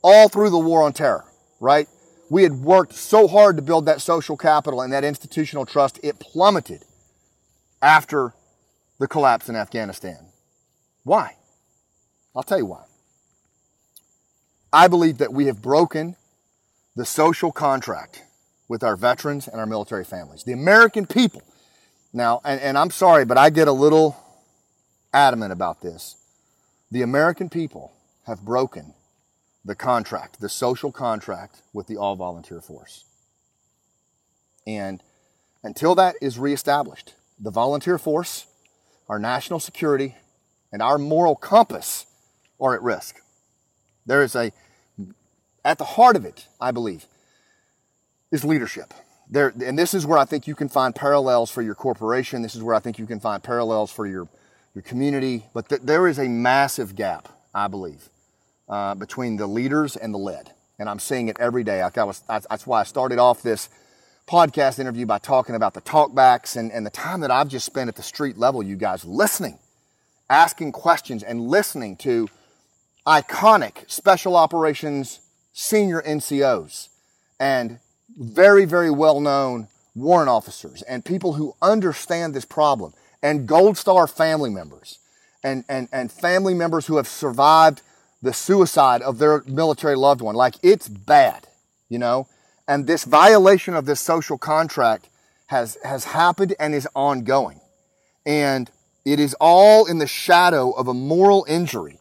all 0.02 0.28
through 0.28 0.50
the 0.50 0.58
war 0.58 0.82
on 0.82 0.92
terror, 0.92 1.24
right? 1.60 1.88
We 2.28 2.42
had 2.42 2.52
worked 2.52 2.94
so 2.94 3.28
hard 3.28 3.56
to 3.56 3.62
build 3.62 3.86
that 3.86 4.00
social 4.00 4.36
capital 4.36 4.80
and 4.80 4.92
that 4.92 5.04
institutional 5.04 5.64
trust, 5.64 6.00
it 6.02 6.18
plummeted 6.18 6.82
after 7.80 8.34
the 8.98 9.06
collapse 9.06 9.48
in 9.48 9.56
Afghanistan. 9.56 10.18
Why? 11.04 11.36
I'll 12.34 12.42
tell 12.42 12.58
you 12.58 12.66
why. 12.66 12.84
I 14.72 14.88
believe 14.88 15.18
that 15.18 15.32
we 15.32 15.46
have 15.46 15.62
broken 15.62 16.16
the 16.96 17.04
social 17.04 17.52
contract 17.52 18.22
with 18.68 18.82
our 18.82 18.96
veterans 18.96 19.46
and 19.46 19.60
our 19.60 19.66
military 19.66 20.04
families. 20.04 20.42
The 20.42 20.52
American 20.52 21.06
people. 21.06 21.42
Now, 22.12 22.40
and, 22.44 22.60
and 22.60 22.76
I'm 22.76 22.90
sorry, 22.90 23.24
but 23.24 23.38
I 23.38 23.50
get 23.50 23.68
a 23.68 23.72
little 23.72 24.16
adamant 25.12 25.52
about 25.52 25.80
this. 25.80 26.16
The 26.90 27.02
American 27.02 27.48
people 27.48 27.92
have 28.26 28.40
broken 28.42 28.94
the 29.66 29.74
contract, 29.74 30.40
the 30.40 30.48
social 30.48 30.92
contract 30.92 31.60
with 31.72 31.88
the 31.88 31.96
all 31.96 32.14
volunteer 32.14 32.60
force. 32.60 33.04
And 34.66 35.02
until 35.62 35.96
that 35.96 36.14
is 36.22 36.38
reestablished, 36.38 37.14
the 37.38 37.50
volunteer 37.50 37.98
force, 37.98 38.46
our 39.08 39.18
national 39.18 39.58
security, 39.58 40.14
and 40.72 40.80
our 40.80 40.98
moral 40.98 41.34
compass 41.34 42.06
are 42.60 42.74
at 42.74 42.82
risk. 42.82 43.16
There 44.06 44.22
is 44.22 44.36
a, 44.36 44.52
at 45.64 45.78
the 45.78 45.84
heart 45.84 46.14
of 46.14 46.24
it, 46.24 46.46
I 46.60 46.70
believe, 46.70 47.06
is 48.30 48.44
leadership. 48.44 48.94
There, 49.28 49.52
and 49.64 49.76
this 49.76 49.94
is 49.94 50.06
where 50.06 50.18
I 50.18 50.24
think 50.24 50.46
you 50.46 50.54
can 50.54 50.68
find 50.68 50.94
parallels 50.94 51.50
for 51.50 51.60
your 51.60 51.74
corporation. 51.74 52.42
This 52.42 52.54
is 52.54 52.62
where 52.62 52.76
I 52.76 52.78
think 52.78 53.00
you 53.00 53.06
can 53.06 53.18
find 53.18 53.42
parallels 53.42 53.90
for 53.90 54.06
your, 54.06 54.28
your 54.74 54.82
community. 54.82 55.46
But 55.52 55.68
th- 55.68 55.80
there 55.82 56.06
is 56.06 56.20
a 56.20 56.28
massive 56.28 56.94
gap, 56.94 57.28
I 57.52 57.66
believe, 57.66 58.08
uh, 58.68 58.94
between 58.94 59.36
the 59.36 59.46
leaders 59.46 59.96
and 59.96 60.12
the 60.12 60.18
led. 60.18 60.52
And 60.78 60.88
I'm 60.88 60.98
seeing 60.98 61.28
it 61.28 61.38
every 61.40 61.64
day. 61.64 61.82
Like 61.82 61.98
I 61.98 62.04
was, 62.04 62.22
that's 62.28 62.66
why 62.66 62.80
I 62.80 62.84
started 62.84 63.18
off 63.18 63.42
this 63.42 63.68
podcast 64.26 64.78
interview 64.78 65.06
by 65.06 65.18
talking 65.18 65.54
about 65.54 65.74
the 65.74 65.80
talkbacks 65.80 66.56
and, 66.56 66.72
and 66.72 66.84
the 66.84 66.90
time 66.90 67.20
that 67.20 67.30
I've 67.30 67.48
just 67.48 67.64
spent 67.64 67.88
at 67.88 67.96
the 67.96 68.02
street 68.02 68.36
level, 68.36 68.62
you 68.62 68.76
guys 68.76 69.04
listening, 69.04 69.58
asking 70.28 70.72
questions 70.72 71.22
and 71.22 71.40
listening 71.40 71.96
to 71.98 72.28
iconic 73.06 73.88
special 73.90 74.36
operations 74.36 75.20
senior 75.52 76.02
NCOs 76.02 76.88
and 77.38 77.78
very, 78.18 78.64
very 78.64 78.90
well 78.90 79.20
known 79.20 79.68
warrant 79.94 80.28
officers 80.28 80.82
and 80.82 81.04
people 81.04 81.34
who 81.34 81.54
understand 81.62 82.34
this 82.34 82.44
problem 82.44 82.92
and 83.22 83.46
Gold 83.46 83.78
Star 83.78 84.06
family 84.06 84.50
members 84.50 84.98
and, 85.42 85.64
and, 85.68 85.88
and 85.92 86.10
family 86.12 86.52
members 86.52 86.86
who 86.86 86.96
have 86.96 87.08
survived 87.08 87.80
the 88.22 88.32
suicide 88.32 89.02
of 89.02 89.18
their 89.18 89.42
military 89.46 89.96
loved 89.96 90.20
one. 90.20 90.34
Like 90.34 90.54
it's 90.62 90.88
bad, 90.88 91.48
you 91.88 91.98
know? 91.98 92.26
And 92.68 92.86
this 92.86 93.04
violation 93.04 93.74
of 93.74 93.86
this 93.86 94.00
social 94.00 94.38
contract 94.38 95.08
has, 95.46 95.78
has 95.84 96.04
happened 96.04 96.54
and 96.58 96.74
is 96.74 96.88
ongoing. 96.94 97.60
And 98.24 98.70
it 99.04 99.20
is 99.20 99.36
all 99.40 99.86
in 99.86 99.98
the 99.98 100.06
shadow 100.06 100.72
of 100.72 100.88
a 100.88 100.94
moral 100.94 101.46
injury 101.48 102.00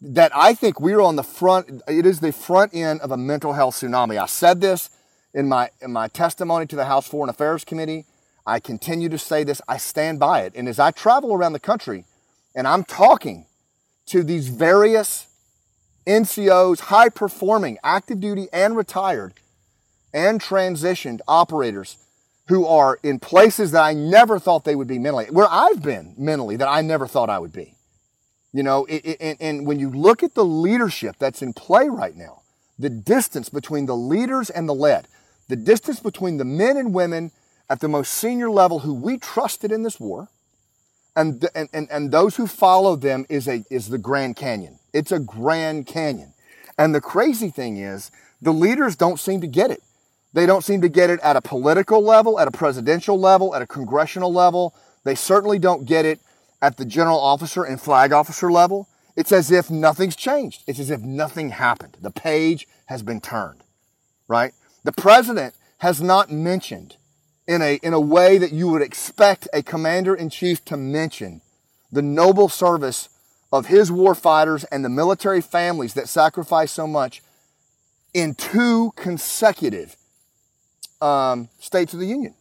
that 0.00 0.30
I 0.34 0.54
think 0.54 0.80
we're 0.80 1.00
on 1.00 1.16
the 1.16 1.22
front, 1.22 1.82
it 1.88 2.06
is 2.06 2.20
the 2.20 2.32
front 2.32 2.74
end 2.74 3.00
of 3.00 3.10
a 3.10 3.16
mental 3.16 3.52
health 3.52 3.76
tsunami. 3.76 4.18
I 4.18 4.26
said 4.26 4.60
this 4.60 4.90
in 5.34 5.48
my, 5.48 5.70
in 5.82 5.92
my 5.92 6.08
testimony 6.08 6.66
to 6.66 6.76
the 6.76 6.86
House 6.86 7.06
Foreign 7.06 7.28
Affairs 7.28 7.64
Committee. 7.64 8.06
I 8.46 8.60
continue 8.60 9.08
to 9.08 9.18
say 9.18 9.44
this. 9.44 9.60
I 9.68 9.76
stand 9.76 10.18
by 10.18 10.42
it. 10.42 10.52
And 10.54 10.68
as 10.68 10.78
I 10.78 10.92
travel 10.92 11.34
around 11.34 11.52
the 11.52 11.60
country 11.60 12.04
and 12.54 12.66
I'm 12.66 12.84
talking 12.84 13.46
to 14.06 14.22
these 14.22 14.48
various 14.48 15.25
NCOs, 16.06 16.80
high 16.80 17.08
performing, 17.08 17.78
active 17.82 18.20
duty 18.20 18.48
and 18.52 18.76
retired 18.76 19.34
and 20.14 20.40
transitioned 20.40 21.20
operators 21.26 21.98
who 22.48 22.64
are 22.64 22.98
in 23.02 23.18
places 23.18 23.72
that 23.72 23.82
I 23.82 23.92
never 23.92 24.38
thought 24.38 24.64
they 24.64 24.76
would 24.76 24.86
be 24.86 24.98
mentally, 24.98 25.26
where 25.26 25.48
I've 25.50 25.82
been 25.82 26.14
mentally 26.16 26.56
that 26.56 26.68
I 26.68 26.80
never 26.80 27.06
thought 27.06 27.28
I 27.28 27.38
would 27.38 27.52
be. 27.52 27.74
You 28.52 28.62
know, 28.62 28.84
it, 28.86 29.04
it, 29.04 29.16
and, 29.20 29.36
and 29.40 29.66
when 29.66 29.78
you 29.80 29.90
look 29.90 30.22
at 30.22 30.34
the 30.34 30.44
leadership 30.44 31.16
that's 31.18 31.42
in 31.42 31.52
play 31.52 31.88
right 31.88 32.16
now, 32.16 32.42
the 32.78 32.88
distance 32.88 33.48
between 33.48 33.86
the 33.86 33.96
leaders 33.96 34.48
and 34.48 34.68
the 34.68 34.74
led, 34.74 35.08
the 35.48 35.56
distance 35.56 36.00
between 36.00 36.36
the 36.36 36.44
men 36.44 36.76
and 36.76 36.94
women 36.94 37.32
at 37.68 37.80
the 37.80 37.88
most 37.88 38.12
senior 38.12 38.50
level 38.50 38.80
who 38.80 38.94
we 38.94 39.18
trusted 39.18 39.72
in 39.72 39.82
this 39.82 39.98
war 39.98 40.28
and, 41.16 41.48
and, 41.54 41.88
and, 41.90 42.12
those 42.12 42.36
who 42.36 42.46
follow 42.46 42.94
them 42.94 43.24
is, 43.30 43.48
a, 43.48 43.64
is 43.70 43.88
the 43.88 43.98
Grand 43.98 44.36
Canyon. 44.36 44.78
It's 44.92 45.10
a 45.10 45.18
Grand 45.18 45.86
Canyon. 45.86 46.34
And 46.78 46.94
the 46.94 47.00
crazy 47.00 47.48
thing 47.48 47.78
is, 47.78 48.10
the 48.42 48.52
leaders 48.52 48.96
don't 48.96 49.18
seem 49.18 49.40
to 49.40 49.46
get 49.46 49.70
it. 49.70 49.82
They 50.34 50.44
don't 50.44 50.62
seem 50.62 50.82
to 50.82 50.90
get 50.90 51.08
it 51.08 51.18
at 51.20 51.36
a 51.36 51.40
political 51.40 52.02
level, 52.02 52.38
at 52.38 52.46
a 52.46 52.50
presidential 52.50 53.18
level, 53.18 53.54
at 53.54 53.62
a 53.62 53.66
congressional 53.66 54.30
level. 54.30 54.74
They 55.04 55.14
certainly 55.14 55.58
don't 55.58 55.86
get 55.86 56.04
it 56.04 56.20
at 56.60 56.76
the 56.76 56.84
general 56.84 57.18
officer 57.18 57.64
and 57.64 57.80
flag 57.80 58.12
officer 58.12 58.52
level. 58.52 58.86
It's 59.16 59.32
as 59.32 59.50
if 59.50 59.70
nothing's 59.70 60.16
changed. 60.16 60.64
It's 60.66 60.78
as 60.78 60.90
if 60.90 61.00
nothing 61.00 61.50
happened. 61.50 61.96
The 62.02 62.10
page 62.10 62.68
has 62.86 63.02
been 63.02 63.22
turned, 63.22 63.62
right? 64.28 64.52
The 64.84 64.92
president 64.92 65.54
has 65.78 66.02
not 66.02 66.30
mentioned 66.30 66.96
in 67.46 67.62
a, 67.62 67.74
in 67.76 67.92
a 67.92 68.00
way 68.00 68.38
that 68.38 68.52
you 68.52 68.68
would 68.68 68.82
expect 68.82 69.48
a 69.52 69.62
commander 69.62 70.14
in 70.14 70.30
chief 70.30 70.64
to 70.66 70.76
mention 70.76 71.40
the 71.92 72.02
noble 72.02 72.48
service 72.48 73.08
of 73.52 73.66
his 73.66 73.90
war 73.90 74.14
fighters 74.14 74.64
and 74.64 74.84
the 74.84 74.88
military 74.88 75.40
families 75.40 75.94
that 75.94 76.08
sacrifice 76.08 76.72
so 76.72 76.86
much 76.86 77.22
in 78.12 78.34
two 78.34 78.92
consecutive 78.96 79.96
um, 81.00 81.48
states 81.60 81.94
of 81.94 82.00
the 82.00 82.06
union. 82.06 82.34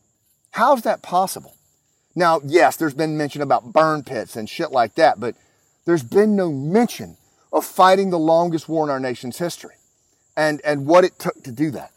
How's 0.51 0.81
that 0.83 1.01
possible? 1.01 1.55
Now, 2.15 2.39
yes, 2.45 2.77
there's 2.77 2.93
been 2.93 3.17
mention 3.17 3.41
about 3.41 3.73
burn 3.73 4.03
pits 4.03 4.35
and 4.35 4.49
shit 4.49 4.71
like 4.71 4.95
that, 4.95 5.19
but 5.19 5.35
there's 5.85 6.03
been 6.03 6.35
no 6.35 6.51
mention 6.51 7.17
of 7.51 7.65
fighting 7.65 8.09
the 8.09 8.19
longest 8.19 8.67
war 8.67 8.85
in 8.85 8.89
our 8.89 8.99
nation's 8.99 9.37
history 9.37 9.75
and, 10.35 10.61
and 10.63 10.85
what 10.85 11.03
it 11.03 11.19
took 11.19 11.43
to 11.43 11.51
do 11.51 11.71
that, 11.71 11.91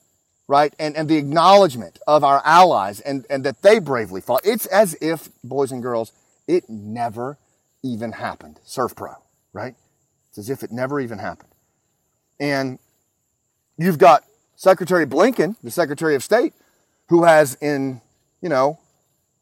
right? 0.49 0.74
And, 0.78 0.96
and 0.96 1.09
the 1.09 1.16
acknowledgement 1.16 1.99
of 2.07 2.24
our 2.24 2.42
allies 2.44 3.01
and, 3.01 3.24
and 3.30 3.44
that 3.44 3.62
they 3.62 3.78
bravely 3.78 4.20
fought. 4.20 4.40
It's 4.44 4.66
as 4.66 4.96
if, 5.01 5.28
boys 5.44 5.70
and 5.70 5.82
girls, 5.82 6.12
it 6.49 6.68
never 6.68 7.38
even 7.84 8.12
happened. 8.12 8.59
SERVPRO, 8.66 9.16
right? 9.53 9.74
It's 10.30 10.38
as 10.38 10.51
if 10.51 10.62
it 10.62 10.72
never 10.72 10.99
even 10.99 11.18
happened. 11.18 11.51
And 12.40 12.78
you've 13.76 13.99
got 13.99 14.24
Secretary 14.57 15.07
Blinken, 15.07 15.57
the 15.62 15.70
Secretary 15.70 16.14
of 16.14 16.24
State, 16.24 16.55
who 17.09 17.24
has 17.24 17.57
in, 17.61 18.01
you 18.40 18.49
know, 18.49 18.78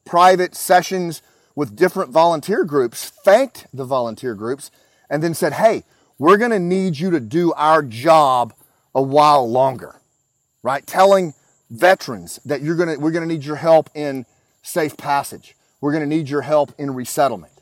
private 0.04 0.54
sessions 0.54 1.22
with 1.54 1.74
different 1.74 2.10
volunteer 2.10 2.64
groups, 2.64 3.10
thanked 3.24 3.66
the 3.72 3.84
volunteer 3.84 4.34
groups, 4.34 4.70
and 5.08 5.22
then 5.22 5.34
said, 5.34 5.54
hey, 5.54 5.84
we're 6.18 6.36
going 6.36 6.50
to 6.50 6.58
need 6.58 6.98
you 6.98 7.10
to 7.10 7.20
do 7.20 7.52
our 7.54 7.82
job 7.82 8.52
a 8.94 9.02
while 9.02 9.50
longer, 9.50 10.00
right? 10.66 10.84
Telling 10.84 11.32
veterans 11.70 12.40
that 12.44 12.60
you're 12.60 12.74
to, 12.96 13.00
we're 13.00 13.12
to 13.26 13.32
need 13.32 13.44
your 13.44 13.54
help 13.54 13.88
in 13.94 14.26
safe 14.62 14.96
passage. 14.96 15.54
We're 15.80 15.92
to 16.02 16.08
need 16.08 16.28
your 16.28 16.42
help 16.42 16.72
in 16.76 16.92
resettlement. 16.92 17.52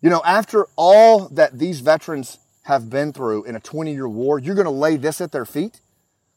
You 0.00 0.08
know, 0.08 0.22
after 0.24 0.68
all 0.76 1.28
that 1.30 1.58
these 1.58 1.80
veterans 1.80 2.38
have 2.62 2.88
been 2.88 3.12
through 3.12 3.42
in 3.44 3.56
a 3.56 3.60
20 3.60 3.92
year 3.92 4.08
war, 4.08 4.38
you're 4.38 4.54
to 4.66 4.70
lay 4.70 4.96
this 4.96 5.20
at 5.20 5.32
their 5.32 5.44
feet, 5.44 5.80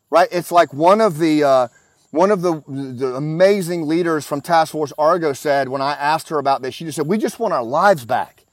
right? 0.10 0.28
It's 0.32 0.52
like 0.52 0.74
one 0.74 1.02
of 1.02 1.20
the, 1.20 1.44
uh, 1.44 1.68
one 2.10 2.32
of 2.32 2.42
the, 2.42 2.64
the 2.68 3.14
amazing 3.16 3.86
leaders 3.86 4.26
from 4.26 4.42
Task 4.42 4.72
Force 4.72 4.92
Argo 4.98 5.34
said 5.34 5.70
when 5.70 5.84
I 5.84 5.94
asked 5.94 6.30
her 6.30 6.40
about 6.40 6.64
this, 6.64 6.74
she 6.74 6.86
just 6.86 6.96
said, 6.96 7.06
We 7.06 7.20
just 7.20 7.40
want 7.40 7.54
our 7.54 7.64
lives 7.64 8.06
back. 8.06 8.44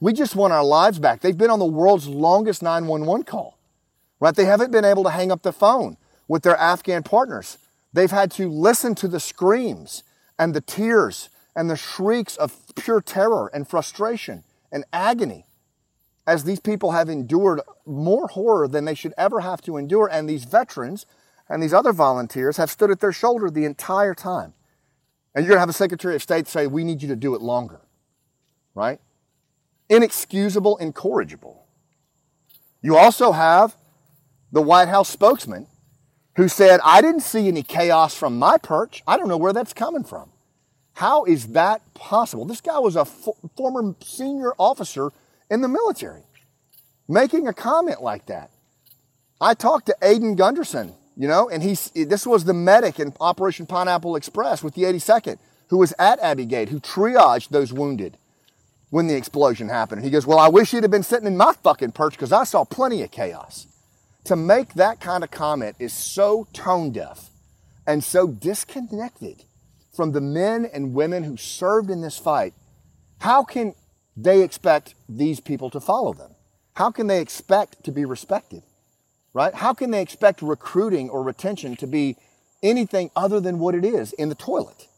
We 0.00 0.12
just 0.12 0.36
want 0.36 0.52
our 0.52 0.64
lives 0.64 0.98
back. 0.98 1.22
They've 1.22 1.36
been 1.36 1.50
on 1.50 1.58
the 1.58 1.64
world's 1.64 2.06
longest 2.06 2.62
911 2.62 3.24
call, 3.24 3.58
right? 4.20 4.34
They 4.34 4.44
haven't 4.44 4.70
been 4.70 4.84
able 4.84 5.02
to 5.04 5.10
hang 5.10 5.32
up 5.32 5.40
the 5.40 5.52
phone 5.52 5.96
with 6.28 6.42
their 6.42 6.56
Afghan 6.56 7.02
partners. 7.02 7.58
They've 7.92 8.10
had 8.10 8.30
to 8.32 8.48
listen 8.48 8.94
to 8.96 9.08
the 9.08 9.20
screams 9.20 10.02
and 10.38 10.54
the 10.54 10.60
tears 10.60 11.30
and 11.54 11.70
the 11.70 11.76
shrieks 11.76 12.36
of 12.36 12.54
pure 12.74 13.00
terror 13.00 13.50
and 13.52 13.66
frustration 13.66 14.44
and 14.70 14.84
agony 14.92 15.46
as 16.26 16.44
these 16.44 16.60
people 16.60 16.90
have 16.90 17.08
endured 17.08 17.60
more 17.86 18.26
horror 18.28 18.66
than 18.66 18.84
they 18.84 18.94
should 18.94 19.14
ever 19.16 19.40
have 19.40 19.62
to 19.62 19.76
endure. 19.76 20.08
And 20.10 20.28
these 20.28 20.44
veterans 20.44 21.06
and 21.48 21.62
these 21.62 21.72
other 21.72 21.92
volunteers 21.92 22.56
have 22.56 22.70
stood 22.70 22.90
at 22.90 23.00
their 23.00 23.12
shoulder 23.12 23.48
the 23.48 23.64
entire 23.64 24.14
time. 24.14 24.52
And 25.34 25.44
you're 25.44 25.50
going 25.50 25.56
to 25.56 25.60
have 25.60 25.68
a 25.68 25.74
Secretary 25.74 26.16
of 26.16 26.22
State 26.22 26.48
say, 26.48 26.66
we 26.66 26.82
need 26.82 27.02
you 27.02 27.08
to 27.08 27.16
do 27.16 27.34
it 27.34 27.40
longer, 27.40 27.80
right? 28.74 29.00
Inexcusable, 29.88 30.78
incorrigible. 30.78 31.66
You 32.82 32.96
also 32.96 33.32
have 33.32 33.76
the 34.50 34.62
White 34.62 34.88
House 34.88 35.08
spokesman 35.08 35.68
who 36.36 36.48
said, 36.48 36.80
I 36.84 37.00
didn't 37.00 37.20
see 37.20 37.48
any 37.48 37.62
chaos 37.62 38.14
from 38.14 38.38
my 38.38 38.58
perch. 38.58 39.02
I 39.06 39.16
don't 39.16 39.28
know 39.28 39.36
where 39.36 39.52
that's 39.52 39.72
coming 39.72 40.04
from. 40.04 40.30
How 40.94 41.24
is 41.24 41.48
that 41.48 41.82
possible? 41.94 42.44
This 42.44 42.60
guy 42.60 42.78
was 42.78 42.96
a 42.96 43.04
former 43.04 43.94
senior 44.00 44.52
officer 44.58 45.12
in 45.50 45.60
the 45.60 45.68
military 45.68 46.22
making 47.08 47.46
a 47.46 47.52
comment 47.52 48.02
like 48.02 48.26
that. 48.26 48.50
I 49.40 49.54
talked 49.54 49.86
to 49.86 49.96
Aiden 50.02 50.36
Gunderson, 50.36 50.94
you 51.16 51.28
know, 51.28 51.48
and 51.48 51.62
he's, 51.62 51.90
this 51.90 52.26
was 52.26 52.44
the 52.44 52.54
medic 52.54 52.98
in 52.98 53.12
Operation 53.20 53.66
Pineapple 53.66 54.16
Express 54.16 54.62
with 54.62 54.74
the 54.74 54.82
82nd 54.82 55.38
who 55.68 55.78
was 55.78 55.92
at 55.98 56.18
Abbey 56.20 56.46
Gate, 56.46 56.68
who 56.68 56.80
triaged 56.80 57.48
those 57.48 57.72
wounded 57.72 58.18
when 58.90 59.08
the 59.08 59.16
explosion 59.16 59.68
happened. 59.68 59.98
And 59.98 60.04
he 60.04 60.10
goes, 60.10 60.26
Well, 60.26 60.38
I 60.38 60.48
wish 60.48 60.70
he'd 60.70 60.84
have 60.84 60.90
been 60.90 61.02
sitting 61.02 61.26
in 61.26 61.36
my 61.36 61.52
fucking 61.62 61.92
perch 61.92 62.12
because 62.12 62.32
I 62.32 62.44
saw 62.44 62.64
plenty 62.64 63.02
of 63.02 63.10
chaos. 63.10 63.66
To 64.26 64.34
make 64.34 64.74
that 64.74 65.00
kind 65.00 65.22
of 65.22 65.30
comment 65.30 65.76
is 65.78 65.92
so 65.92 66.48
tone 66.52 66.90
deaf 66.90 67.30
and 67.86 68.02
so 68.02 68.26
disconnected 68.26 69.44
from 69.94 70.10
the 70.10 70.20
men 70.20 70.64
and 70.64 70.94
women 70.94 71.22
who 71.22 71.36
served 71.36 71.90
in 71.90 72.00
this 72.00 72.18
fight, 72.18 72.52
how 73.20 73.44
can 73.44 73.76
they 74.16 74.42
expect 74.42 74.96
these 75.08 75.38
people 75.38 75.70
to 75.70 75.78
follow 75.78 76.12
them? 76.12 76.34
How 76.74 76.90
can 76.90 77.06
they 77.06 77.20
expect 77.20 77.84
to 77.84 77.92
be 77.92 78.04
respected? 78.04 78.64
Right? 79.32 79.54
How 79.54 79.72
can 79.72 79.92
they 79.92 80.02
expect 80.02 80.42
recruiting 80.42 81.08
or 81.08 81.22
retention 81.22 81.76
to 81.76 81.86
be 81.86 82.16
anything 82.64 83.12
other 83.14 83.38
than 83.38 83.60
what 83.60 83.76
it 83.76 83.84
is 83.84 84.12
in 84.14 84.28
the 84.28 84.34
toilet? 84.34 84.88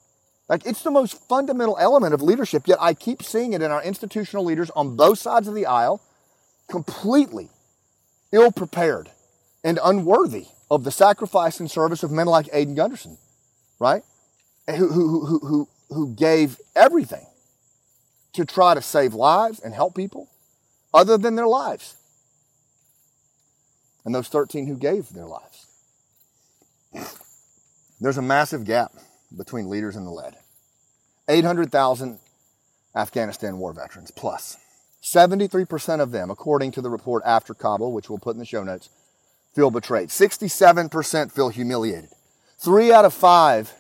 Like 0.48 0.64
it's 0.64 0.82
the 0.82 0.90
most 0.90 1.28
fundamental 1.28 1.76
element 1.78 2.14
of 2.14 2.22
leadership, 2.22 2.66
yet 2.66 2.78
I 2.80 2.94
keep 2.94 3.22
seeing 3.22 3.52
it 3.52 3.60
in 3.60 3.70
our 3.70 3.82
institutional 3.82 4.46
leaders 4.46 4.70
on 4.70 4.96
both 4.96 5.18
sides 5.18 5.48
of 5.48 5.54
the 5.54 5.66
aisle, 5.66 6.00
completely 6.70 7.50
ill 8.32 8.50
prepared 8.50 9.10
and 9.64 9.78
unworthy 9.82 10.46
of 10.70 10.84
the 10.84 10.90
sacrifice 10.90 11.60
and 11.60 11.70
service 11.70 12.02
of 12.02 12.10
men 12.10 12.26
like 12.26 12.46
Aiden 12.46 12.76
Gunderson, 12.76 13.18
right? 13.78 14.02
who, 14.76 14.88
who, 14.88 15.26
who, 15.26 15.38
who, 15.38 15.68
who 15.88 16.14
gave 16.14 16.58
everything 16.76 17.26
to 18.34 18.44
try 18.44 18.74
to 18.74 18.82
save 18.82 19.14
lives 19.14 19.60
and 19.60 19.74
help 19.74 19.94
people 19.94 20.28
other 20.92 21.16
than 21.16 21.36
their 21.36 21.46
lives. 21.46 21.96
And 24.04 24.14
those 24.14 24.28
13 24.28 24.66
who 24.66 24.76
gave 24.76 25.08
their 25.10 25.26
lives. 25.26 25.66
There's 28.00 28.18
a 28.18 28.22
massive 28.22 28.64
gap 28.64 28.92
between 29.36 29.68
leaders 29.68 29.96
and 29.96 30.06
the 30.06 30.10
led. 30.10 30.36
800,000 31.28 32.18
Afghanistan 32.94 33.58
war 33.58 33.72
veterans 33.72 34.10
plus. 34.10 34.56
73% 35.02 36.00
of 36.00 36.10
them, 36.10 36.30
according 36.30 36.72
to 36.72 36.80
the 36.80 36.90
report 36.90 37.22
after 37.26 37.54
Kabul, 37.54 37.92
which 37.92 38.08
we'll 38.08 38.18
put 38.18 38.34
in 38.34 38.38
the 38.38 38.44
show 38.44 38.62
notes, 38.62 38.88
feel 39.58 39.72
betrayed. 39.72 40.08
67% 40.08 41.32
feel 41.32 41.48
humiliated. 41.48 42.10
Three 42.60 42.92
out 42.92 43.04
of 43.04 43.12
five 43.12 43.74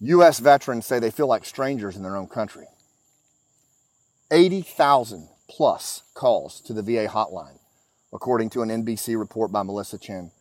U.S. 0.00 0.40
veterans 0.40 0.84
say 0.84 0.98
they 0.98 1.10
feel 1.10 1.26
like 1.26 1.46
strangers 1.46 1.96
in 1.96 2.02
their 2.02 2.14
own 2.14 2.26
country. 2.26 2.66
80,000 4.30 5.26
plus 5.48 6.02
calls 6.12 6.60
to 6.60 6.74
the 6.74 6.82
VA 6.82 7.08
hotline, 7.08 7.60
according 8.12 8.50
to 8.50 8.60
an 8.60 8.68
NBC 8.68 9.18
report 9.18 9.50
by 9.50 9.62
Melissa 9.62 9.96
Chen, 9.96 10.32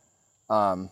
um, 0.49 0.89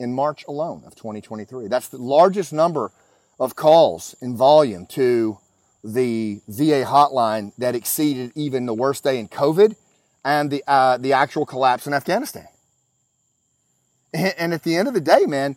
in 0.00 0.12
March 0.12 0.44
alone 0.48 0.82
of 0.84 0.96
2023. 0.96 1.68
That's 1.68 1.90
the 1.90 1.98
largest 1.98 2.52
number 2.52 2.90
of 3.38 3.54
calls 3.54 4.16
in 4.20 4.36
volume 4.36 4.84
to 4.86 5.38
the 5.84 6.40
VA 6.48 6.82
hotline 6.84 7.52
that 7.58 7.76
exceeded 7.76 8.32
even 8.34 8.66
the 8.66 8.74
worst 8.74 9.04
day 9.04 9.20
in 9.20 9.28
COVID 9.28 9.76
and 10.24 10.50
the, 10.50 10.64
uh, 10.66 10.96
the 10.96 11.12
actual 11.12 11.44
collapse 11.44 11.86
in 11.86 11.92
Afghanistan. 11.92 12.46
And 14.12 14.54
at 14.54 14.62
the 14.62 14.76
end 14.76 14.88
of 14.88 14.94
the 14.94 15.00
day, 15.00 15.26
man, 15.26 15.56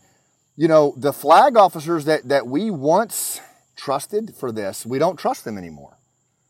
you 0.55 0.68
know, 0.68 0.93
the 0.97 1.13
flag 1.13 1.55
officers 1.55 2.05
that, 2.05 2.28
that 2.30 2.47
we 2.47 2.72
once 2.72 3.39
trusted 3.76 4.34
for 4.36 4.51
this, 4.51 4.86
we 4.86 4.97
don't 4.97 5.18
trust 5.18 5.45
them 5.45 5.57
anymore, 5.57 5.95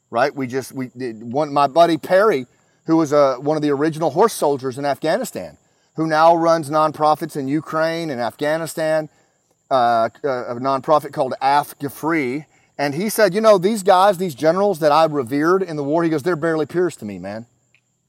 right? 0.09 0.33
We 0.33 0.47
just, 0.47 0.71
we, 0.71 0.87
did 0.97 1.21
one, 1.21 1.51
my 1.51 1.67
buddy 1.67 1.97
Perry, 1.97 2.47
who 2.85 2.95
was 2.95 3.11
a, 3.11 3.35
one 3.35 3.57
of 3.57 3.61
the 3.61 3.71
original 3.71 4.09
horse 4.09 4.33
soldiers 4.33 4.77
in 4.77 4.85
Afghanistan, 4.85 5.57
who 5.97 6.07
now 6.07 6.35
runs 6.35 6.69
nonprofits 6.69 7.35
in 7.35 7.49
Ukraine 7.49 8.09
and 8.09 8.21
Afghanistan, 8.21 9.09
uh, 9.69 10.07
a 10.23 10.55
nonprofit 10.55 11.11
called 11.11 11.33
Afghfree. 11.41 12.45
And 12.77 12.95
he 12.95 13.09
said, 13.09 13.33
you 13.33 13.41
know, 13.41 13.57
these 13.57 13.83
guys, 13.83 14.17
these 14.17 14.35
generals 14.35 14.79
that 14.79 14.93
I 14.93 15.05
revered 15.05 15.61
in 15.61 15.75
the 15.75 15.83
war, 15.83 16.03
he 16.03 16.09
goes, 16.09 16.23
they're 16.23 16.37
barely 16.37 16.65
peers 16.65 16.95
to 16.97 17.05
me, 17.05 17.19
man. 17.19 17.47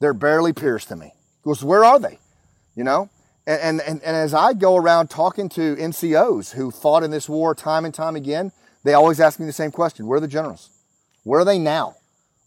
They're 0.01 0.15
barely 0.15 0.53
peers 0.53 0.85
to 0.87 0.97
me. 0.97 1.13
Goes, 1.43 1.65
where 1.65 1.85
are 1.85 1.99
they? 1.99 2.19
You 2.75 2.85
know? 2.85 3.11
And, 3.47 3.81
and, 3.81 4.03
and 4.03 4.17
as 4.17 4.35
I 4.35 4.53
go 4.53 4.77
around 4.77 5.09
talking 5.09 5.49
to 5.51 5.75
NCOs 5.77 6.53
who 6.53 6.71
fought 6.71 7.03
in 7.03 7.11
this 7.11 7.29
war 7.29 7.55
time 7.55 7.85
and 7.85 7.95
time 7.95 8.15
again, 8.15 8.53
they 8.85 8.95
always 8.95 9.21
ask 9.21 9.41
me 9.41 9.47
the 9.47 9.53
same 9.53 9.71
question. 9.71 10.07
Where 10.07 10.19
are 10.19 10.21
the 10.21 10.29
generals? 10.29 10.71
Where 11.25 11.41
are 11.41 11.45
they 11.45 11.59
now? 11.59 11.97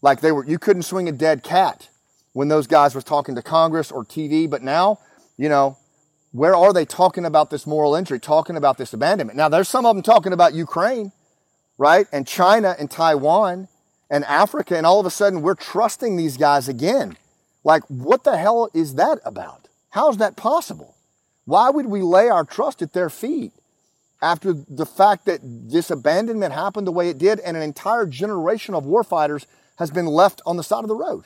Like 0.00 0.20
they 0.20 0.32
were, 0.32 0.46
you 0.46 0.58
couldn't 0.58 0.84
swing 0.84 1.08
a 1.08 1.12
dead 1.12 1.42
cat 1.42 1.88
when 2.32 2.48
those 2.48 2.66
guys 2.66 2.94
was 2.94 3.04
talking 3.04 3.34
to 3.34 3.42
Congress 3.42 3.90
or 3.90 4.04
TV, 4.04 4.48
but 4.48 4.62
now, 4.62 4.98
you 5.36 5.48
know, 5.48 5.76
Where 6.32 6.56
are 6.56 6.72
they 6.72 6.86
talking 6.86 7.26
about 7.26 7.50
this 7.50 7.66
moral 7.66 7.94
injury, 7.94 8.18
talking 8.18 8.56
about 8.56 8.78
this 8.78 8.94
abandonment? 8.94 9.36
Now, 9.36 9.50
there's 9.50 9.68
some 9.68 9.84
of 9.84 9.94
them 9.94 10.02
talking 10.02 10.32
about 10.32 10.54
Ukraine, 10.54 11.12
right? 11.76 12.06
And 12.10 12.26
China 12.26 12.74
and 12.78 12.90
Taiwan 12.90 13.68
and 14.10 14.24
Africa. 14.24 14.76
And 14.76 14.86
all 14.86 14.98
of 14.98 15.04
a 15.04 15.10
sudden, 15.10 15.42
we're 15.42 15.54
trusting 15.54 16.16
these 16.16 16.38
guys 16.38 16.68
again. 16.68 17.18
Like, 17.64 17.84
what 17.88 18.24
the 18.24 18.36
hell 18.36 18.70
is 18.74 18.94
that 18.94 19.18
about? 19.24 19.68
How 19.90 20.10
is 20.10 20.16
that 20.16 20.36
possible? 20.36 20.96
Why 21.44 21.70
would 21.70 21.86
we 21.86 22.02
lay 22.02 22.28
our 22.28 22.44
trust 22.44 22.82
at 22.82 22.92
their 22.92 23.10
feet 23.10 23.52
after 24.20 24.52
the 24.52 24.86
fact 24.86 25.26
that 25.26 25.40
this 25.42 25.90
abandonment 25.90 26.54
happened 26.54 26.86
the 26.86 26.92
way 26.92 27.08
it 27.08 27.18
did 27.18 27.40
and 27.40 27.56
an 27.56 27.62
entire 27.62 28.06
generation 28.06 28.74
of 28.74 28.84
warfighters 28.84 29.46
has 29.76 29.90
been 29.90 30.06
left 30.06 30.40
on 30.46 30.56
the 30.56 30.62
side 30.62 30.84
of 30.84 30.88
the 30.88 30.96
road? 30.96 31.24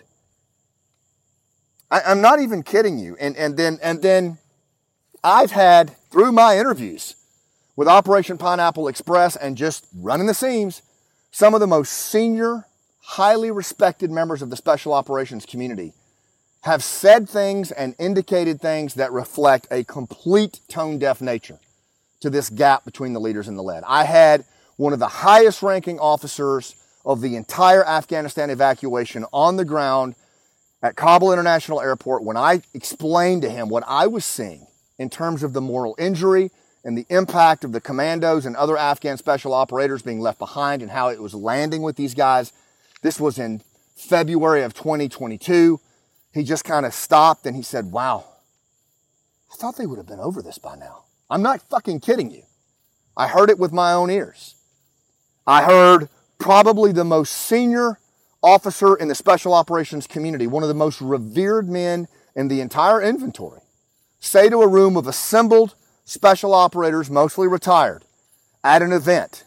I, 1.91 2.01
am 2.11 2.20
not 2.20 2.41
even 2.41 2.62
kidding 2.62 2.99
you. 2.99 3.16
And, 3.20 3.37
and 3.37 3.57
then, 3.57 3.78
and 3.82 4.03
then 4.03 4.39
I've 5.22 5.53
had 5.53 5.97
through 6.11 6.32
my 6.32 6.59
interviews 6.59 7.14
with 7.76 7.89
Operation 7.89 8.39
Pineapple 8.39 8.89
Express 8.89 9.37
and 9.37 9.57
just 9.57 9.87
running 9.95 10.26
the 10.26 10.34
seams, 10.34 10.82
some 11.30 11.55
of 11.55 11.61
the 11.61 11.66
most 11.66 11.93
senior, 11.93 12.66
highly 13.01 13.51
respected 13.51 14.11
members 14.11 14.43
of 14.43 14.51
the 14.51 14.57
special 14.57 14.93
operations 14.93 15.47
community 15.47 15.93
have 16.66 16.82
said 16.82 17.28
things 17.28 17.70
and 17.70 17.94
indicated 17.96 18.60
things 18.60 18.94
that 18.94 19.12
reflect 19.12 19.68
a 19.70 19.84
complete 19.84 20.58
tone 20.68 20.98
deaf 20.98 21.20
nature 21.20 21.60
to 22.18 22.28
this 22.28 22.50
gap 22.50 22.84
between 22.84 23.12
the 23.12 23.20
leaders 23.20 23.46
and 23.46 23.56
the 23.56 23.62
led. 23.62 23.84
I 23.86 24.02
had 24.02 24.44
one 24.76 24.92
of 24.92 24.98
the 24.98 25.06
highest 25.06 25.62
ranking 25.62 26.00
officers 26.00 26.74
of 27.04 27.20
the 27.20 27.36
entire 27.36 27.86
Afghanistan 27.86 28.50
evacuation 28.50 29.24
on 29.32 29.56
the 29.56 29.64
ground 29.64 30.16
at 30.82 30.96
Kabul 30.96 31.32
International 31.32 31.80
Airport 31.80 32.24
when 32.24 32.36
I 32.36 32.62
explained 32.74 33.42
to 33.42 33.48
him 33.48 33.68
what 33.68 33.84
I 33.86 34.08
was 34.08 34.24
seeing 34.24 34.66
in 34.98 35.08
terms 35.08 35.44
of 35.44 35.52
the 35.52 35.60
moral 35.60 35.94
injury 36.00 36.50
and 36.84 36.98
the 36.98 37.06
impact 37.10 37.62
of 37.62 37.70
the 37.70 37.80
commandos 37.80 38.44
and 38.44 38.56
other 38.56 38.76
Afghan 38.76 39.18
special 39.18 39.54
operators 39.54 40.02
being 40.02 40.18
left 40.18 40.40
behind 40.40 40.82
and 40.82 40.90
how 40.90 41.10
it 41.10 41.22
was 41.22 41.32
landing 41.32 41.82
with 41.82 41.94
these 41.94 42.14
guys. 42.14 42.52
This 43.02 43.20
was 43.20 43.38
in 43.38 43.62
February 43.94 44.64
of 44.64 44.74
2022 44.74 45.80
he 46.37 46.45
just 46.45 46.64
kind 46.64 46.84
of 46.84 46.93
stopped 46.93 47.47
and 47.47 47.57
he 47.57 47.62
said, 47.62 47.91
Wow, 47.91 48.24
I 49.51 49.57
thought 49.57 49.76
they 49.76 49.87
would 49.87 49.97
have 49.97 50.07
been 50.07 50.20
over 50.20 50.43
this 50.43 50.59
by 50.59 50.76
now. 50.76 51.05
I'm 51.30 51.43
not 51.43 51.62
fucking 51.62 52.01
kidding 52.01 52.30
you. 52.30 52.43
I 53.16 53.28
heard 53.28 53.49
it 53.49 53.59
with 53.59 53.72
my 53.72 53.93
own 53.93 54.11
ears. 54.11 54.55
I 55.47 55.62
heard 55.62 56.11
probably 56.39 56.93
the 56.93 57.05
most 57.05 57.32
senior 57.32 57.99
officer 58.43 58.95
in 58.95 59.09
the 59.09 59.14
special 59.14 59.55
operations 59.55 60.07
community, 60.07 60.47
one 60.47 60.62
of 60.62 60.68
the 60.68 60.74
most 60.74 61.01
revered 61.01 61.68
men 61.68 62.07
in 62.34 62.49
the 62.49 62.61
entire 62.61 63.01
inventory, 63.01 63.62
say 64.20 64.51
to 64.51 64.61
a 64.61 64.68
room 64.68 64.97
of 64.97 65.07
assembled 65.07 65.74
special 66.05 66.53
operators, 66.53 67.11
mostly 67.11 67.49
retired, 67.49 68.05
at 68.62 68.82
an 68.82 68.93
event, 68.93 69.45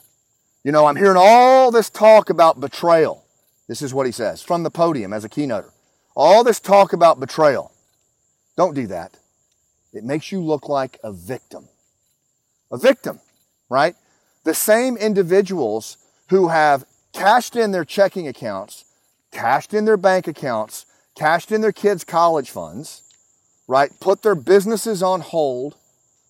you 0.63 0.71
know, 0.71 0.87
I'm 0.87 0.95
hearing 0.95 1.17
all 1.17 1.69
this 1.69 1.89
talk 1.89 2.29
about 2.29 2.59
betrayal. 2.59 3.23
This 3.67 3.81
is 3.83 3.93
what 3.93 4.07
he 4.07 4.11
says 4.11 4.41
from 4.41 4.63
the 4.63 4.71
podium 4.71 5.13
as 5.13 5.23
a 5.23 5.29
keynoter. 5.29 5.71
All 6.19 6.43
this 6.43 6.59
talk 6.59 6.91
about 6.91 7.21
betrayal. 7.21 7.71
Don't 8.57 8.75
do 8.75 8.87
that. 8.87 9.15
It 9.93 10.03
makes 10.03 10.33
you 10.33 10.41
look 10.41 10.67
like 10.67 10.99
a 11.01 11.13
victim. 11.13 11.69
A 12.69 12.77
victim, 12.77 13.21
right? 13.69 13.95
The 14.43 14.53
same 14.53 14.97
individuals 14.97 15.95
who 16.27 16.49
have 16.49 16.83
cashed 17.13 17.55
in 17.55 17.71
their 17.71 17.85
checking 17.85 18.27
accounts, 18.27 18.83
cashed 19.31 19.73
in 19.73 19.85
their 19.85 19.95
bank 19.95 20.27
accounts, 20.27 20.85
cashed 21.15 21.53
in 21.53 21.61
their 21.61 21.71
kids' 21.71 22.03
college 22.03 22.49
funds, 22.49 23.01
right? 23.65 23.89
Put 24.01 24.21
their 24.21 24.35
businesses 24.35 25.01
on 25.01 25.21
hold, 25.21 25.77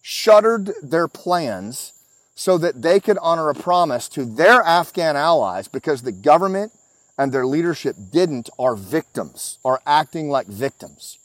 shuttered 0.04 0.72
their 0.84 1.08
plans 1.08 1.94
so 2.36 2.60
that 2.60 2.84
they 2.84 3.00
could 3.00 3.18
honor 3.24 3.50
a 3.50 3.56
promise 3.56 4.08
to 4.10 4.24
their 4.24 4.62
Afghan 4.62 5.16
allies 5.16 5.68
because 5.68 6.04
the 6.04 6.12
government 6.12 6.74
and 7.20 7.34
their 7.34 7.46
leadership 7.46 7.98
didn't 8.12 8.50
are 8.58 8.78
victims, 8.78 9.60
are 9.66 9.82
acting 9.86 10.30
like 10.30 10.48
victims. 10.48 11.18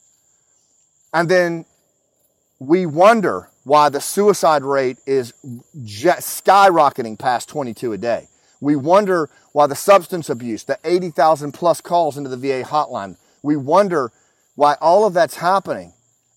And 1.13 1.29
then 1.29 1.67
we 2.59 2.85
wonder 2.85 3.49
why 3.63 3.91
the 3.91 4.01
suicide 4.01 4.65
rate 4.65 4.99
is 5.07 5.33
skyrocketing 5.77 7.17
past 7.17 7.49
22 7.49 7.93
a 7.93 7.99
day. 7.99 8.29
We 8.61 8.75
wonder 8.75 9.31
why 9.53 9.69
the 9.69 9.77
substance 9.77 10.29
abuse, 10.29 10.65
the 10.65 10.81
80,000 10.83 11.53
plus 11.53 11.81
calls 11.81 12.19
into 12.19 12.29
the 12.29 12.37
VA 12.37 12.65
hotline, 12.69 13.17
we 13.45 13.55
wonder 13.55 14.11
why 14.57 14.75
all 14.81 15.07
of 15.07 15.15
that's 15.15 15.37
happening. 15.37 15.93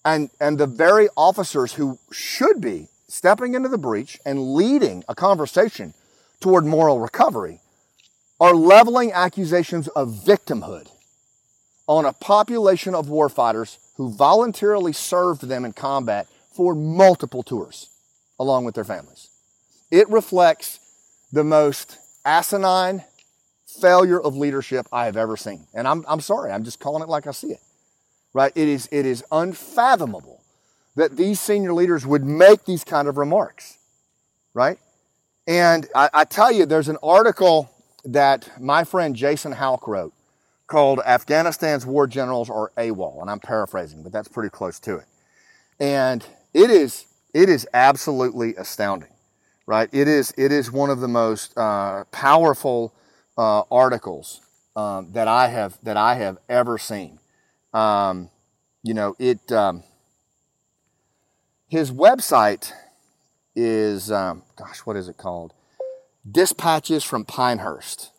And, 0.05 0.29
and 0.39 0.59
the 0.59 0.67
very 0.67 1.09
officers 1.17 1.73
who 1.73 1.97
should 2.11 2.61
be 2.61 2.89
stepping 3.07 3.55
into 3.55 3.69
the 3.69 3.77
breach 3.79 4.19
and 4.23 4.53
leading 4.53 5.03
a 5.09 5.15
conversation 5.15 5.95
toward 6.39 6.63
moral 6.63 6.99
recovery 6.99 7.61
are 8.39 8.53
leveling 8.53 9.11
accusations 9.11 9.87
of 9.89 10.09
victimhood 10.09 10.89
on 11.87 12.05
a 12.05 12.13
population 12.13 12.93
of 12.93 13.07
warfighters 13.07 13.77
who 13.95 14.11
voluntarily 14.11 14.93
served 14.93 15.41
them 15.43 15.65
in 15.65 15.73
combat 15.73 16.27
for 16.51 16.75
multiple 16.75 17.43
tours 17.43 17.89
along 18.39 18.65
with 18.65 18.75
their 18.75 18.83
families. 18.83 19.29
It 19.89 20.09
reflects 20.09 20.79
the 21.31 21.43
most 21.43 21.97
asinine 22.25 23.03
failure 23.65 24.19
of 24.19 24.35
leadership 24.35 24.85
I 24.91 25.05
have 25.05 25.17
ever 25.17 25.37
seen. 25.37 25.65
And 25.73 25.87
I'm, 25.87 26.05
I'm 26.07 26.19
sorry, 26.19 26.51
I'm 26.51 26.63
just 26.63 26.79
calling 26.79 27.01
it 27.01 27.09
like 27.09 27.27
I 27.27 27.31
see 27.31 27.47
it. 27.47 27.61
Right? 28.33 28.51
It 28.55 28.67
is, 28.67 28.87
it 28.91 29.05
is 29.05 29.23
unfathomable 29.31 30.41
that 30.95 31.15
these 31.15 31.39
senior 31.39 31.73
leaders 31.73 32.05
would 32.05 32.23
make 32.23 32.65
these 32.65 32.83
kind 32.83 33.07
of 33.07 33.17
remarks. 33.17 33.77
Right? 34.53 34.77
And 35.47 35.87
I, 35.95 36.09
I 36.13 36.25
tell 36.25 36.51
you, 36.51 36.65
there's 36.65 36.89
an 36.89 36.97
article 37.01 37.69
that 38.07 38.49
my 38.59 38.83
friend 38.83 39.15
Jason 39.15 39.51
Howk 39.53 39.87
wrote 39.87 40.13
called 40.67 40.99
Afghanistan's 41.05 41.85
War 41.85 42.07
Generals 42.07 42.49
are 42.49 42.71
AWOL, 42.77 43.21
and 43.21 43.29
I'm 43.29 43.39
paraphrasing, 43.39 44.03
but 44.03 44.11
that's 44.11 44.27
pretty 44.27 44.49
close 44.49 44.79
to 44.81 44.97
it. 44.97 45.05
And 45.79 46.25
it 46.53 46.69
is 46.69 47.05
it 47.33 47.49
is 47.49 47.67
absolutely 47.73 48.55
astounding, 48.55 49.11
right? 49.65 49.89
It 49.91 50.07
is 50.07 50.33
it 50.37 50.51
is 50.51 50.71
one 50.71 50.89
of 50.89 50.99
the 50.99 51.07
most 51.07 51.57
uh, 51.57 52.05
powerful 52.11 52.93
uh, 53.37 53.63
articles 53.71 54.41
um, 54.75 55.11
that 55.13 55.27
I 55.27 55.47
have 55.47 55.77
that 55.83 55.97
I 55.97 56.15
have 56.15 56.37
ever 56.49 56.77
seen. 56.77 57.19
Um, 57.73 58.29
you 58.83 58.93
know, 58.93 59.15
it 59.19 59.51
um, 59.51 59.83
his 61.67 61.91
website 61.91 62.71
is 63.55 64.11
um, 64.11 64.43
gosh, 64.55 64.79
what 64.79 64.95
is 64.95 65.09
it 65.09 65.17
called? 65.17 65.53
Dispatches 66.29 67.03
from 67.03 67.25
Pinehurst 67.25 68.11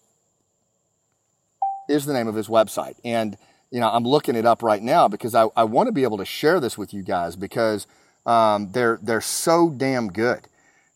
is 1.89 2.07
the 2.07 2.13
name 2.13 2.29
of 2.29 2.35
his 2.35 2.49
website. 2.49 2.95
And, 3.05 3.37
you 3.71 3.81
know, 3.81 3.89
I'm 3.89 4.05
looking 4.05 4.35
it 4.35 4.47
up 4.47 4.63
right 4.63 4.83
now 4.83 5.09
because 5.09 5.35
I, 5.35 5.49
I 5.57 5.65
want 5.65 5.89
to 5.89 5.93
be 5.93 6.05
able 6.05 6.19
to 6.19 6.25
share 6.25 6.61
this 6.61 6.79
with 6.79 6.95
you 6.95 7.03
guys 7.03 7.37
because 7.37 7.87
um, 8.25 8.73
they're, 8.73 8.99
they're 9.03 9.21
so 9.21 9.71
damn 9.71 10.09
good. 10.09 10.47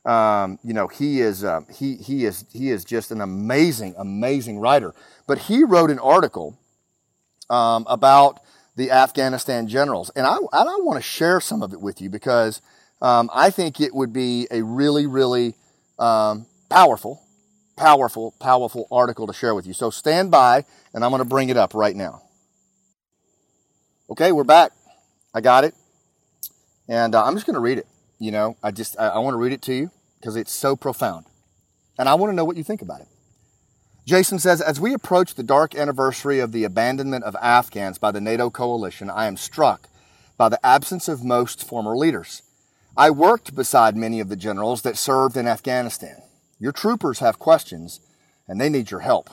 Um, 0.04 0.58
you 0.64 0.72
know, 0.72 0.88
he 0.88 1.20
is, 1.20 1.44
uh, 1.44 1.62
he, 1.72 1.96
he 1.96 2.24
is, 2.24 2.44
he 2.52 2.70
is 2.70 2.84
just 2.84 3.10
an 3.10 3.20
amazing, 3.20 3.94
amazing 3.98 4.58
writer. 4.58 4.94
But 5.26 5.38
he 5.38 5.64
wrote 5.64 5.90
an 5.90 5.98
article 5.98 6.58
um, 7.50 7.86
about 7.88 8.40
the 8.76 8.90
Afghanistan 8.90 9.68
generals. 9.68 10.10
And 10.10 10.26
I, 10.26 10.36
and 10.36 10.68
I 10.68 10.76
want 10.78 10.96
to 10.96 11.02
share 11.02 11.40
some 11.40 11.62
of 11.62 11.72
it 11.72 11.80
with 11.80 12.00
you 12.00 12.08
because 12.08 12.62
um, 13.00 13.28
I 13.34 13.50
think 13.50 13.80
it 13.80 13.94
would 13.94 14.12
be 14.12 14.46
a 14.50 14.62
really, 14.62 15.06
really 15.06 15.54
um, 15.98 16.46
powerful, 16.72 17.22
powerful, 17.76 18.34
powerful 18.40 18.88
article 18.90 19.26
to 19.26 19.32
share 19.34 19.54
with 19.54 19.66
you. 19.66 19.74
So 19.74 19.90
stand 19.90 20.30
by 20.30 20.64
and 20.94 21.04
I'm 21.04 21.10
going 21.10 21.22
to 21.22 21.28
bring 21.28 21.50
it 21.50 21.58
up 21.58 21.74
right 21.74 21.94
now. 21.94 22.22
Okay, 24.08 24.32
we're 24.32 24.44
back. 24.44 24.72
I 25.34 25.42
got 25.42 25.64
it. 25.64 25.74
And 26.88 27.14
uh, 27.14 27.22
I'm 27.24 27.34
just 27.34 27.44
going 27.44 27.54
to 27.54 27.60
read 27.60 27.76
it. 27.76 27.86
You 28.18 28.30
know, 28.30 28.56
I 28.62 28.70
just, 28.70 28.98
I, 28.98 29.08
I 29.08 29.18
want 29.18 29.34
to 29.34 29.38
read 29.38 29.52
it 29.52 29.60
to 29.62 29.74
you 29.74 29.90
because 30.18 30.34
it's 30.34 30.50
so 30.50 30.74
profound. 30.74 31.26
And 31.98 32.08
I 32.08 32.14
want 32.14 32.30
to 32.32 32.34
know 32.34 32.44
what 32.44 32.56
you 32.56 32.64
think 32.64 32.80
about 32.80 33.02
it. 33.02 33.08
Jason 34.06 34.38
says, 34.38 34.62
as 34.62 34.80
we 34.80 34.94
approach 34.94 35.34
the 35.34 35.42
dark 35.42 35.74
anniversary 35.74 36.38
of 36.40 36.52
the 36.52 36.64
abandonment 36.64 37.24
of 37.24 37.36
Afghans 37.36 37.98
by 37.98 38.12
the 38.12 38.20
NATO 38.20 38.48
coalition, 38.48 39.10
I 39.10 39.26
am 39.26 39.36
struck 39.36 39.90
by 40.38 40.48
the 40.48 40.64
absence 40.64 41.06
of 41.06 41.22
most 41.22 41.68
former 41.68 41.98
leaders. 41.98 42.40
I 42.96 43.10
worked 43.10 43.54
beside 43.54 43.94
many 43.94 44.20
of 44.20 44.30
the 44.30 44.36
generals 44.36 44.80
that 44.82 44.96
served 44.96 45.36
in 45.36 45.46
Afghanistan. 45.46 46.21
Your 46.62 46.70
troopers 46.70 47.18
have 47.18 47.40
questions, 47.40 47.98
and 48.46 48.60
they 48.60 48.68
need 48.68 48.92
your 48.92 49.00
help. 49.00 49.28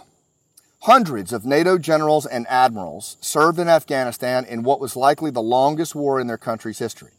Hundreds 0.79 1.31
of 1.31 1.45
NATO 1.45 1.77
generals 1.77 2.25
and 2.25 2.47
admirals 2.49 3.17
served 3.21 3.59
in 3.59 3.69
Afghanistan 3.69 4.45
in 4.45 4.63
what 4.63 4.79
was 4.79 4.95
likely 4.95 5.29
the 5.29 5.39
longest 5.39 5.93
war 5.93 6.19
in 6.19 6.25
their 6.25 6.39
country's 6.39 6.79
history. 6.79 7.11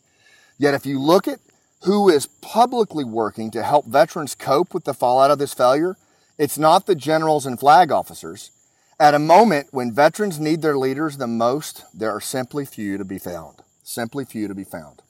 Yet, 0.59 0.75
if 0.75 0.85
you 0.85 0.99
look 0.99 1.29
at 1.29 1.39
who 1.85 2.09
is 2.09 2.27
publicly 2.27 3.05
working 3.05 3.53
to 3.53 3.63
help 3.63 3.87
veterans 3.87 4.35
cope 4.35 4.75
with 4.75 4.83
the 4.83 4.95
fallout 4.95 5.31
of 5.31 5.39
this 5.39 5.55
failure, 5.55 5.97
it's 6.39 6.59
not 6.59 6.87
the 6.87 6.97
generals 6.97 7.47
and 7.47 7.61
flag 7.61 7.93
officers. 7.93 8.51
At 8.99 9.15
a 9.15 9.21
moment 9.21 9.69
when 9.71 9.93
veterans 9.93 10.41
need 10.41 10.61
their 10.61 10.77
leaders 10.77 11.19
the 11.19 11.29
most, 11.29 11.85
there 11.95 12.11
are 12.11 12.21
simply 12.21 12.65
few 12.65 12.99
to 12.99 13.05
be 13.05 13.21
found. 13.21 13.59
Simply 13.85 14.25
few 14.25 14.49
to 14.49 14.57
be 14.57 14.65
found. 14.65 15.03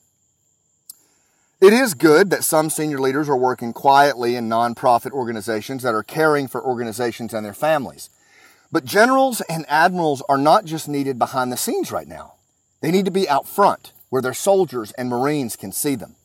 It 1.60 1.74
is 1.74 1.92
good 1.92 2.30
that 2.30 2.42
some 2.42 2.70
senior 2.70 2.98
leaders 2.98 3.28
are 3.28 3.36
working 3.36 3.74
quietly 3.74 4.34
in 4.34 4.48
nonprofit 4.48 5.10
organizations 5.10 5.82
that 5.82 5.94
are 5.94 6.02
caring 6.02 6.48
for 6.48 6.64
organizations 6.64 7.34
and 7.34 7.44
their 7.44 7.52
families. 7.52 8.08
But 8.72 8.86
generals 8.86 9.42
and 9.42 9.66
admirals 9.68 10.22
are 10.26 10.38
not 10.38 10.64
just 10.64 10.88
needed 10.88 11.18
behind 11.18 11.52
the 11.52 11.58
scenes 11.58 11.92
right 11.92 12.08
now. 12.08 12.36
They 12.80 12.90
need 12.90 13.04
to 13.04 13.10
be 13.10 13.28
out 13.28 13.46
front 13.46 13.92
where 14.08 14.22
their 14.22 14.32
soldiers 14.32 14.92
and 14.92 15.10
Marines 15.10 15.54
can 15.54 15.70
see 15.70 15.96
them. 15.96 16.16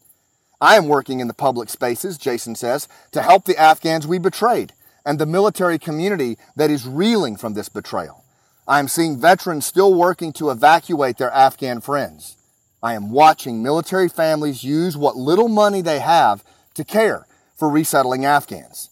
I 0.62 0.78
am 0.78 0.88
working 0.88 1.20
in 1.20 1.28
the 1.28 1.34
public 1.34 1.68
spaces, 1.68 2.18
Jason 2.18 2.56
says, 2.56 2.88
to 3.12 3.22
help 3.22 3.44
the 3.44 3.58
Afghans 3.58 4.08
we 4.08 4.20
betrayed 4.20 4.72
and 5.06 5.20
the 5.20 5.26
military 5.26 5.78
community 5.78 6.38
that 6.56 6.72
is 6.72 6.88
reeling 6.88 7.36
from 7.36 7.56
this 7.56 7.68
betrayal. 7.68 8.24
I 8.70 8.80
am 8.80 8.88
seeing 8.88 9.20
veterans 9.20 9.66
still 9.66 9.94
working 9.94 10.32
to 10.34 10.50
evacuate 10.50 11.18
their 11.18 11.32
Afghan 11.32 11.82
friends. 11.82 12.38
I 12.86 12.94
am 12.94 13.10
watching 13.10 13.64
military 13.64 14.08
families 14.08 14.64
use 14.64 14.96
what 14.96 15.18
little 15.18 15.48
money 15.48 15.82
they 15.82 15.98
have 15.98 16.44
to 16.76 16.86
care 16.86 17.26
for 17.56 17.68
resettling 17.68 18.26
Afghans. 18.26 18.92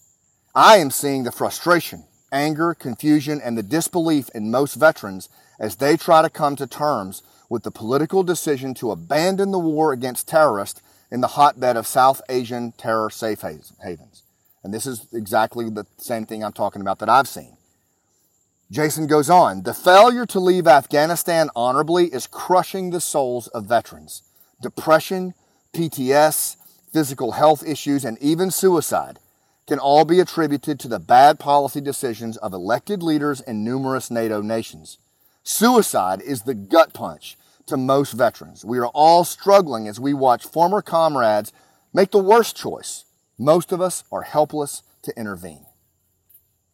I 0.55 0.77
am 0.77 0.89
seeing 0.89 1.25
the 1.25 1.31
frustration, 1.31 2.05
anger, 2.31 2.73
confusion, 2.73 3.39
and 3.39 3.55
the 3.55 3.61
disbelief 3.61 4.29
in 4.33 4.49
most 4.49 4.73
veterans 4.73 5.29
as 5.59 5.75
they 5.75 5.95
try 5.95 6.23
to 6.23 6.29
come 6.31 6.55
to 6.55 6.65
terms 6.65 7.21
with 7.51 7.61
the 7.61 7.69
political 7.69 8.23
decision 8.23 8.73
to 8.73 8.89
abandon 8.89 9.51
the 9.51 9.59
war 9.59 9.93
against 9.93 10.27
terrorists 10.27 10.81
in 11.11 11.21
the 11.21 11.27
hotbed 11.27 11.77
of 11.77 11.85
South 11.85 12.19
Asian 12.29 12.71
terror 12.71 13.11
safe 13.11 13.41
havens. 13.41 14.23
And 14.63 14.73
this 14.73 14.87
is 14.87 15.05
exactly 15.13 15.69
the 15.69 15.85
same 15.97 16.25
thing 16.25 16.43
I'm 16.43 16.51
talking 16.51 16.81
about 16.81 16.97
that 16.97 17.09
I've 17.09 17.27
seen. 17.27 17.57
Jason 18.71 19.07
goes 19.07 19.29
on, 19.29 19.63
the 19.63 19.73
failure 19.73 20.25
to 20.25 20.39
leave 20.39 20.67
Afghanistan 20.67 21.49
honorably 21.55 22.05
is 22.07 22.27
crushing 22.27 22.89
the 22.89 23.01
souls 23.01 23.47
of 23.49 23.65
veterans. 23.65 24.23
Depression, 24.61 25.33
PTS, 25.73 26.55
physical 26.91 27.33
health 27.33 27.63
issues, 27.67 28.05
and 28.05 28.17
even 28.19 28.49
suicide 28.49 29.19
can 29.67 29.79
all 29.79 30.05
be 30.05 30.19
attributed 30.19 30.79
to 30.79 30.87
the 30.87 30.99
bad 30.99 31.39
policy 31.39 31.81
decisions 31.81 32.37
of 32.37 32.53
elected 32.53 33.01
leaders 33.03 33.41
in 33.41 33.63
numerous 33.63 34.11
NATO 34.11 34.41
nations. 34.41 34.97
Suicide 35.43 36.21
is 36.21 36.43
the 36.43 36.53
gut 36.53 36.93
punch 36.93 37.37
to 37.67 37.77
most 37.77 38.13
veterans. 38.13 38.65
We 38.65 38.79
are 38.79 38.87
all 38.87 39.23
struggling 39.23 39.87
as 39.87 39.99
we 39.99 40.13
watch 40.13 40.45
former 40.45 40.81
comrades 40.81 41.53
make 41.93 42.11
the 42.11 42.17
worst 42.17 42.55
choice. 42.55 43.05
Most 43.37 43.71
of 43.71 43.81
us 43.81 44.03
are 44.11 44.23
helpless 44.23 44.83
to 45.03 45.17
intervene. 45.17 45.65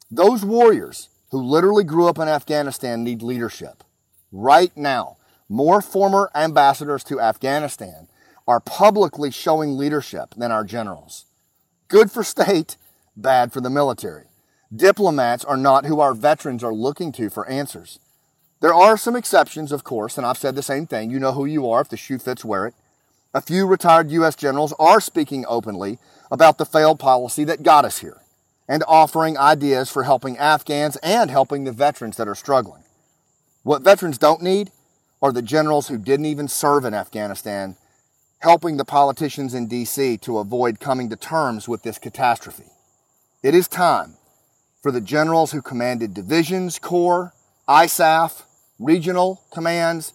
Those 0.09 0.43
warriors 0.43 1.09
who 1.31 1.41
literally 1.41 1.83
grew 1.83 2.07
up 2.07 2.17
in 2.17 2.27
Afghanistan 2.27 3.03
need 3.03 3.21
leadership. 3.21 3.83
Right 4.31 4.75
now, 4.75 5.17
more 5.47 5.81
former 5.81 6.29
ambassadors 6.35 7.03
to 7.05 7.19
Afghanistan 7.19 8.07
are 8.47 8.59
publicly 8.59 9.31
showing 9.31 9.77
leadership 9.77 10.33
than 10.35 10.51
our 10.51 10.63
generals. 10.63 11.25
Good 11.87 12.11
for 12.11 12.23
state, 12.23 12.77
bad 13.15 13.51
for 13.51 13.61
the 13.61 13.69
military. 13.69 14.25
Diplomats 14.75 15.43
are 15.45 15.57
not 15.57 15.85
who 15.85 15.99
our 15.99 16.13
veterans 16.13 16.63
are 16.63 16.73
looking 16.73 17.11
to 17.13 17.29
for 17.29 17.47
answers. 17.47 17.99
There 18.59 18.73
are 18.73 18.97
some 18.97 19.15
exceptions, 19.15 19.71
of 19.71 19.83
course, 19.83 20.17
and 20.17 20.27
I've 20.27 20.37
said 20.37 20.55
the 20.55 20.61
same 20.61 20.85
thing. 20.85 21.09
You 21.09 21.19
know 21.19 21.31
who 21.31 21.45
you 21.45 21.69
are. 21.69 21.81
If 21.81 21.89
the 21.89 21.97
shoe 21.97 22.19
fits, 22.19 22.45
wear 22.45 22.67
it. 22.67 22.73
A 23.33 23.41
few 23.41 23.65
retired 23.65 24.11
U.S. 24.11 24.35
generals 24.35 24.73
are 24.79 24.99
speaking 24.99 25.45
openly 25.47 25.97
about 26.29 26.57
the 26.57 26.65
failed 26.65 26.99
policy 26.99 27.43
that 27.45 27.63
got 27.63 27.85
us 27.85 27.99
here 27.99 28.21
and 28.69 28.83
offering 28.87 29.35
ideas 29.35 29.89
for 29.89 30.03
helping 30.03 30.37
Afghans 30.37 30.95
and 30.97 31.31
helping 31.31 31.63
the 31.63 31.71
veterans 31.71 32.17
that 32.17 32.27
are 32.27 32.35
struggling. 32.35 32.83
What 33.63 33.81
veterans 33.81 34.19
don't 34.19 34.43
need 34.43 34.71
are 35.23 35.33
the 35.33 35.41
generals 35.41 35.87
who 35.87 35.97
didn't 35.97 36.27
even 36.27 36.47
serve 36.47 36.85
in 36.85 36.93
Afghanistan 36.93 37.75
helping 38.41 38.77
the 38.77 38.85
politicians 38.85 39.53
in 39.53 39.67
D.C. 39.67 40.17
to 40.19 40.37
avoid 40.37 40.79
coming 40.79 41.09
to 41.09 41.17
terms 41.17 41.67
with 41.67 41.83
this 41.83 41.97
catastrophe. 41.97 42.71
It 43.43 43.53
is 43.53 43.67
time 43.67 44.15
for 44.81 44.91
the 44.91 45.01
generals 45.01 45.51
who 45.51 45.61
commanded 45.61 46.13
divisions, 46.13 46.79
corps, 46.79 47.33
ISAF, 47.67 48.43
regional 48.77 49.41
commands, 49.51 50.13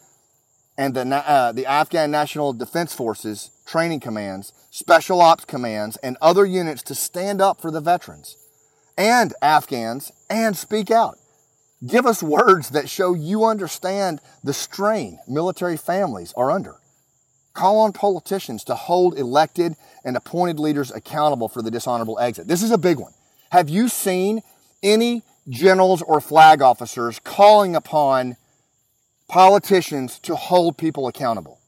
and 0.78 0.94
the, 0.94 1.02
uh, 1.02 1.52
the 1.52 1.66
Afghan 1.66 2.10
National 2.10 2.54
Defense 2.54 2.94
Forces 2.94 3.50
training 3.66 4.00
commands, 4.00 4.54
special 4.70 5.20
ops 5.20 5.44
commands, 5.44 5.96
and 5.98 6.16
other 6.22 6.46
units 6.46 6.82
to 6.84 6.94
stand 6.94 7.42
up 7.42 7.60
for 7.60 7.70
the 7.70 7.80
veterans 7.80 8.38
and 8.96 9.32
Afghans 9.42 10.12
and 10.30 10.56
speak 10.56 10.90
out. 10.90 11.18
Give 11.86 12.06
us 12.06 12.22
words 12.22 12.70
that 12.70 12.88
show 12.88 13.14
you 13.14 13.44
understand 13.44 14.20
the 14.42 14.54
strain 14.54 15.18
military 15.28 15.76
families 15.76 16.32
are 16.36 16.50
under. 16.50 16.76
Call 17.52 17.80
on 17.80 17.92
politicians 17.92 18.64
to 18.64 18.74
hold 18.74 19.18
elected 19.18 19.76
and 20.04 20.16
appointed 20.16 20.58
leaders 20.58 20.90
accountable 20.90 21.48
for 21.48 21.62
the 21.62 21.70
dishonorable 21.70 22.18
exit. 22.18 22.48
This 22.48 22.62
is 22.62 22.70
a 22.70 22.78
big 22.78 22.98
one. 22.98 23.12
Have 23.50 23.68
you 23.68 23.88
seen 23.88 24.42
any 24.82 25.22
generals 25.48 26.02
or 26.02 26.20
flag 26.20 26.62
officers 26.62 27.20
calling 27.20 27.76
upon 27.76 28.36
politicians 29.28 30.18
to 30.20 30.34
hold 30.34 30.78
people 30.78 31.06
accountable? 31.06 31.60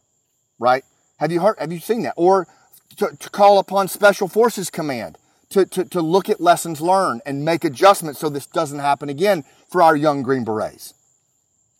Right? 0.58 0.82
Have 1.18 1.30
you 1.30 1.40
heard, 1.40 1.56
have 1.58 1.72
you 1.72 1.78
seen 1.78 2.02
that? 2.02 2.14
Or 2.16 2.48
to, 2.96 3.16
to 3.16 3.30
call 3.30 3.58
upon 3.58 3.88
Special 3.88 4.28
Forces 4.28 4.70
Command 4.70 5.18
to, 5.50 5.64
to, 5.66 5.84
to 5.84 6.00
look 6.00 6.28
at 6.28 6.40
lessons 6.40 6.80
learned 6.80 7.22
and 7.24 7.44
make 7.44 7.64
adjustments 7.64 8.20
so 8.20 8.28
this 8.28 8.46
doesn't 8.46 8.80
happen 8.80 9.08
again 9.08 9.44
for 9.70 9.82
our 9.82 9.96
young 9.96 10.22
Green 10.22 10.44
Berets. 10.44 10.94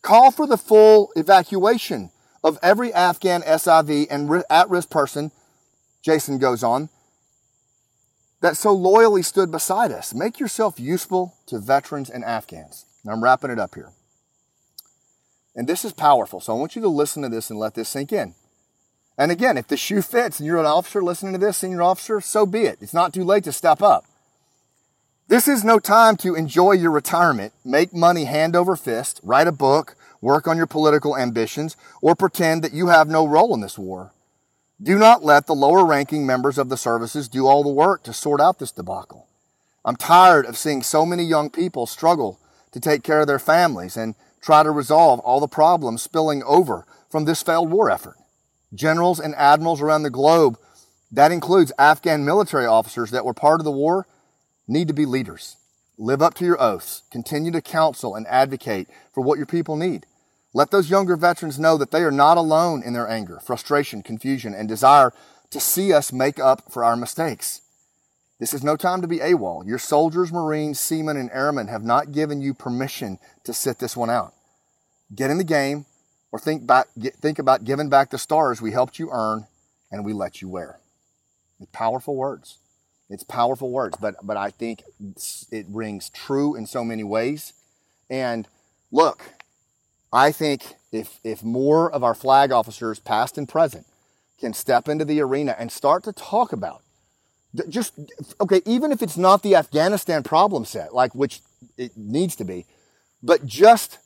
Call 0.03 0.31
for 0.31 0.47
the 0.47 0.57
full 0.57 1.11
evacuation 1.17 2.11
of 2.45 2.59
every 2.63 2.93
Afghan 2.93 3.43
SIV 3.43 4.07
and 4.09 4.45
at 4.49 4.71
risk 4.71 4.89
person, 4.89 5.33
Jason 6.03 6.39
goes 6.39 6.63
on, 6.63 6.89
that 8.41 8.57
so 8.57 8.73
loyally 8.73 9.23
stood 9.23 9.51
beside 9.51 9.91
us. 9.91 10.15
Make 10.15 10.39
yourself 10.39 10.79
useful 10.79 11.35
to 11.47 11.59
veterans 11.59 12.09
and 12.09 12.25
Afghans. 12.25 12.85
Now 13.05 13.13
I'm 13.13 13.25
wrapping 13.25 13.51
it 13.51 13.59
up 13.59 13.75
here. 13.75 13.91
And 15.57 15.67
this 15.67 15.85
is 15.85 15.93
powerful, 15.93 16.39
so 16.39 16.55
I 16.55 16.59
want 16.59 16.77
you 16.77 16.83
to 16.83 16.89
listen 16.89 17.23
to 17.23 17.29
this 17.29 17.51
and 17.51 17.59
let 17.59 17.75
this 17.75 17.89
sink 17.89 18.13
in. 18.13 18.35
And 19.19 19.33
again, 19.33 19.57
if 19.57 19.69
the 19.69 19.77
shoe 19.77 20.03
fits 20.03 20.39
and 20.39 20.47
you're 20.47 20.59
an 20.59 20.67
officer 20.67 21.03
listening 21.03 21.33
to 21.33 21.39
this, 21.39 21.57
senior 21.57 21.83
officer, 21.83 22.21
so 22.21 22.45
be 22.45 22.63
it. 22.63 22.79
It's 22.81 22.93
not 22.93 23.15
too 23.15 23.25
late 23.25 23.45
to 23.45 23.53
step 23.53 23.81
up. 23.81 24.05
This 25.29 25.49
is 25.49 25.65
no 25.65 25.79
time 25.79 26.17
to 26.19 26.35
enjoy 26.35 26.73
your 26.73 26.91
retirement, 26.91 27.53
make 27.65 27.93
money 27.93 28.27
hand 28.27 28.55
over 28.55 28.77
fist, 28.77 29.21
write 29.25 29.49
a 29.49 29.53
book, 29.53 29.97
work 30.21 30.47
on 30.47 30.57
your 30.57 30.67
political 30.67 31.17
ambitions, 31.17 31.77
or 32.01 32.15
pretend 32.15 32.63
that 32.63 32.73
you 32.73 32.89
have 32.89 33.09
no 33.09 33.27
role 33.27 33.53
in 33.55 33.61
this 33.61 33.79
war. 33.79 34.13
Do 34.81 34.99
not 34.99 35.25
let 35.25 35.47
the 35.47 35.55
lower 35.55 35.85
ranking 35.85 36.27
members 36.27 36.59
of 36.59 36.69
the 36.69 36.77
services 36.77 37.29
do 37.29 37.47
all 37.47 37.65
the 37.65 37.71
work 37.71 38.03
to 38.05 38.13
sort 38.13 38.41
out 38.41 38.59
this 38.59 38.71
debacle. 38.71 39.27
I'm 39.85 39.97
tired 39.97 40.45
of 40.45 40.59
seeing 40.59 40.83
so 40.83 41.07
many 41.07 41.25
young 41.25 41.49
people 41.49 41.87
struggle 41.87 42.39
to 42.73 42.79
take 42.79 43.03
care 43.03 43.21
of 43.21 43.27
their 43.27 43.39
families 43.39 43.97
and 43.97 44.15
try 44.43 44.63
to 44.63 44.71
resolve 44.71 45.19
all 45.21 45.41
the 45.41 45.49
problems 45.49 46.03
spilling 46.03 46.43
over 46.45 46.85
from 47.11 47.25
this 47.25 47.43
failed 47.43 47.71
war 47.71 47.91
effort 47.91 48.17
generals 48.75 49.21
and 49.21 49.35
admirals 49.35 49.81
around 49.81 50.03
the 50.03 50.11
globe, 50.11 50.59
that 51.13 51.33
includes 51.33 51.73
Afghan 51.79 52.25
military 52.25 52.67
officers 52.67 53.11
that 53.11 53.25
were 53.25 53.35
part 53.35 53.61
of 53.61 53.65
the 53.65 53.71
war, 53.71 54.07
need 54.67 54.89
to 54.89 54.95
be 54.95 55.07
leaders. 55.07 55.57
Live 55.99 56.21
up 56.21 56.35
to 56.35 56.45
your 56.45 56.61
oaths. 56.61 57.03
Continue 57.11 57.53
to 57.53 57.63
counsel 57.63 58.15
and 58.15 58.27
advocate 58.27 58.89
for 59.15 59.23
what 59.23 59.39
your 59.39 59.47
people 59.47 59.77
need. 59.77 60.05
Let 60.53 60.71
those 60.71 60.91
younger 60.91 61.17
veterans 61.17 61.59
know 61.59 61.77
that 61.79 61.91
they 61.91 62.03
are 62.03 62.11
not 62.11 62.37
alone 62.37 62.83
in 62.83 62.93
their 62.93 63.09
anger, 63.09 63.41
frustration, 63.45 64.03
confusion, 64.03 64.55
and 64.55 64.69
desire 64.69 65.13
to 65.51 65.61
see 65.61 65.93
us 65.93 66.13
make 66.13 66.39
up 66.39 66.71
for 66.73 66.85
our 66.85 66.97
mistakes. 66.97 67.63
This 68.39 68.53
is 68.53 68.65
no 68.65 68.77
time 68.77 69.01
to 69.01 69.09
be 69.09 69.19
AWOL. 69.19 69.67
Your 69.67 69.79
soldiers, 69.79 70.33
Marines, 70.33 70.79
seamen, 70.79 71.17
and 71.17 71.31
airmen 71.31 71.69
have 71.69 71.85
not 71.85 72.13
given 72.13 72.43
you 72.43 72.53
permission 72.53 73.19
to 73.45 73.55
sit 73.55 73.79
this 73.79 73.97
one 73.97 74.11
out. 74.11 74.35
Get 75.15 75.31
in 75.31 75.39
the 75.39 75.45
game, 75.45 75.87
or 76.37 76.39
think, 76.39 76.67
back, 76.67 76.89
think 76.95 77.39
about 77.39 77.65
giving 77.65 77.89
back 77.89 78.11
the 78.11 78.19
stars 78.19 78.61
we 78.61 78.71
helped 78.71 78.99
you 78.99 79.09
earn 79.11 79.47
and 79.91 80.05
we 80.05 80.13
let 80.13 80.43
you 80.43 80.51
wear. 80.51 80.79
It's 81.59 81.71
powerful 81.73 82.15
words. 82.15 82.59
It's 83.09 83.23
powerful 83.23 83.71
words, 83.71 83.97
but, 83.99 84.17
but 84.23 84.37
I 84.37 84.51
think 84.51 84.83
it 85.51 85.65
rings 85.71 86.11
true 86.11 86.55
in 86.55 86.67
so 86.67 86.85
many 86.85 87.03
ways. 87.03 87.55
And 88.11 88.47
look, 88.93 89.23
I 90.13 90.31
think 90.31 90.75
if, 90.93 91.21
if 91.25 91.43
more 91.43 91.91
of 91.91 92.05
our 92.05 92.15
flag 92.15 92.53
officers, 92.53 92.99
past 92.99 93.39
and 93.39 93.49
present, 93.49 93.87
can 94.39 94.53
step 94.53 94.89
into 94.91 95.07
the 95.07 95.23
arena 95.23 95.57
and 95.59 95.73
start 95.73 96.05
to 96.05 96.13
talk 96.13 96.53
about 96.53 96.83
just 97.71 97.99
okay 98.39 98.61
even 98.67 98.93
if 98.93 99.01
it's 99.01 99.17
not 99.17 99.43
the 99.43 99.55
afghanistan 99.55 100.23
problem 100.23 100.67
set 100.67 100.93
like 100.93 101.15
which 101.15 101.41
it 101.79 101.97
needs 101.97 102.37
to 102.37 102.45
be 102.45 102.67
but 103.23 103.47
just 103.47 103.97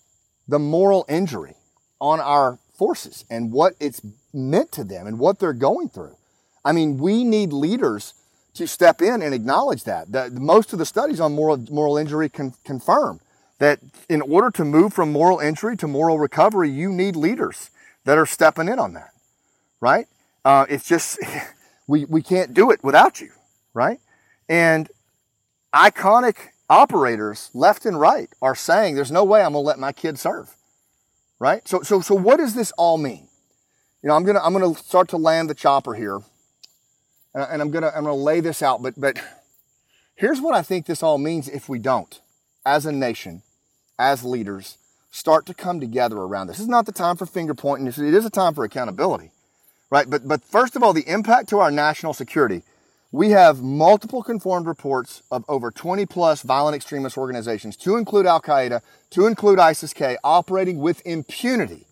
the 0.46 0.60
moral 0.60 1.04
injury 1.08 1.56
on 2.00 2.20
our 2.20 2.58
forces 2.74 3.24
and 3.30 3.52
what 3.52 3.74
it's 3.78 4.00
meant 4.32 4.72
to 4.72 4.84
them 4.84 5.06
and 5.06 5.18
what 5.18 5.38
they're 5.38 5.52
going 5.52 5.88
through. 5.88 6.16
I 6.64 6.72
mean, 6.72 6.98
we 6.98 7.24
need 7.24 7.52
leaders 7.52 8.14
to 8.54 8.66
step 8.66 9.00
in 9.00 9.22
and 9.22 9.34
acknowledge 9.34 9.84
that. 9.84 10.12
The, 10.12 10.30
most 10.30 10.72
of 10.72 10.78
the 10.78 10.86
studies 10.86 11.20
on 11.20 11.34
moral, 11.34 11.58
moral 11.70 11.96
injury 11.96 12.28
con, 12.28 12.54
confirm 12.64 13.20
that 13.58 13.80
in 14.08 14.22
order 14.22 14.50
to 14.50 14.64
move 14.64 14.92
from 14.92 15.12
moral 15.12 15.38
injury 15.38 15.76
to 15.76 15.86
moral 15.86 16.18
recovery, 16.18 16.70
you 16.70 16.90
need 16.90 17.16
leaders 17.16 17.70
that 18.04 18.18
are 18.18 18.26
stepping 18.26 18.68
in 18.68 18.78
on 18.78 18.94
that, 18.94 19.10
right? 19.80 20.06
Uh, 20.44 20.66
it's 20.68 20.88
just, 20.88 21.18
we, 21.86 22.04
we 22.06 22.22
can't 22.22 22.54
do 22.54 22.70
it 22.70 22.82
without 22.82 23.20
you, 23.20 23.30
right? 23.74 24.00
And 24.48 24.90
iconic 25.74 26.36
operators 26.68 27.50
left 27.52 27.84
and 27.84 28.00
right 28.00 28.30
are 28.40 28.54
saying 28.54 28.94
there's 28.94 29.12
no 29.12 29.24
way 29.24 29.42
I'm 29.42 29.52
going 29.52 29.62
to 29.62 29.66
let 29.66 29.78
my 29.78 29.92
kid 29.92 30.18
serve. 30.18 30.54
Right? 31.40 31.66
So, 31.66 31.82
so, 31.82 32.00
so 32.00 32.14
what 32.14 32.36
does 32.36 32.54
this 32.54 32.70
all 32.78 32.98
mean? 32.98 33.26
You 34.02 34.08
know, 34.08 34.14
I'm 34.14 34.24
to, 34.26 34.44
I'm 34.44 34.54
to 34.54 34.80
start 34.80 35.08
to 35.08 35.16
land 35.16 35.50
the 35.50 35.54
chopper 35.54 35.94
here 35.94 36.20
and 37.34 37.62
I'm 37.62 37.72
to, 37.72 37.96
I'm 37.96 38.04
to 38.04 38.12
lay 38.12 38.40
this 38.40 38.62
out, 38.62 38.82
but, 38.82 38.94
but 38.96 39.18
here's 40.14 40.40
what 40.40 40.54
I 40.54 40.62
think 40.62 40.86
this 40.86 41.02
all 41.02 41.18
means 41.18 41.48
if 41.48 41.68
we 41.68 41.78
don't, 41.78 42.20
as 42.64 42.86
a 42.86 42.92
nation, 42.92 43.42
as 43.98 44.24
leaders, 44.24 44.76
start 45.10 45.46
to 45.46 45.54
come 45.54 45.80
together 45.80 46.18
around 46.18 46.46
this. 46.46 46.56
This 46.56 46.64
is 46.64 46.68
not 46.68 46.86
the 46.86 46.92
time 46.92 47.16
for 47.16 47.26
finger 47.26 47.54
pointing. 47.54 47.86
It 47.86 47.98
is 47.98 48.24
a 48.24 48.30
time 48.30 48.54
for 48.54 48.64
accountability, 48.64 49.32
right? 49.90 50.08
But, 50.08 50.26
but 50.26 50.42
first 50.44 50.76
of 50.76 50.82
all, 50.82 50.92
the 50.92 51.08
impact 51.08 51.48
to 51.50 51.58
our 51.58 51.70
national 51.70 52.14
security 52.14 52.62
we 53.12 53.30
have 53.30 53.60
multiple 53.60 54.22
confirmed 54.22 54.66
reports 54.66 55.22
of 55.30 55.44
over 55.48 55.70
20 55.70 56.06
plus 56.06 56.42
violent 56.42 56.76
extremist 56.76 57.18
organizations, 57.18 57.76
to 57.78 57.96
include 57.96 58.26
Al 58.26 58.40
Qaeda, 58.40 58.82
to 59.10 59.26
include 59.26 59.58
ISIS 59.58 59.92
K, 59.92 60.16
operating 60.22 60.78
with 60.78 61.04
impunity 61.04 61.86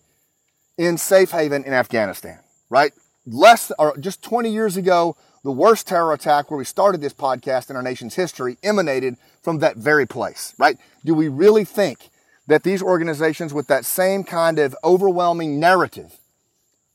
in 0.77 0.97
safe 0.97 1.31
haven 1.31 1.63
in 1.65 1.73
Afghanistan, 1.73 2.39
right? 2.69 2.93
Less, 3.25 3.71
or 3.77 3.97
just 3.97 4.23
20 4.23 4.49
years 4.49 4.77
ago, 4.77 5.17
the 5.43 5.51
worst 5.51 5.87
terror 5.87 6.13
attack 6.13 6.49
where 6.49 6.57
we 6.57 6.65
started 6.65 7.01
this 7.01 7.13
podcast 7.13 7.69
in 7.69 7.75
our 7.75 7.83
nation's 7.83 8.15
history 8.15 8.57
emanated 8.63 9.15
from 9.41 9.59
that 9.59 9.77
very 9.77 10.05
place, 10.05 10.53
right? 10.57 10.77
Do 11.03 11.13
we 11.13 11.27
really 11.27 11.65
think 11.65 12.09
that 12.47 12.63
these 12.63 12.81
organizations 12.81 13.53
with 13.53 13.67
that 13.67 13.85
same 13.85 14.23
kind 14.23 14.57
of 14.57 14.75
overwhelming 14.83 15.59
narrative 15.59 16.18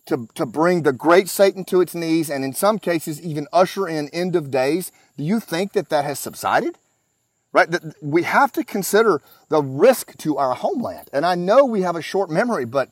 to, 0.07 0.29
to 0.35 0.45
bring 0.45 0.83
the 0.83 0.93
great 0.93 1.29
Satan 1.29 1.65
to 1.67 1.81
its 1.81 1.95
knees 1.95 2.31
and 2.31 2.45
in 2.45 2.53
some 2.53 2.79
cases 2.79 3.21
even 3.23 3.47
usher 3.53 3.89
in 3.89 4.09
end 4.11 4.37
of 4.37 4.51
days, 4.51 4.93
do 5.17 5.25
you 5.25 5.41
think 5.41 5.73
that 5.73 5.89
that 5.89 6.05
has 6.05 6.19
subsided? 6.19 6.79
Right? 7.53 7.69
We 8.03 8.25
have 8.25 8.53
to 8.53 8.65
consider 8.65 9.23
the 9.49 9.63
risk 9.63 10.17
to 10.19 10.37
our 10.37 10.55
homeland. 10.55 11.09
And 11.13 11.25
I 11.25 11.37
know 11.37 11.65
we 11.65 11.83
have 11.83 11.97
a 11.97 12.03
short 12.03 12.29
memory, 12.29 12.65
but 12.65 12.91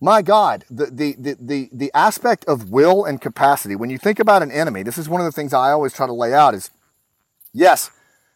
my 0.00 0.20
God, 0.20 0.64
the, 0.70 0.86
the, 0.86 1.14
the, 1.18 1.36
the, 1.40 1.70
the 1.72 1.90
aspect 1.94 2.44
of 2.44 2.70
will 2.70 3.04
and 3.04 3.20
capacity, 3.20 3.74
when 3.74 3.88
you 3.88 3.96
think 3.96 4.18
about 4.18 4.42
an 4.42 4.50
enemy, 4.50 4.82
this 4.82 4.98
is 4.98 5.08
one 5.08 5.22
of 5.22 5.24
the 5.24 5.32
things 5.32 5.54
I 5.54 5.70
always 5.70 5.94
try 5.94 6.06
to 6.06 6.12
lay 6.12 6.34
out 6.34 6.54
is, 6.54 6.70
yes, 7.54 7.90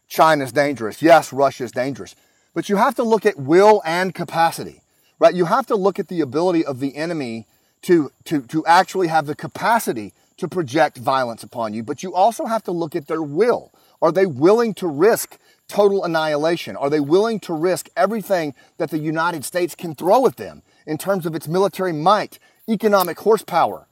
China's 0.09 0.53
dangerous. 0.53 1.03
Yes, 1.03 1.33
Russia's 1.33 1.71
dangerous. 1.71 2.17
But 2.55 2.71
you 2.71 2.77
have 2.77 2.95
to 2.95 3.03
look 3.03 3.27
at 3.27 3.37
will 3.39 3.83
and 3.85 4.15
capacity, 4.15 4.81
right? 5.19 5.35
You 5.35 5.45
have 5.45 5.67
to 5.67 5.77
look 5.77 5.99
at 5.99 6.09
the 6.09 6.23
ability 6.23 6.65
of 6.65 6.81
the 6.81 6.97
enemy 6.97 7.47
to, 7.83 8.11
to, 8.25 8.43
to 8.43 8.67
actually 8.67 9.09
have 9.09 9.27
the 9.27 9.35
capacity 9.35 10.13
to 10.39 10.49
project 10.49 10.97
violence 10.99 11.43
upon 11.43 11.75
you, 11.75 11.83
but 11.83 12.03
you 12.03 12.15
also 12.15 12.47
have 12.47 12.63
to 12.65 12.73
look 12.73 12.95
at 12.97 13.07
their 13.07 13.23
will. 13.23 13.73
Are 14.01 14.13
they 14.13 14.27
willing 14.27 14.75
to 14.75 14.87
risk 14.87 15.39
total 15.67 16.05
annihilation? 16.05 16.77
Are 16.77 16.89
they 16.89 17.01
willing 17.01 17.41
to 17.41 17.53
risk 17.53 17.89
everything 17.97 18.55
that 18.79 18.91
the 18.91 18.99
United 18.99 19.45
States 19.45 19.75
can 19.75 19.95
throw 19.95 20.27
at 20.27 20.37
them 20.37 20.63
in 20.87 20.97
terms 20.97 21.27
of 21.27 21.35
its 21.35 21.49
military 21.49 21.93
might, 21.93 22.39
economic 22.69 23.19
horsepower, 23.19 23.89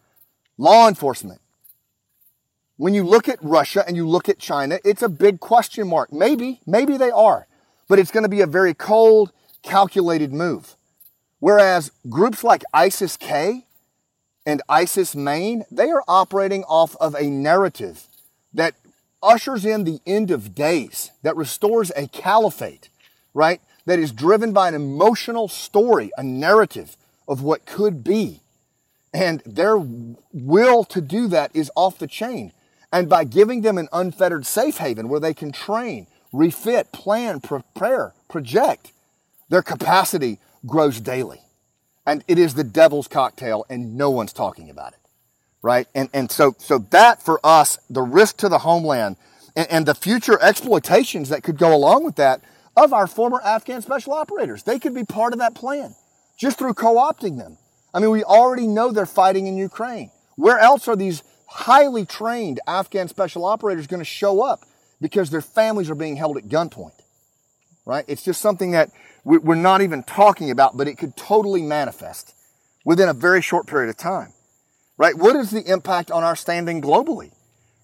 law 0.57 0.89
enforcement? 0.89 1.41
When 2.77 2.95
you 2.95 3.05
look 3.05 3.29
at 3.29 3.43
Russia 3.43 3.85
and 3.87 3.97
you 3.97 4.07
look 4.07 4.29
at 4.29 4.39
China, 4.39 4.79
it's 4.85 5.03
a 5.03 5.09
big 5.09 5.41
question 5.41 5.89
mark. 5.89 6.13
Maybe, 6.13 6.61
maybe 6.67 6.97
they 6.97 7.11
are, 7.11 7.47
but 7.89 7.99
it's 7.99 8.11
going 8.11 8.23
to 8.23 8.29
be 8.29 8.43
a 8.43 8.47
very 8.47 8.75
cold, 8.75 9.33
calculated 9.63 10.33
move. 10.33 10.77
Whereas 11.41 11.91
groups 12.09 12.45
like 12.45 12.63
ISIS 12.73 13.17
K, 13.17 13.66
and 14.47 14.63
ISIS 14.69 15.17
Main, 15.17 15.65
they 15.71 15.91
are 15.91 16.05
operating 16.07 16.63
off 16.65 16.95
of 17.01 17.17
a 17.17 17.29
narrative 17.29 18.07
that 18.55 18.75
ushers 19.21 19.67
in 19.67 19.83
the 19.83 20.01
end 20.07 20.31
of 20.31 20.55
days, 20.55 21.11
that 21.23 21.37
restores 21.37 21.91
a 21.97 22.07
caliphate, 22.07 22.89
right? 23.35 23.61
That 23.85 23.99
is 23.99 24.13
driven 24.13 24.53
by 24.53 24.69
an 24.69 24.75
emotional 24.75 25.49
story, 25.49 26.11
a 26.17 26.23
narrative 26.23 26.97
of 27.27 27.43
what 27.43 27.67
could 27.67 28.05
be. 28.05 28.41
And 29.13 29.43
their 29.45 29.79
will 29.79 30.85
to 30.85 31.01
do 31.01 31.27
that 31.29 31.51
is 31.55 31.71
off 31.75 31.99
the 31.99 32.07
chain. 32.07 32.53
And 32.93 33.09
by 33.09 33.25
giving 33.25 33.63
them 33.63 33.79
an 33.79 33.89
unfettered 33.93 34.47
safe 34.47 34.79
haven 34.79 35.09
where 35.09 35.21
they 35.21 35.35
can 35.35 35.51
train, 35.51 36.07
refit, 36.33 36.93
plan, 36.93 37.41
prepare, 37.41 38.15
project, 38.29 38.93
their 39.49 39.63
capacity 39.63 40.39
grows 40.67 41.01
daily 41.01 41.41
and 42.07 42.25
it 42.29 42.39
is 42.39 42.55
the 42.55 42.65
devil's 42.65 43.09
cocktail 43.09 43.67
and 43.69 43.97
no 43.97 44.11
one's 44.11 44.33
talking 44.33 44.71
about 44.71 44.93
it 44.93 44.99
right? 45.67 45.89
And 45.97 46.09
and 46.15 46.31
so 46.31 46.55
so 46.59 46.79
that 46.91 47.23
for 47.23 47.41
us 47.45 47.79
the 47.91 48.03
risk 48.03 48.37
to 48.39 48.49
the 48.49 48.59
homeland 48.59 49.17
and, 49.57 49.67
and, 49.69 49.87
the 49.87 49.95
future 49.95 50.39
exploitations 50.41 51.31
that 51.31 51.43
could 51.43 51.59
go 51.59 51.75
along 51.75 52.05
with 52.05 52.17
that 52.17 52.41
of 52.77 52.93
our 52.93 53.09
former 53.09 53.41
afghan 53.43 53.83
special 53.83 54.13
operators 54.13 54.63
they 54.63 54.79
could 54.79 54.95
be 54.95 55.03
part 55.03 55.33
of 55.33 55.41
that 55.41 55.55
plan 55.57 55.95
just 56.39 56.59
through 56.59 56.75
co-opting 56.75 57.37
them. 57.39 57.59
I 57.93 57.99
mean 57.99 58.11
we 58.11 58.23
already 58.23 58.69
know 58.69 58.93
they're 58.93 59.07
fighting 59.07 59.49
in 59.49 59.57
ukraine. 59.57 60.11
Where 60.37 60.59
else 60.59 60.87
are 60.87 60.97
these 60.97 61.25
highly 61.49 62.07
trained 62.07 62.61
afghan 62.69 63.09
special 63.09 63.45
operators 63.45 63.89
going 63.89 64.01
to 64.01 64.05
show 64.05 64.43
up? 64.43 64.61
Because 65.01 65.31
their 65.31 65.43
families 65.43 65.91
are 65.91 65.97
being 65.97 66.17
held 66.17 66.37
at 66.37 66.45
gunpoint 66.45 66.93
right? 67.87 68.05
It's 68.09 68.23
just 68.23 68.41
something 68.41 68.73
that 68.73 68.91
we're 69.27 69.57
not 69.57 69.83
even 69.83 70.05
talking 70.05 70.53
about, 70.53 70.77
but 70.77 70.87
it 70.87 70.99
could 70.99 71.17
totally 71.17 71.61
manifest 71.61 72.33
within 72.85 73.09
a 73.09 73.13
very 73.13 73.43
short 73.43 73.67
period 73.67 73.91
of 73.91 73.97
time, 73.97 74.33
right? 74.97 75.19
What 75.19 75.35
is 75.35 75.51
the 75.51 75.69
impact 75.69 76.13
on 76.13 76.23
our 76.23 76.37
standing 76.37 76.81
globally, 76.81 77.33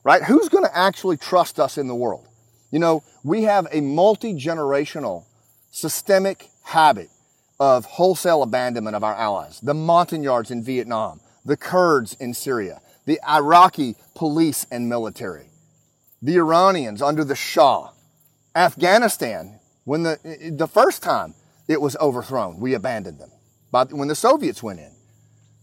right? 0.05 0.23
Who's 0.23 0.49
going 0.49 0.63
to 0.63 0.79
actually 0.79 1.17
trust 1.17 1.59
us 1.59 1.77
in 1.77 1.89
the 1.89 1.97
world? 1.97 2.29
You 2.71 2.79
know, 2.79 3.03
we 3.25 3.43
have 3.43 3.67
a 3.73 3.81
multi-generational 3.81 5.25
systemic 5.73 6.49
habit 6.63 7.09
of 7.59 7.87
wholesale 7.87 8.45
abandonment 8.45 8.95
of 8.95 9.03
our 9.03 9.15
allies. 9.15 9.59
The 9.61 9.75
Montagnards 9.75 10.53
in 10.53 10.63
Vietnam, 10.63 11.21
the 11.45 11.57
Kurds 11.57 12.15
in 12.15 12.35
Syria, 12.35 12.81
the 13.05 13.19
Iraqi 13.29 13.97
police 14.15 14.65
and 14.71 14.89
military, 14.89 15.47
the 16.23 16.37
Iranians 16.37 17.03
under 17.03 17.25
the 17.25 17.35
Shah, 17.35 17.91
Afghanistan 18.55 19.59
when 19.85 20.03
the, 20.03 20.53
the 20.57 20.69
first 20.69 21.03
time 21.03 21.35
it 21.69 21.81
was 21.81 21.97
overthrown, 21.97 22.61
we 22.61 22.75
abandoned 22.75 23.19
them. 23.19 23.31
But 23.71 23.93
when 23.93 24.09
the 24.09 24.15
Soviets 24.15 24.63
went 24.63 24.81
in. 24.81 24.93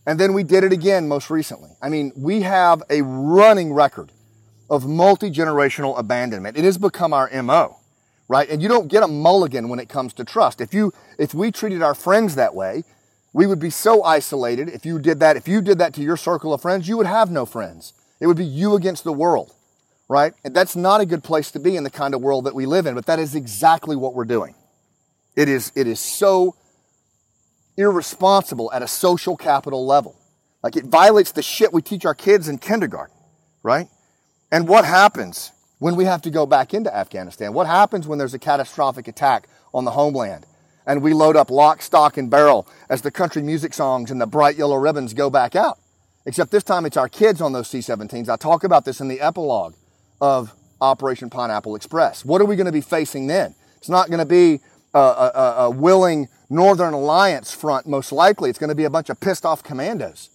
And 0.05 0.19
then 0.19 0.33
we 0.33 0.43
did 0.43 0.63
it 0.63 0.73
again 0.73 1.07
most 1.07 1.29
recently. 1.29 1.69
I 1.81 1.89
mean, 1.89 2.11
we 2.15 2.41
have 2.41 2.81
a 2.89 3.03
running 3.03 3.73
record 3.73 4.11
of 4.69 4.87
multi-generational 4.87 5.97
abandonment. 5.99 6.57
It 6.57 6.63
has 6.63 6.77
become 6.77 7.13
our 7.13 7.29
MO, 7.43 7.77
right? 8.27 8.49
And 8.49 8.61
you 8.61 8.67
don't 8.67 8.87
get 8.87 9.03
a 9.03 9.07
mulligan 9.07 9.69
when 9.69 9.79
it 9.79 9.89
comes 9.89 10.13
to 10.13 10.23
trust. 10.23 10.61
If 10.61 10.73
you, 10.73 10.93
if 11.17 11.33
we 11.33 11.51
treated 11.51 11.81
our 11.81 11.93
friends 11.93 12.35
that 12.35 12.55
way, 12.55 12.83
we 13.33 13.45
would 13.45 13.59
be 13.59 13.69
so 13.69 14.03
isolated. 14.03 14.69
If 14.69 14.85
you 14.85 14.99
did 14.99 15.19
that, 15.19 15.37
if 15.37 15.47
you 15.47 15.61
did 15.61 15.77
that 15.77 15.93
to 15.95 16.01
your 16.01 16.17
circle 16.17 16.53
of 16.53 16.61
friends, 16.61 16.87
you 16.87 16.97
would 16.97 17.05
have 17.05 17.29
no 17.29 17.45
friends. 17.45 17.93
It 18.19 18.27
would 18.27 18.37
be 18.37 18.45
you 18.45 18.75
against 18.75 19.03
the 19.03 19.13
world 19.13 19.53
right? 20.09 20.33
And 20.43 20.55
that's 20.55 20.75
not 20.75 20.99
a 20.99 21.05
good 21.05 21.23
place 21.23 21.51
to 21.51 21.59
be 21.59 21.77
in 21.77 21.83
the 21.83 21.89
kind 21.89 22.13
of 22.13 22.21
world 22.21 22.45
that 22.45 22.55
we 22.55 22.65
live 22.65 22.87
in, 22.87 22.95
but 22.95 23.05
that 23.05 23.19
is 23.19 23.35
exactly 23.35 23.95
what 23.95 24.15
we're 24.15 24.25
doing. 24.25 24.55
It 25.35 25.47
is, 25.47 25.71
it 25.75 25.87
is 25.87 25.99
so 25.99 26.55
irresponsible 27.77 28.71
at 28.73 28.81
a 28.81 28.87
social 28.87 29.37
capital 29.37 29.85
level. 29.85 30.17
Like 30.63 30.75
it 30.75 30.85
violates 30.85 31.31
the 31.31 31.43
shit 31.43 31.71
we 31.71 31.83
teach 31.83 32.05
our 32.05 32.15
kids 32.15 32.49
in 32.49 32.57
kindergarten, 32.57 33.15
right? 33.63 33.87
And 34.51 34.67
what 34.67 34.83
happens 34.83 35.51
when 35.77 35.95
we 35.95 36.05
have 36.05 36.23
to 36.23 36.31
go 36.31 36.47
back 36.47 36.73
into 36.73 36.93
Afghanistan? 36.93 37.53
What 37.53 37.67
happens 37.67 38.07
when 38.07 38.17
there's 38.17 38.33
a 38.33 38.39
catastrophic 38.39 39.07
attack 39.07 39.47
on 39.73 39.85
the 39.85 39.91
homeland 39.91 40.47
and 40.87 41.03
we 41.03 41.13
load 41.13 41.35
up 41.35 41.51
lock, 41.51 41.83
stock, 41.83 42.17
and 42.17 42.31
barrel 42.31 42.67
as 42.89 43.03
the 43.03 43.11
country 43.11 43.43
music 43.43 43.75
songs 43.75 44.09
and 44.09 44.19
the 44.19 44.25
bright 44.25 44.57
yellow 44.57 44.75
ribbons 44.75 45.13
go 45.13 45.29
back 45.29 45.55
out? 45.55 45.77
Except 46.25 46.51
this 46.51 46.63
time 46.63 46.85
it's 46.85 46.97
our 46.97 47.07
kids 47.07 47.41
on 47.41 47.53
those 47.53 47.67
C 47.67 47.77
17s. 47.77 48.27
I 48.27 48.37
talk 48.37 48.63
about 48.63 48.85
this 48.85 48.99
in 48.99 49.07
the 49.07 49.21
epilogue 49.21 49.75
of 50.21 50.53
Operation 50.81 51.29
Pineapple 51.29 51.75
Express. 51.75 52.23
What 52.23 52.41
are 52.41 52.45
we 52.45 52.55
going 52.55 52.65
to 52.65 52.71
be 52.71 52.81
facing 52.81 53.27
then? 53.27 53.55
It's 53.77 53.89
not 53.89 54.07
going 54.07 54.19
to 54.19 54.25
be 54.25 54.61
a, 54.93 54.99
a, 54.99 55.55
a, 55.57 55.69
willing 55.69 56.27
Northern 56.49 56.93
Alliance 56.93 57.53
front, 57.53 57.87
most 57.87 58.11
likely. 58.11 58.49
It's 58.49 58.59
going 58.59 58.69
to 58.69 58.75
be 58.75 58.85
a 58.85 58.89
bunch 58.89 59.09
of 59.09 59.19
pissed 59.19 59.45
off 59.45 59.63
commandos 59.63 60.29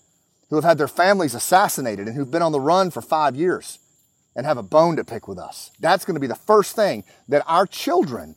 who 0.51 0.57
have 0.57 0.65
had 0.65 0.79
their 0.79 0.89
families 0.89 1.35
assassinated 1.35 2.07
and 2.07 2.17
who've 2.17 2.31
been 2.31 2.43
on 2.43 2.53
the 2.53 2.61
run 2.61 2.91
for 2.91 3.01
five 3.01 3.35
years 3.35 3.79
and 4.37 4.47
have 4.47 4.59
a 4.59 4.63
bone 4.63 4.97
to 4.97 5.05
pick 5.05 5.29
with 5.29 5.39
us. 5.39 5.71
That's 5.81 6.05
going 6.05 6.15
to 6.15 6.21
be 6.21 6.27
the 6.27 6.35
first 6.35 6.77
thing 6.77 7.05
that 7.29 7.43
our 7.47 7.67
children 7.67 8.37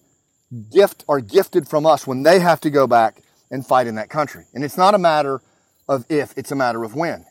gift 0.72 1.04
are 1.10 1.20
gifted 1.20 1.68
from 1.68 1.86
us 1.86 2.08
when 2.08 2.24
they 2.24 2.40
have 2.40 2.62
to 2.62 2.70
go 2.70 2.88
back 2.88 3.22
and 3.52 3.66
fight 3.66 3.88
in 3.88 3.96
that 3.96 4.10
country. 4.10 4.46
And 4.54 4.64
it's 4.64 4.78
not 4.78 4.94
a 4.94 4.98
matter 4.98 5.42
of 5.88 6.06
if, 6.10 6.38
it's 6.38 6.52
a 6.52 6.56
matter 6.56 6.84
of 6.84 6.96
when 6.96 7.26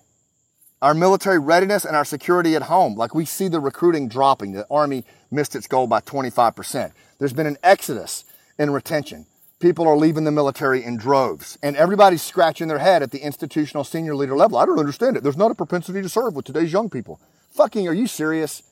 our 0.82 0.94
military 0.94 1.38
readiness 1.38 1.84
and 1.84 1.96
our 1.96 2.04
security 2.04 2.54
at 2.54 2.62
home. 2.62 2.94
Like 2.96 3.14
we 3.14 3.24
see 3.24 3.48
the 3.48 3.60
recruiting 3.60 4.08
dropping. 4.08 4.52
The 4.52 4.66
Army 4.70 5.04
missed 5.30 5.56
its 5.56 5.66
goal 5.66 5.86
by 5.86 6.00
25%. 6.00 6.92
There's 7.18 7.32
been 7.32 7.46
an 7.46 7.58
exodus 7.62 8.24
in 8.58 8.70
retention. 8.70 9.26
People 9.58 9.88
are 9.88 9.96
leaving 9.96 10.24
the 10.24 10.30
military 10.30 10.84
in 10.84 10.98
droves 10.98 11.58
and 11.62 11.76
everybody's 11.76 12.22
scratching 12.22 12.68
their 12.68 12.78
head 12.78 13.02
at 13.02 13.10
the 13.10 13.20
institutional 13.20 13.84
senior 13.84 14.14
leader 14.14 14.36
level. 14.36 14.58
I 14.58 14.66
don't 14.66 14.78
understand 14.78 15.16
it. 15.16 15.22
There's 15.22 15.36
not 15.36 15.50
a 15.50 15.54
propensity 15.54 16.02
to 16.02 16.08
serve 16.08 16.34
with 16.34 16.44
today's 16.44 16.72
young 16.72 16.90
people. 16.90 17.20
Fucking, 17.52 17.88
are 17.88 17.94
you 17.94 18.06
serious? 18.06 18.62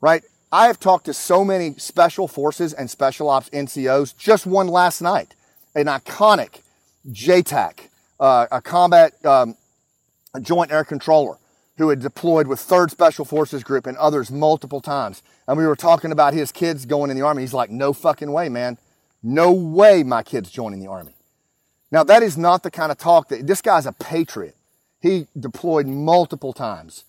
Right? 0.00 0.22
I 0.52 0.68
have 0.68 0.78
talked 0.78 1.06
to 1.06 1.12
so 1.12 1.44
many 1.44 1.74
special 1.74 2.28
forces 2.28 2.72
and 2.72 2.88
special 2.88 3.28
ops 3.28 3.50
NCOs. 3.50 4.16
Just 4.16 4.46
one 4.46 4.68
last 4.68 5.02
night, 5.02 5.34
an 5.74 5.86
iconic 5.86 6.60
JTAC, 7.10 7.88
uh, 8.20 8.46
a 8.52 8.62
combat 8.62 9.12
um, 9.26 9.56
joint 10.40 10.72
air 10.72 10.84
controller 10.84 11.38
who 11.78 11.90
had 11.90 12.00
deployed 12.00 12.46
with 12.46 12.58
3rd 12.58 12.90
Special 12.90 13.24
Forces 13.24 13.62
Group 13.62 13.86
and 13.86 13.96
others 13.98 14.30
multiple 14.30 14.80
times. 14.80 15.22
And 15.46 15.58
we 15.58 15.66
were 15.66 15.76
talking 15.76 16.10
about 16.10 16.32
his 16.32 16.50
kids 16.52 16.86
going 16.86 17.10
in 17.10 17.16
the 17.16 17.22
Army. 17.22 17.42
He's 17.42 17.52
like, 17.52 17.70
no 17.70 17.92
fucking 17.92 18.32
way, 18.32 18.48
man. 18.48 18.78
No 19.22 19.52
way 19.52 20.02
my 20.02 20.22
kid's 20.22 20.50
joining 20.50 20.80
the 20.80 20.86
Army. 20.86 21.12
Now, 21.90 22.02
that 22.04 22.22
is 22.22 22.36
not 22.36 22.62
the 22.62 22.70
kind 22.70 22.90
of 22.90 22.98
talk 22.98 23.28
that 23.28 23.46
this 23.46 23.60
guy's 23.60 23.86
a 23.86 23.92
patriot. 23.92 24.56
He 25.00 25.26
deployed 25.38 25.86
multiple 25.86 26.52
times 26.52 27.04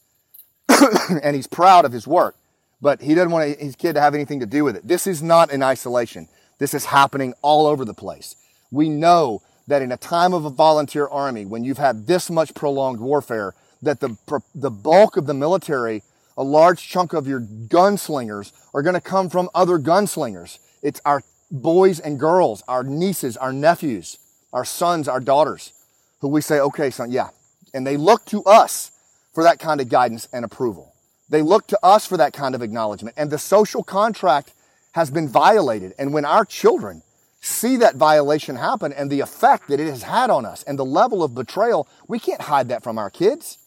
and 1.24 1.36
he's 1.36 1.48
proud 1.48 1.86
of 1.86 1.92
his 1.92 2.06
work, 2.06 2.36
but 2.82 3.02
he 3.02 3.16
doesn't 3.16 3.32
want 3.32 3.58
his 3.60 3.76
kid 3.76 3.94
to 3.94 4.02
have 4.02 4.14
anything 4.14 4.40
to 4.42 4.46
do 4.46 4.64
with 4.64 4.76
it. 4.76 4.88
This 4.88 5.08
is 5.08 5.24
not 5.24 5.52
in 5.52 5.64
isolation. 5.64 6.28
This 6.60 6.74
is 6.74 6.86
happening 6.86 7.34
all 7.42 7.66
over 7.66 7.86
the 7.86 7.94
place. 7.94 8.36
We 8.72 8.90
know 8.90 9.42
that 9.68 9.82
in 9.82 9.92
a 9.92 9.98
time 9.98 10.34
of 10.34 10.46
a 10.46 10.50
volunteer 10.50 11.08
army, 11.08 11.46
when 11.46 11.64
you've 11.64 11.78
had 11.78 12.08
this 12.08 12.30
much 12.30 12.54
prolonged 12.54 13.00
warfare, 13.00 13.54
that 13.82 14.00
the, 14.00 14.16
the 14.56 14.72
bulk 14.72 15.18
of 15.18 15.28
the 15.28 15.34
military, 15.34 16.04
a 16.38 16.44
large 16.44 16.88
chunk 16.88 17.14
of 17.14 17.28
your 17.28 17.42
gunslingers 17.42 18.52
are 18.74 18.82
going 18.82 18.96
to 18.96 19.02
come 19.02 19.30
from 19.30 19.50
other 19.54 19.78
gunslingers. 19.78 20.58
It's 20.82 21.02
our 21.06 21.22
boys 21.52 22.00
and 22.00 22.20
girls, 22.20 22.64
our 22.68 22.84
nieces, 22.84 23.38
our 23.38 23.54
nephews, 23.54 24.18
our 24.54 24.66
sons, 24.66 25.08
our 25.08 25.20
daughters, 25.20 25.74
who 26.22 26.30
we 26.30 26.42
say, 26.42 26.60
okay, 26.60 26.90
son, 26.90 27.12
yeah. 27.12 27.30
And 27.74 27.86
they 27.86 27.98
look 27.98 28.26
to 28.26 28.44
us 28.44 28.92
for 29.34 29.44
that 29.44 29.60
kind 29.60 29.82
of 29.82 29.90
guidance 29.90 30.28
and 30.32 30.44
approval. 30.46 30.94
They 31.30 31.42
look 31.42 31.68
to 31.68 31.80
us 31.84 32.06
for 32.06 32.18
that 32.18 32.34
kind 32.34 32.56
of 32.56 32.62
acknowledgement. 32.62 33.16
And 33.18 33.30
the 33.30 33.38
social 33.38 33.84
contract 33.84 34.54
has 34.94 35.12
been 35.12 35.28
violated. 35.28 35.94
And 36.00 36.14
when 36.14 36.26
our 36.26 36.46
children 36.46 37.04
see 37.48 37.78
that 37.78 37.96
violation 37.96 38.56
happen 38.56 38.94
and 38.94 39.10
the 39.10 39.22
effect 39.22 39.68
that 39.70 39.80
it 39.80 39.88
has 39.88 40.04
had 40.04 40.30
on 40.30 40.46
us 40.46 40.64
and 40.64 40.78
the 40.78 40.86
level 40.86 41.24
of 41.24 41.34
betrayal, 41.34 41.88
we 42.08 42.20
can't 42.20 42.42
hide 42.42 42.70
that 42.70 42.84
from 42.84 42.98
our 42.98 43.10
kids. 43.10 43.58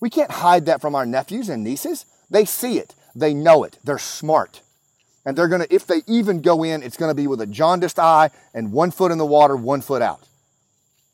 We 0.00 0.10
can't 0.10 0.30
hide 0.30 0.66
that 0.66 0.80
from 0.80 0.94
our 0.94 1.06
nephews 1.06 1.48
and 1.48 1.64
nieces. 1.64 2.06
They 2.30 2.44
see 2.44 2.78
it. 2.78 2.94
They 3.14 3.34
know 3.34 3.64
it. 3.64 3.78
They're 3.82 3.98
smart. 3.98 4.62
And 5.24 5.36
they're 5.36 5.48
to, 5.48 5.74
if 5.74 5.86
they 5.86 6.02
even 6.06 6.40
go 6.40 6.62
in, 6.62 6.82
it's 6.82 6.96
to 7.10 7.14
be 7.14 7.26
with 7.26 7.40
a 7.40 7.46
jaundiced 7.46 7.98
eye 7.98 8.30
and 8.54 8.72
one 8.72 8.90
foot 8.90 9.12
in 9.12 9.18
the 9.18 9.26
water, 9.26 9.56
one 9.56 9.80
foot 9.80 10.02
out. 10.02 10.26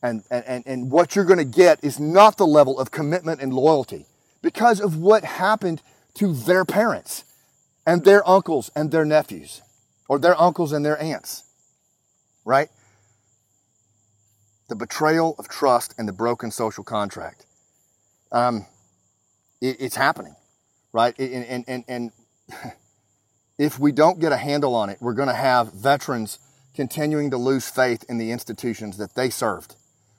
And, 0.03 0.23
and, 0.31 0.63
and 0.67 0.91
what 0.91 1.17
you're 1.17 1.25
to 1.39 1.45
get 1.45 1.83
is 1.83 1.99
not 1.99 2.37
the 2.37 2.47
level 2.47 2.79
of 2.79 2.91
commitment 2.91 3.41
and 3.41 3.53
loyalty 3.53 4.07
because 4.43 4.81
of 4.81 4.97
what 4.97 5.25
happened 5.25 5.83
to 6.15 6.33
their 6.33 6.65
parents 6.65 7.25
and 7.85 8.05
their 8.05 8.27
uncles 8.29 8.71
and 8.77 8.91
their 8.91 9.05
nephews 9.05 9.63
or 10.09 10.19
their 10.19 10.41
uncles 10.41 10.73
and 10.73 10.85
their 10.85 11.01
aunts. 11.01 11.43
Right? 12.47 12.69
The 14.69 14.77
betrayal 14.77 15.35
of 15.39 15.49
trust 15.49 15.95
and 15.99 16.09
the 16.09 16.13
broken 16.13 16.51
social 16.51 16.85
contract. 16.85 17.45
Um, 18.33 18.67
it, 19.61 19.77
it's 19.81 19.97
happening, 19.97 20.37
right? 20.93 21.19
And, 21.19 21.45
and, 21.45 21.65
and, 21.67 21.85
and 21.89 22.13
if 23.59 23.79
we 23.79 23.93
don't 23.93 24.21
get 24.21 24.33
a 24.33 24.37
handle 24.37 24.75
on 24.75 24.91
it, 24.91 24.99
we're 25.01 25.13
going 25.13 25.29
to 25.29 25.35
have 25.35 25.73
veterans 25.73 26.39
continuing 26.75 27.31
to 27.33 27.37
lose 27.37 27.69
faith 27.69 28.05
in 28.09 28.19
the 28.19 28.31
institutions 28.31 28.97
that 28.99 29.15
they 29.17 29.29
served, 29.29 29.75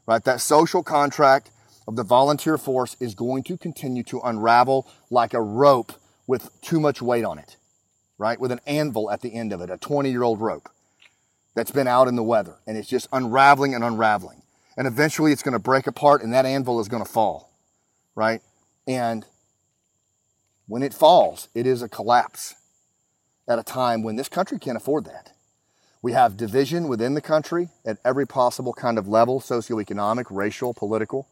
right? 0.06 0.24
That 0.24 0.42
social 0.42 0.84
contract 0.84 1.50
of 1.88 1.96
the 1.96 2.04
volunteer 2.04 2.58
force 2.58 2.98
is 3.00 3.16
going 3.16 3.44
to 3.44 3.58
continue 3.58 4.04
to 4.04 4.20
unravel 4.20 4.86
like 5.10 5.34
a 5.34 5.42
rope 5.42 5.94
with 6.26 6.50
too 6.62 6.82
much 6.82 7.02
weight 7.02 7.24
on 7.24 7.40
it, 7.40 7.56
right? 8.18 8.38
With 8.38 8.52
an 8.52 8.60
anvil 8.68 9.10
at 9.10 9.22
the 9.22 9.34
end 9.34 9.54
of 9.54 9.62
it, 9.62 9.70
a 9.70 9.78
20 9.78 10.10
year 10.10 10.24
old 10.24 10.42
rope 10.42 10.70
that's 11.58 11.72
been 11.72 11.88
out 11.88 12.08
in 12.08 12.16
the 12.16 12.22
weather 12.22 12.54
and 12.68 12.78
it's 12.78 12.88
just 12.88 13.08
unraveling 13.12 13.74
and 13.74 13.84
unraveling. 13.84 14.44
And 14.78 14.86
eventually 14.86 15.32
it's 15.32 15.42
going 15.42 15.54
to 15.54 15.60
break 15.60 15.88
apart 15.88 16.22
and 16.22 16.32
that 16.32 16.46
anvil 16.46 16.80
is 16.80 16.88
going 16.88 17.04
to 17.04 17.10
fall, 17.10 17.52
right? 18.14 18.42
And 18.88 19.26
when 20.68 20.84
it 20.84 20.94
falls, 20.94 21.50
it 21.56 21.66
is 21.66 21.82
a 21.82 21.90
collapse 21.90 22.54
at 23.48 23.58
a 23.58 23.64
time 23.64 24.04
when 24.04 24.18
this 24.18 24.30
country 24.30 24.60
can't 24.60 24.78
afford 24.78 25.06
that. 25.06 25.32
We 26.04 26.12
have 26.12 26.38
division 26.38 26.88
within 26.88 27.16
the 27.16 27.22
country 27.22 27.70
at 27.84 27.98
every 28.06 28.28
possible 28.28 28.72
kind 28.72 29.00
of 29.00 29.08
level 29.08 29.40
socioeconomic, 29.40 30.26
racial, 30.30 30.76
political, 30.76 31.28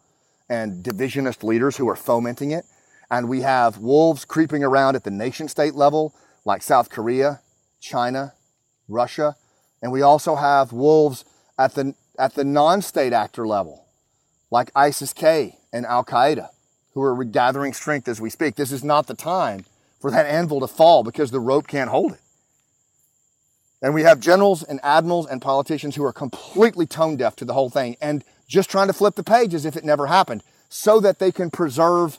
and 0.49 0.83
divisionist 0.83 1.43
leaders 1.43 1.77
who 1.77 1.87
are 1.87 1.95
fomenting 1.95 2.49
it. 2.49 2.65
And 3.11 3.29
we 3.29 3.41
have 3.41 3.77
wolves 3.77 4.25
creeping 4.25 4.63
around 4.63 4.95
at 4.95 5.03
the 5.03 5.11
nation 5.11 5.49
state 5.49 5.75
level, 5.75 6.15
like 6.45 6.63
South 6.63 6.89
Korea, 6.89 7.41
China, 7.79 8.33
Russia. 8.87 9.35
And 9.85 9.91
we 9.91 10.01
also 10.01 10.33
have 10.33 10.73
wolves 10.73 11.25
at 11.59 11.75
the, 11.75 11.93
at 12.17 12.33
the 12.33 12.43
non 12.43 12.81
state 12.81 13.13
actor 13.13 13.45
level, 13.45 13.85
like 14.49 14.71
ISIS 14.75 15.13
K 15.13 15.59
and 15.71 15.85
Al 15.85 16.03
Qaeda 16.03 16.49
who 16.95 17.03
are 17.03 17.23
gathering 17.23 17.71
strength 17.71 18.07
as 18.07 18.19
we 18.19 18.31
speak. 18.31 18.55
This 18.55 18.71
is 18.71 18.83
not 18.83 19.05
the 19.05 19.13
time 19.13 19.63
for 20.01 20.09
that 20.09 20.25
anvil 20.25 20.59
to 20.61 20.67
fall 20.67 21.03
because 21.03 21.29
the 21.29 21.39
rope 21.39 21.67
can't 21.67 21.91
hold 21.91 22.13
it. 22.13 22.19
And 23.79 23.93
we 23.93 24.01
have 24.01 24.19
generals 24.19 24.63
and 24.63 24.79
admirals 24.81 25.27
and 25.27 25.39
politicians 25.39 25.95
who 25.95 26.03
are 26.03 26.11
completely 26.11 26.87
tone 26.87 27.15
deaf 27.15 27.35
to 27.35 27.45
the 27.45 27.53
whole 27.53 27.69
thing 27.69 27.95
and 28.01 28.23
just 28.47 28.71
trying 28.71 28.87
to 28.87 28.93
flip 28.93 29.13
the 29.13 29.23
page 29.23 29.53
as 29.53 29.67
if 29.67 29.77
it 29.77 29.85
never 29.85 30.07
happened 30.07 30.41
so 30.67 30.99
that 30.99 31.19
they 31.19 31.31
can 31.31 31.51
preserve 31.51 32.17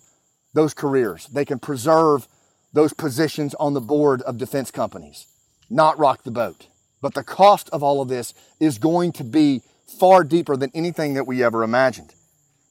those 0.54 0.72
careers. 0.72 1.26
They 1.26 1.44
can 1.44 1.58
preserve 1.58 2.28
those 2.72 2.92
positions 2.92 3.56
on 3.56 3.74
the 3.74 3.80
board 3.80 4.22
of 4.22 4.38
defense 4.38 4.70
companies, 4.70 5.26
not 5.68 5.98
rock 5.98 6.22
the 6.22 6.30
boat. 6.30 6.68
But 7.07 7.14
the 7.14 7.22
cost 7.22 7.70
of 7.70 7.84
all 7.84 8.02
of 8.02 8.09
this 8.09 8.34
is 8.59 8.78
going 8.78 9.12
to 9.12 9.24
be 9.24 9.62
far 9.86 10.24
deeper 10.24 10.57
than 10.57 10.72
anything 10.74 11.14
that 11.14 11.26
we 11.26 11.42
ever 11.44 11.62
imagined 11.62 12.12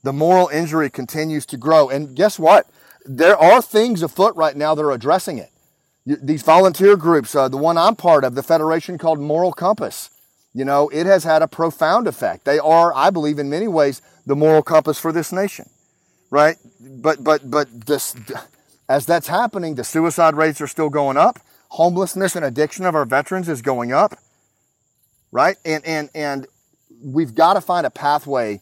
the 0.06 0.14
moral 0.14 0.48
injury 0.50 0.90
continues 0.90 1.48
to 1.48 1.58
grow. 1.58 1.90
And 1.90 2.16
guess 2.16 2.38
what? 2.38 2.68
There 3.06 3.36
are 3.36 3.62
things 3.62 4.04
afoot 4.04 4.36
right 4.36 4.56
now 4.56 4.76
that 4.76 4.84
are 4.84 4.92
addressing 4.92 5.40
it. 5.40 5.50
These 6.06 6.44
volunteer 6.44 6.96
groups, 6.96 7.34
uh, 7.34 7.50
the 7.50 7.58
one 7.58 7.78
I'm 7.78 7.96
part 7.96 8.24
of, 8.24 8.36
the 8.36 8.44
federation 8.44 9.00
called 9.00 9.20
Moral 9.20 9.52
Compass, 9.52 10.12
you 10.54 10.64
know, 10.64 10.90
it 10.90 11.08
has 11.08 11.24
had 11.24 11.42
a 11.42 11.48
profound 11.48 12.08
effect. 12.08 12.46
They 12.46 12.60
are, 12.60 12.94
I 12.94 13.10
believe, 13.10 13.40
in 13.40 13.50
many 13.50 13.68
ways, 13.68 14.04
the 14.28 14.36
moral 14.36 14.62
compass 14.62 15.00
for 15.00 15.12
this 15.12 15.34
nation, 15.34 15.68
right? 16.30 16.58
But, 16.80 17.24
but, 17.24 17.50
but 17.50 17.88
this, 17.88 18.16
as 18.88 19.08
that's 19.08 19.28
happening, 19.28 19.74
the 19.74 19.84
suicide 19.84 20.36
rates 20.36 20.62
are 20.62 20.68
still 20.68 20.90
going 20.90 21.18
up. 21.18 21.40
Homelessness 21.70 22.36
and 22.36 22.46
addiction 22.46 22.86
of 22.86 22.94
our 22.94 23.06
veterans 23.06 23.50
is 23.50 23.64
going 23.64 23.92
up, 23.92 24.18
right? 25.36 25.58
And, 25.66 25.86
and, 25.86 26.10
and 26.16 26.48
we've 27.04 27.36
got 27.36 27.56
to 27.56 27.62
find 27.62 27.86
a 27.86 27.90
pathway 27.90 28.62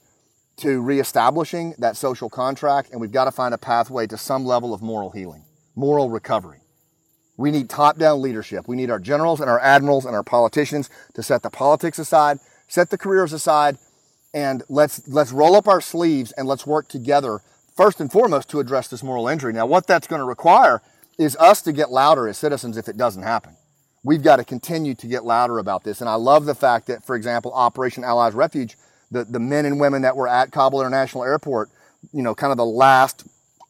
to 0.58 0.82
reestablishing 0.82 1.76
that 1.78 1.96
social 1.96 2.32
contract, 2.32 2.90
and 2.92 3.00
we've 3.00 3.12
got 3.12 3.26
to 3.26 3.32
find 3.32 3.54
a 3.54 3.60
pathway 3.60 4.08
to 4.08 4.18
some 4.18 4.44
level 4.44 4.74
of 4.74 4.82
moral 4.82 5.12
healing, 5.12 5.46
moral 5.76 6.10
recovery. 6.10 6.62
We 7.38 7.52
need 7.52 7.70
top 7.70 8.00
down 8.00 8.24
leadership. 8.24 8.68
We 8.68 8.76
need 8.76 8.90
our 8.90 9.00
generals 9.00 9.40
and 9.40 9.52
our 9.52 9.60
admirals 9.60 10.06
and 10.06 10.16
our 10.16 10.24
politicians 10.24 10.90
to 11.14 11.22
set 11.22 11.44
the 11.44 11.52
politics 11.52 12.00
aside, 12.00 12.40
set 12.68 12.90
the 12.90 12.98
careers 12.98 13.34
aside, 13.34 13.78
and 14.34 14.64
let's, 14.68 15.08
let's 15.08 15.32
roll 15.32 15.56
up 15.56 15.68
our 15.68 15.82
sleeves 15.82 16.32
and 16.32 16.48
let's 16.48 16.66
work 16.66 16.88
together, 16.88 17.42
first 17.78 18.02
and 18.02 18.12
foremost, 18.12 18.50
to 18.50 18.60
address 18.60 18.88
this 18.88 19.04
moral 19.04 19.28
injury. 19.28 19.54
Now, 19.54 19.68
what 19.68 19.86
that's 19.86 20.08
going 20.08 20.22
to 20.22 20.26
require 20.26 20.82
is 21.20 21.36
us 21.36 21.62
to 21.62 21.72
get 21.72 21.92
louder 21.92 22.28
as 22.28 22.40
citizens 22.40 22.78
if 22.78 22.88
it 22.88 22.98
doesn't 22.98 23.22
happen. 23.22 23.58
We've 24.04 24.24
got 24.24 24.38
to 24.38 24.44
continue 24.44 24.96
to 24.96 25.08
get 25.08 25.24
louder 25.24 25.60
about 25.60 25.84
this. 25.84 26.02
And 26.02 26.10
I 26.10 26.16
love 26.16 26.46
the 26.46 26.56
fact 26.56 26.88
that, 26.88 27.06
for 27.06 27.16
example, 27.16 27.54
Operation 27.54 28.04
Allies 28.04 28.34
Refuge 28.34 28.76
the, 29.14 29.24
the 29.24 29.40
men 29.40 29.66
and 29.66 29.80
women 29.80 30.02
that 30.02 30.18
were 30.18 30.28
at 30.28 30.52
Kabul 30.52 30.82
International 30.82 31.24
Airport, 31.24 31.70
you 32.12 32.22
know, 32.22 32.36
kind 32.36 32.52
of 32.52 32.58
the 32.58 32.66
last 32.66 33.26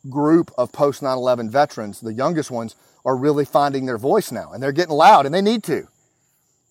group 0.09 0.51
of 0.57 0.71
post 0.71 1.01
9-11 1.01 1.49
veterans, 1.49 1.99
the 1.99 2.13
youngest 2.13 2.49
ones, 2.49 2.75
are 3.05 3.15
really 3.15 3.45
finding 3.45 3.85
their 3.85 3.97
voice 3.97 4.31
now 4.31 4.51
and 4.51 4.63
they're 4.63 4.71
getting 4.71 4.95
loud 4.95 5.25
and 5.25 5.35
they 5.35 5.41
need 5.41 5.63
to. 5.63 5.87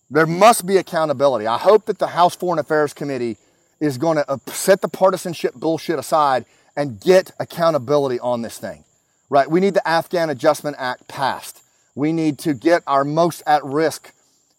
There 0.09 0.25
must 0.25 0.65
be 0.65 0.77
accountability. 0.77 1.47
I 1.47 1.57
hope 1.57 1.85
that 1.85 1.99
the 1.99 2.07
House 2.07 2.35
Foreign 2.35 2.59
Affairs 2.59 2.93
Committee 2.93 3.37
is 3.79 3.97
going 3.97 4.17
to 4.17 4.29
uh, 4.29 4.37
set 4.47 4.81
the 4.81 4.87
partisanship 4.87 5.53
bullshit 5.53 5.99
aside 5.99 6.45
and 6.75 6.99
get 6.99 7.31
accountability 7.39 8.19
on 8.19 8.41
this 8.41 8.57
thing. 8.57 8.83
Right? 9.29 9.49
We 9.49 9.59
need 9.59 9.73
the 9.75 9.87
Afghan 9.87 10.29
Adjustment 10.29 10.75
Act 10.79 11.07
passed. 11.07 11.62
We 11.95 12.11
need 12.11 12.39
to 12.39 12.53
get 12.53 12.83
our 12.87 13.03
most 13.03 13.43
at 13.45 13.63
risk 13.63 14.13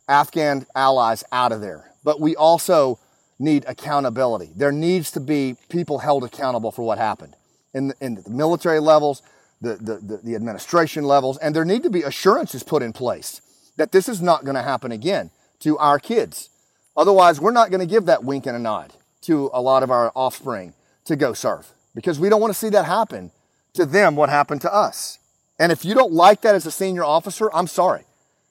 Afghan 0.08 0.66
allies 0.74 1.24
out 1.32 1.52
of 1.52 1.60
there. 1.60 1.90
But 2.04 2.20
we 2.20 2.36
also 2.36 2.98
need 3.38 3.64
accountability. 3.66 4.50
There 4.54 4.72
needs 4.72 5.10
to 5.12 5.20
be 5.20 5.56
people 5.68 5.98
held 5.98 6.24
accountable 6.24 6.70
for 6.70 6.82
what 6.82 6.98
happened 6.98 7.34
in 7.72 7.88
the, 7.88 7.94
in 8.00 8.14
the 8.16 8.30
military 8.30 8.80
levels, 8.80 9.22
the, 9.60 9.74
the, 9.74 10.20
the 10.22 10.34
administration 10.34 11.04
levels, 11.04 11.38
and 11.38 11.54
there 11.54 11.64
need 11.64 11.82
to 11.82 11.90
be 11.90 12.02
assurances 12.02 12.62
put 12.62 12.82
in 12.82 12.92
place 12.92 13.40
that 13.76 13.92
this 13.92 14.08
is 14.08 14.22
not 14.22 14.44
going 14.44 14.54
to 14.54 14.62
happen 14.62 14.92
again 14.92 15.30
to 15.60 15.76
our 15.78 15.98
kids. 15.98 16.50
Otherwise, 16.96 17.40
we're 17.40 17.50
not 17.50 17.70
going 17.70 17.80
to 17.80 17.86
give 17.86 18.06
that 18.06 18.22
wink 18.22 18.46
and 18.46 18.56
a 18.56 18.60
nod 18.60 18.92
to 19.22 19.50
a 19.52 19.60
lot 19.60 19.82
of 19.82 19.90
our 19.90 20.12
offspring 20.14 20.74
to 21.04 21.16
go 21.16 21.32
serve 21.32 21.72
because 21.94 22.20
we 22.20 22.28
don't 22.28 22.40
want 22.40 22.52
to 22.52 22.58
see 22.58 22.68
that 22.68 22.84
happen 22.84 23.32
to 23.72 23.84
them 23.84 24.14
what 24.14 24.28
happened 24.28 24.60
to 24.60 24.72
us. 24.72 25.18
And 25.58 25.70
if 25.70 25.84
you 25.84 25.94
don't 25.94 26.12
like 26.12 26.40
that 26.42 26.54
as 26.54 26.66
a 26.66 26.70
senior 26.70 27.04
officer, 27.04 27.50
I'm 27.54 27.66
sorry, 27.66 28.04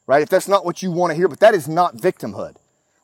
right? 0.07 0.21
If 0.21 0.29
that's 0.29 0.47
not 0.47 0.65
what 0.65 0.81
you 0.81 0.91
want 0.91 1.11
to 1.11 1.15
hear, 1.15 1.27
but 1.27 1.39
that 1.41 1.53
is 1.53 1.67
not 1.67 1.97
victimhood, 1.97 2.55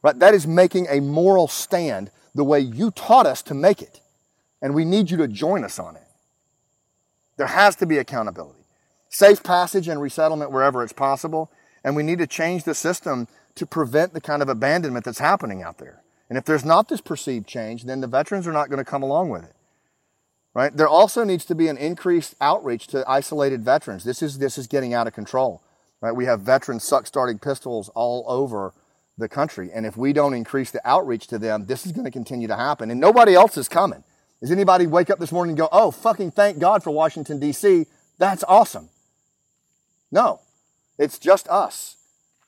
right? 0.02 0.18
That 0.18 0.34
is 0.34 0.47
making 0.47 0.88
a 0.89 1.02
moral 1.02 1.47
stand 1.47 2.12
the 2.34 2.43
way 2.43 2.60
you 2.60 2.91
taught 2.91 3.26
us 3.26 3.41
to 3.43 3.54
make 3.54 3.82
it. 3.82 4.00
And 4.62 4.74
we 4.74 4.86
need 4.86 5.12
you 5.12 5.18
to 5.18 5.28
join 5.28 5.64
us 5.64 5.80
on 5.80 5.95
it. 5.95 6.04
There 7.38 7.47
has 7.47 7.76
to 7.78 7.86
be 7.86 7.97
accountability, 7.97 8.66
safe 9.10 9.43
passage 9.43 9.88
and 9.88 10.02
resettlement 10.02 10.52
wherever 10.52 10.84
it's 10.84 10.93
possible. 10.93 11.52
And 11.84 11.95
we 11.95 12.04
need 12.04 12.20
to 12.20 12.28
change 12.28 12.66
the 12.66 12.76
system 12.76 13.28
to 13.56 13.66
prevent 13.66 14.14
the 14.14 14.22
kind 14.22 14.41
of 14.41 14.50
abandonment 14.50 15.06
that's 15.06 15.20
happening 15.20 15.64
out 15.64 15.78
there. 15.78 16.02
And 16.28 16.38
if 16.38 16.45
there's 16.45 16.66
not 16.66 16.89
this 16.89 17.02
perceived 17.02 17.47
change, 17.47 17.86
then 17.86 18.02
the 18.02 18.08
veterans 18.08 18.47
are 18.47 18.54
not 18.54 18.70
going 18.70 18.78
to 18.78 18.89
come 18.89 19.04
along 19.04 19.30
with 19.30 19.43
it. 19.43 19.54
Right? 20.54 20.76
There 20.76 20.88
also 20.88 21.24
needs 21.24 21.45
to 21.45 21.56
be 21.56 21.68
an 21.68 21.78
increased 21.78 22.36
outreach 22.41 22.88
to 22.88 23.08
isolated 23.08 23.64
veterans. 23.64 24.04
This 24.04 24.22
is 24.22 24.39
this 24.39 24.58
is 24.58 24.68
getting 24.68 24.93
out 24.93 25.08
of 25.08 25.14
control. 25.14 25.62
Right? 26.02 26.16
We 26.16 26.26
have 26.26 26.41
veterans 26.41 26.84
suck 26.84 27.06
starting 27.08 27.39
pistols 27.39 27.89
all 27.89 28.26
over 28.28 28.74
the 29.18 29.30
country. 29.30 29.70
And 29.74 29.86
if 29.86 29.97
we 29.97 30.14
don't 30.14 30.34
increase 30.34 30.72
the 30.72 30.82
outreach 30.88 31.28
to 31.28 31.38
them, 31.38 31.66
this 31.66 31.86
is 31.86 31.91
going 31.91 32.06
to 32.06 32.12
continue 32.12 32.47
to 32.47 32.56
happen. 32.56 32.89
And 32.89 33.00
nobody 33.00 33.36
else 33.36 33.58
is 33.58 33.70
coming. 33.70 34.04
Does 34.39 34.52
anybody 34.52 34.88
wake 34.88 35.10
up 35.10 35.20
this 35.20 35.32
morning 35.32 35.52
and 35.52 35.58
go, 35.58 35.70
oh, 35.72 35.91
fucking 35.91 36.32
thank 36.32 36.60
God 36.60 36.82
for 36.82 36.91
Washington, 36.91 37.39
D.C.? 37.39 37.86
That's 38.18 38.43
awesome. 38.47 38.89
No, 40.12 40.39
it's 40.97 41.20
just 41.20 41.47
us. 41.50 41.97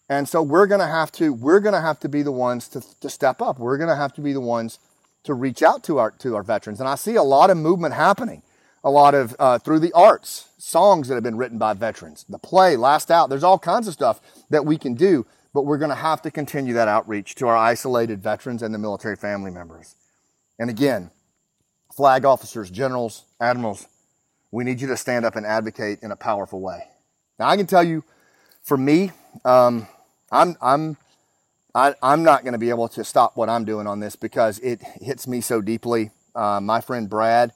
And 0.09 0.27
so 0.27 0.41
we're 0.41 0.67
going 0.67 0.81
to 0.81 0.87
have 0.87 1.11
to, 1.13 1.33
we're 1.33 1.59
going 1.59 1.73
to 1.73 1.81
have 1.81 1.99
to 1.99 2.09
be 2.09 2.21
the 2.21 2.31
ones 2.31 2.67
to, 2.69 2.81
to 3.01 3.09
step 3.09 3.41
up. 3.41 3.59
We're 3.59 3.77
going 3.77 3.89
to 3.89 3.95
have 3.95 4.13
to 4.13 4.21
be 4.21 4.33
the 4.33 4.41
ones 4.41 4.79
to 5.23 5.33
reach 5.33 5.61
out 5.61 5.83
to 5.83 5.97
our, 5.97 6.11
to 6.11 6.35
our 6.35 6.43
veterans. 6.43 6.79
And 6.79 6.89
I 6.89 6.95
see 6.95 7.15
a 7.15 7.23
lot 7.23 7.49
of 7.49 7.57
movement 7.57 7.93
happening, 7.93 8.41
a 8.83 8.89
lot 8.89 9.13
of, 9.13 9.35
uh, 9.39 9.59
through 9.59 9.79
the 9.79 9.93
arts, 9.93 10.49
songs 10.57 11.07
that 11.07 11.15
have 11.15 11.23
been 11.23 11.37
written 11.37 11.57
by 11.57 11.73
veterans, 11.73 12.25
the 12.27 12.39
play, 12.39 12.75
Last 12.75 13.11
Out. 13.11 13.29
There's 13.29 13.43
all 13.43 13.59
kinds 13.59 13.87
of 13.87 13.93
stuff 13.93 14.21
that 14.49 14.65
we 14.65 14.77
can 14.77 14.95
do, 14.95 15.25
but 15.53 15.63
we're 15.63 15.77
going 15.77 15.89
to 15.89 15.95
have 15.95 16.21
to 16.23 16.31
continue 16.31 16.73
that 16.73 16.87
outreach 16.87 17.35
to 17.35 17.47
our 17.47 17.57
isolated 17.57 18.21
veterans 18.21 18.63
and 18.63 18.73
the 18.73 18.79
military 18.79 19.15
family 19.15 19.51
members. 19.51 19.95
And 20.57 20.69
again, 20.69 21.11
flag 21.95 22.25
officers, 22.25 22.69
generals, 22.69 23.25
admirals, 23.39 23.87
we 24.51 24.63
need 24.63 24.81
you 24.81 24.87
to 24.87 24.97
stand 24.97 25.25
up 25.25 25.35
and 25.35 25.45
advocate 25.45 25.99
in 26.01 26.11
a 26.11 26.15
powerful 26.15 26.61
way. 26.61 26.87
Now, 27.39 27.47
I 27.47 27.57
can 27.57 27.67
tell 27.67 27.83
you, 27.83 28.03
for 28.61 28.77
me, 28.77 29.11
um, 29.45 29.87
I'm 30.31 30.55
I'm 30.61 30.97
I, 31.73 31.95
I'm 32.03 32.23
not 32.23 32.43
going 32.43 32.53
to 32.53 32.59
be 32.59 32.69
able 32.69 32.87
to 32.89 33.03
stop 33.03 33.37
what 33.37 33.49
I'm 33.49 33.63
doing 33.63 33.87
on 33.87 33.99
this 33.99 34.15
because 34.15 34.59
it 34.59 34.81
hits 35.01 35.27
me 35.27 35.41
so 35.41 35.61
deeply. 35.61 36.11
Uh, 36.35 36.59
my 36.61 36.81
friend 36.81 37.09
Brad, 37.09 37.53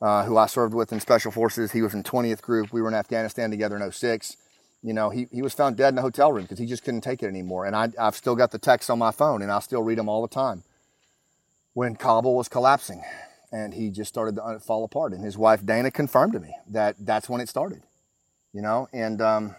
uh, 0.00 0.24
who 0.24 0.38
I 0.38 0.46
served 0.46 0.72
with 0.72 0.92
in 0.92 1.00
Special 1.00 1.30
Forces, 1.30 1.72
he 1.72 1.82
was 1.82 1.92
in 1.92 2.02
20th 2.02 2.40
Group. 2.40 2.72
We 2.72 2.80
were 2.80 2.88
in 2.88 2.94
Afghanistan 2.94 3.50
together 3.50 3.76
in 3.76 3.92
06. 3.92 4.36
You 4.82 4.94
know, 4.94 5.10
he, 5.10 5.28
he 5.30 5.42
was 5.42 5.52
found 5.52 5.76
dead 5.76 5.92
in 5.92 5.98
a 5.98 6.02
hotel 6.02 6.32
room 6.32 6.44
because 6.44 6.58
he 6.58 6.64
just 6.64 6.84
couldn't 6.84 7.02
take 7.02 7.22
it 7.22 7.26
anymore. 7.26 7.66
And 7.66 7.76
I, 7.76 7.90
I've 7.98 8.16
still 8.16 8.34
got 8.34 8.50
the 8.50 8.58
texts 8.58 8.88
on 8.88 8.98
my 8.98 9.10
phone 9.10 9.42
and 9.42 9.52
I 9.52 9.58
still 9.60 9.82
read 9.82 9.98
them 9.98 10.08
all 10.08 10.22
the 10.22 10.34
time. 10.34 10.62
When 11.74 11.96
Kabul 11.96 12.34
was 12.34 12.48
collapsing 12.48 13.02
and 13.52 13.74
he 13.74 13.90
just 13.90 14.08
started 14.08 14.36
to 14.36 14.58
fall 14.60 14.84
apart. 14.84 15.12
And 15.12 15.22
his 15.22 15.36
wife 15.36 15.64
Dana 15.66 15.90
confirmed 15.90 16.32
to 16.32 16.40
me 16.40 16.54
that 16.68 16.96
that's 16.98 17.28
when 17.28 17.42
it 17.42 17.48
started. 17.48 17.82
You 18.54 18.62
know, 18.62 18.88
and 18.92 19.20
um, 19.20 19.54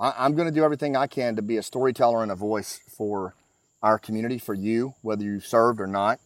I, 0.00 0.24
am 0.24 0.34
going 0.34 0.48
to 0.48 0.54
do 0.54 0.64
everything 0.64 0.96
I 0.96 1.06
can 1.06 1.36
to 1.36 1.42
be 1.42 1.58
a 1.58 1.62
storyteller 1.62 2.22
and 2.22 2.32
a 2.32 2.34
voice 2.34 2.80
for 2.96 3.34
our 3.82 3.98
community, 3.98 4.38
for 4.38 4.54
you, 4.54 4.94
whether 5.02 5.22
you 5.22 5.40
served 5.40 5.78
or 5.78 5.86
not. 5.86 6.20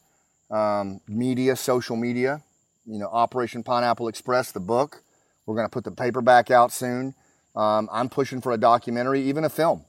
Um, 0.48 1.00
media, 1.08 1.56
social 1.56 1.96
media, 1.96 2.42
you 2.86 2.98
know, 2.98 3.08
Operation 3.08 3.64
Pineapple 3.64 4.06
Express, 4.06 4.52
the 4.52 4.60
book. 4.60 5.02
We're 5.44 5.56
going 5.56 5.66
to 5.66 5.70
put 5.70 5.82
the 5.82 5.90
paperback 5.90 6.52
out 6.52 6.70
soon. 6.70 7.14
Um, 7.56 7.88
I'm 7.92 8.08
pushing 8.08 8.40
for 8.40 8.52
a 8.52 8.58
documentary, 8.58 9.22
even 9.22 9.44
a 9.44 9.48
film. 9.48 9.84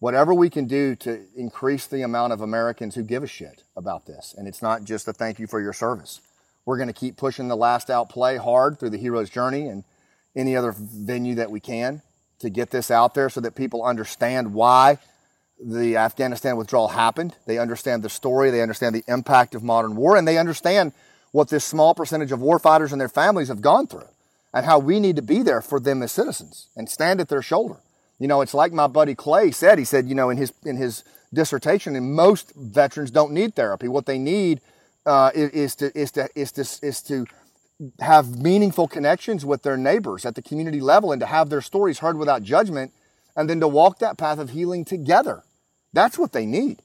Whatever 0.00 0.34
we 0.34 0.50
can 0.50 0.66
do 0.66 0.96
to 0.96 1.24
increase 1.36 1.86
the 1.86 2.02
amount 2.02 2.32
of 2.32 2.40
Americans 2.40 2.96
who 2.96 3.02
give 3.02 3.22
a 3.22 3.28
shit 3.28 3.62
about 3.76 4.06
this. 4.06 4.34
And 4.36 4.48
it's 4.48 4.62
not 4.62 4.84
just 4.84 5.06
a 5.06 5.12
thank 5.12 5.38
you 5.38 5.46
for 5.46 5.60
your 5.60 5.72
service. 5.72 6.20
We're 6.64 6.76
going 6.76 6.88
to 6.88 6.92
keep 6.92 7.16
pushing 7.16 7.48
the 7.48 7.56
last 7.56 7.88
out 7.88 8.08
play 8.08 8.36
hard 8.36 8.78
through 8.78 8.90
the 8.90 8.98
hero's 8.98 9.30
journey 9.30 9.68
and 9.68 9.84
any 10.36 10.56
other 10.56 10.74
venue 10.76 11.36
that 11.36 11.50
we 11.50 11.60
can 11.60 12.02
to 12.40 12.50
get 12.50 12.70
this 12.70 12.90
out 12.90 13.14
there 13.14 13.28
so 13.28 13.40
that 13.40 13.54
people 13.54 13.82
understand 13.82 14.54
why 14.54 14.98
the 15.60 15.96
Afghanistan 15.96 16.56
withdrawal 16.56 16.88
happened. 16.88 17.34
They 17.46 17.58
understand 17.58 18.02
the 18.02 18.08
story, 18.08 18.50
they 18.50 18.62
understand 18.62 18.94
the 18.94 19.04
impact 19.08 19.54
of 19.54 19.62
modern 19.62 19.96
war, 19.96 20.16
and 20.16 20.26
they 20.26 20.38
understand 20.38 20.92
what 21.32 21.48
this 21.48 21.64
small 21.64 21.94
percentage 21.94 22.32
of 22.32 22.40
warfighters 22.40 22.92
and 22.92 23.00
their 23.00 23.08
families 23.08 23.48
have 23.48 23.60
gone 23.60 23.86
through 23.86 24.08
and 24.54 24.64
how 24.64 24.78
we 24.78 25.00
need 25.00 25.16
to 25.16 25.22
be 25.22 25.42
there 25.42 25.60
for 25.60 25.78
them 25.78 26.02
as 26.02 26.12
citizens 26.12 26.68
and 26.76 26.88
stand 26.88 27.20
at 27.20 27.28
their 27.28 27.42
shoulder. 27.42 27.76
You 28.18 28.28
know, 28.28 28.40
it's 28.40 28.54
like 28.54 28.72
my 28.72 28.86
buddy 28.86 29.14
Clay 29.14 29.50
said. 29.50 29.78
He 29.78 29.84
said, 29.84 30.08
you 30.08 30.14
know, 30.14 30.30
in 30.30 30.36
his 30.36 30.52
in 30.64 30.76
his 30.76 31.04
dissertation, 31.32 31.94
and 31.94 32.14
most 32.14 32.52
veterans 32.56 33.10
don't 33.10 33.32
need 33.32 33.54
therapy. 33.54 33.86
What 33.88 34.06
they 34.06 34.18
need 34.18 34.60
uh, 35.06 35.30
is, 35.34 35.50
is 35.50 35.74
to 35.76 35.98
is 35.98 36.10
to 36.12 36.28
is 36.34 36.52
to 36.52 36.60
is 36.82 37.02
to 37.02 37.26
have 38.00 38.38
meaningful 38.38 38.88
connections 38.88 39.44
with 39.44 39.62
their 39.62 39.76
neighbors 39.76 40.24
at 40.24 40.34
the 40.34 40.42
community 40.42 40.80
level 40.80 41.12
and 41.12 41.20
to 41.20 41.26
have 41.26 41.48
their 41.48 41.60
stories 41.60 42.00
heard 42.00 42.18
without 42.18 42.42
judgment 42.42 42.92
and 43.36 43.48
then 43.48 43.60
to 43.60 43.68
walk 43.68 44.00
that 44.00 44.18
path 44.18 44.38
of 44.38 44.50
healing 44.50 44.84
together. 44.84 45.44
That's 45.92 46.18
what 46.18 46.32
they 46.32 46.44
need. 46.44 46.82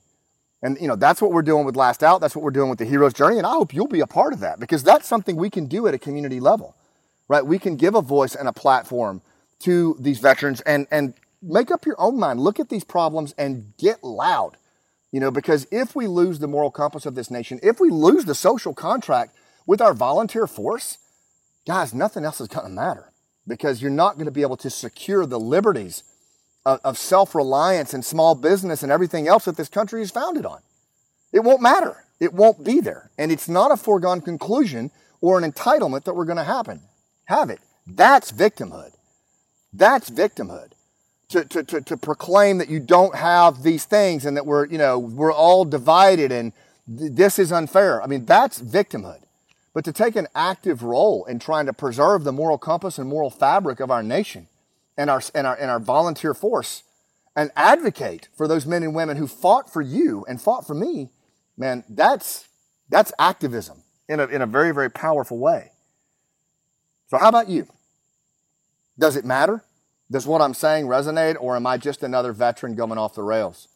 And 0.61 0.79
you 0.79 0.87
know, 0.87 0.95
that's 0.95 1.21
what 1.21 1.31
we're 1.31 1.41
doing 1.41 1.65
with 1.65 1.75
Last 1.75 2.03
Out. 2.03 2.21
That's 2.21 2.35
what 2.35 2.43
we're 2.43 2.51
doing 2.51 2.69
with 2.69 2.79
the 2.79 2.85
Hero's 2.85 3.13
Journey. 3.13 3.37
And 3.37 3.47
I 3.47 3.51
hope 3.51 3.73
you'll 3.73 3.87
be 3.87 3.99
a 3.99 4.07
part 4.07 4.33
of 4.33 4.39
that 4.39 4.59
because 4.59 4.83
that's 4.83 5.07
something 5.07 5.35
we 5.35 5.49
can 5.49 5.65
do 5.65 5.87
at 5.87 5.93
a 5.93 5.99
community 5.99 6.39
level, 6.39 6.75
right? 7.27 7.45
We 7.45 7.59
can 7.59 7.75
give 7.75 7.95
a 7.95 8.01
voice 8.01 8.35
and 8.35 8.47
a 8.47 8.53
platform 8.53 9.21
to 9.59 9.97
these 9.99 10.19
veterans 10.19 10.61
and, 10.61 10.87
and 10.91 11.15
make 11.41 11.71
up 11.71 11.85
your 11.85 11.99
own 11.99 12.17
mind. 12.17 12.39
Look 12.39 12.59
at 12.59 12.69
these 12.69 12.83
problems 12.83 13.33
and 13.37 13.73
get 13.77 14.03
loud, 14.03 14.57
you 15.11 15.19
know, 15.19 15.31
because 15.31 15.67
if 15.71 15.95
we 15.95 16.07
lose 16.07 16.39
the 16.39 16.47
moral 16.47 16.71
compass 16.71 17.05
of 17.05 17.15
this 17.15 17.29
nation, 17.29 17.59
if 17.61 17.79
we 17.79 17.89
lose 17.89 18.25
the 18.25 18.35
social 18.35 18.73
contract 18.73 19.35
with 19.65 19.81
our 19.81 19.93
volunteer 19.93 20.47
force, 20.47 20.97
guys, 21.67 21.93
nothing 21.93 22.25
else 22.25 22.41
is 22.41 22.47
going 22.47 22.65
to 22.65 22.71
matter 22.71 23.11
because 23.47 23.81
you're 23.81 23.91
not 23.91 24.15
going 24.15 24.25
to 24.25 24.31
be 24.31 24.41
able 24.41 24.57
to 24.57 24.69
secure 24.69 25.25
the 25.25 25.39
liberties 25.39 26.03
of, 26.65 26.79
of 26.83 26.97
self 26.97 27.35
reliance 27.35 27.93
and 27.93 28.03
small 28.03 28.35
business 28.35 28.83
and 28.83 28.91
everything 28.91 29.27
else 29.27 29.45
that 29.45 29.57
this 29.57 29.69
country 29.69 30.01
is 30.01 30.11
founded 30.11 30.45
on. 30.45 30.59
It 31.31 31.41
won't 31.41 31.61
matter. 31.61 32.05
It 32.19 32.33
won't 32.33 32.63
be 32.63 32.79
there. 32.79 33.09
And 33.17 33.31
it's 33.31 33.49
not 33.49 33.71
a 33.71 33.77
foregone 33.77 34.21
conclusion 34.21 34.91
or 35.19 35.37
an 35.37 35.49
entitlement 35.49 36.03
that 36.03 36.13
we're 36.13 36.25
going 36.25 36.37
to 36.37 36.43
happen, 36.43 36.81
have 37.25 37.49
it. 37.49 37.59
That's 37.87 38.31
victimhood. 38.31 38.91
That's 39.73 40.09
victimhood. 40.09 40.71
To, 41.29 41.43
to, 41.45 41.63
to, 41.63 41.81
to 41.81 41.97
proclaim 41.97 42.59
that 42.59 42.69
you 42.69 42.79
don't 42.79 43.15
have 43.15 43.63
these 43.63 43.85
things 43.85 44.25
and 44.25 44.37
that 44.37 44.45
we're, 44.45 44.67
you 44.67 44.77
know, 44.77 44.99
we're 44.99 45.33
all 45.33 45.65
divided 45.65 46.31
and 46.31 46.53
th- 46.85 47.13
this 47.13 47.39
is 47.39 47.51
unfair. 47.51 48.03
I 48.03 48.05
mean, 48.05 48.25
that's 48.25 48.61
victimhood 48.61 49.23
but 49.73 49.83
to 49.85 49.91
take 49.91 50.15
an 50.15 50.27
active 50.35 50.83
role 50.83 51.25
in 51.25 51.39
trying 51.39 51.65
to 51.65 51.73
preserve 51.73 52.23
the 52.23 52.31
moral 52.31 52.57
compass 52.57 52.97
and 52.97 53.09
moral 53.09 53.29
fabric 53.29 53.79
of 53.79 53.89
our 53.89 54.03
nation 54.03 54.47
and 54.97 55.09
our, 55.09 55.21
and 55.33 55.47
our, 55.47 55.55
and 55.55 55.71
our 55.71 55.79
volunteer 55.79 56.33
force 56.33 56.83
and 57.35 57.51
advocate 57.55 58.29
for 58.35 58.47
those 58.47 58.65
men 58.65 58.83
and 58.83 58.93
women 58.93 59.17
who 59.17 59.27
fought 59.27 59.71
for 59.71 59.81
you 59.81 60.23
and 60.27 60.39
fought 60.39 60.67
for 60.67 60.75
me, 60.75 61.09
man, 61.57 61.83
that's, 61.89 62.47
that's 62.89 63.11
activism 63.17 63.81
in 64.07 64.19
a, 64.19 64.25
in 64.27 64.41
a 64.41 64.45
very, 64.45 64.71
very 64.71 64.89
powerful 64.89 65.39
way. 65.39 65.71
So, 67.07 67.17
how 67.17 67.29
about 67.29 67.49
you? 67.49 67.67
Does 68.97 69.15
it 69.15 69.25
matter? 69.25 69.63
Does 70.11 70.27
what 70.27 70.41
I'm 70.41 70.53
saying 70.53 70.85
resonate, 70.85 71.35
or 71.39 71.55
am 71.55 71.65
I 71.65 71.77
just 71.77 72.03
another 72.03 72.33
veteran 72.33 72.75
going 72.75 72.99
off 72.99 73.15
the 73.15 73.23
rails? 73.23 73.67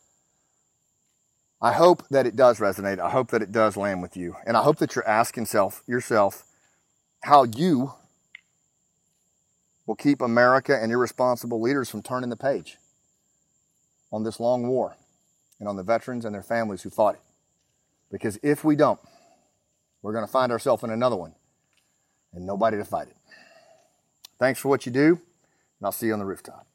I 1.61 1.73
hope 1.73 2.07
that 2.09 2.27
it 2.27 2.35
does 2.35 2.59
resonate. 2.59 2.99
I 2.99 3.09
hope 3.09 3.31
that 3.31 3.41
it 3.41 3.51
does 3.51 3.75
land 3.75 4.01
with 4.01 4.15
you. 4.15 4.35
And 4.45 4.55
I 4.55 4.61
hope 4.61 4.77
that 4.77 4.95
you're 4.95 5.07
asking 5.07 5.47
self, 5.47 5.83
yourself 5.87 6.43
how 7.23 7.43
you 7.43 7.93
will 9.87 9.95
keep 9.95 10.21
America 10.21 10.77
and 10.79 10.91
irresponsible 10.91 11.59
leaders 11.59 11.89
from 11.89 12.03
turning 12.03 12.29
the 12.29 12.37
page 12.37 12.77
on 14.11 14.23
this 14.23 14.39
long 14.39 14.67
war 14.67 14.97
and 15.59 15.67
on 15.67 15.75
the 15.75 15.83
veterans 15.83 16.25
and 16.25 16.35
their 16.35 16.43
families 16.43 16.83
who 16.83 16.89
fought 16.89 17.15
it. 17.15 17.21
Because 18.11 18.37
if 18.43 18.63
we 18.63 18.75
don't, 18.75 18.99
we're 20.01 20.13
going 20.13 20.25
to 20.25 20.31
find 20.31 20.51
ourselves 20.51 20.83
in 20.83 20.91
another 20.91 21.15
one 21.15 21.33
and 22.33 22.45
nobody 22.45 22.77
to 22.77 22.85
fight 22.85 23.07
it. 23.07 23.15
Thanks 24.39 24.59
for 24.59 24.69
what 24.69 24.85
you 24.85 24.91
do, 24.91 25.07
and 25.07 25.85
I'll 25.85 25.91
see 25.91 26.07
you 26.07 26.13
on 26.13 26.19
the 26.19 26.25
rooftop. 26.25 26.66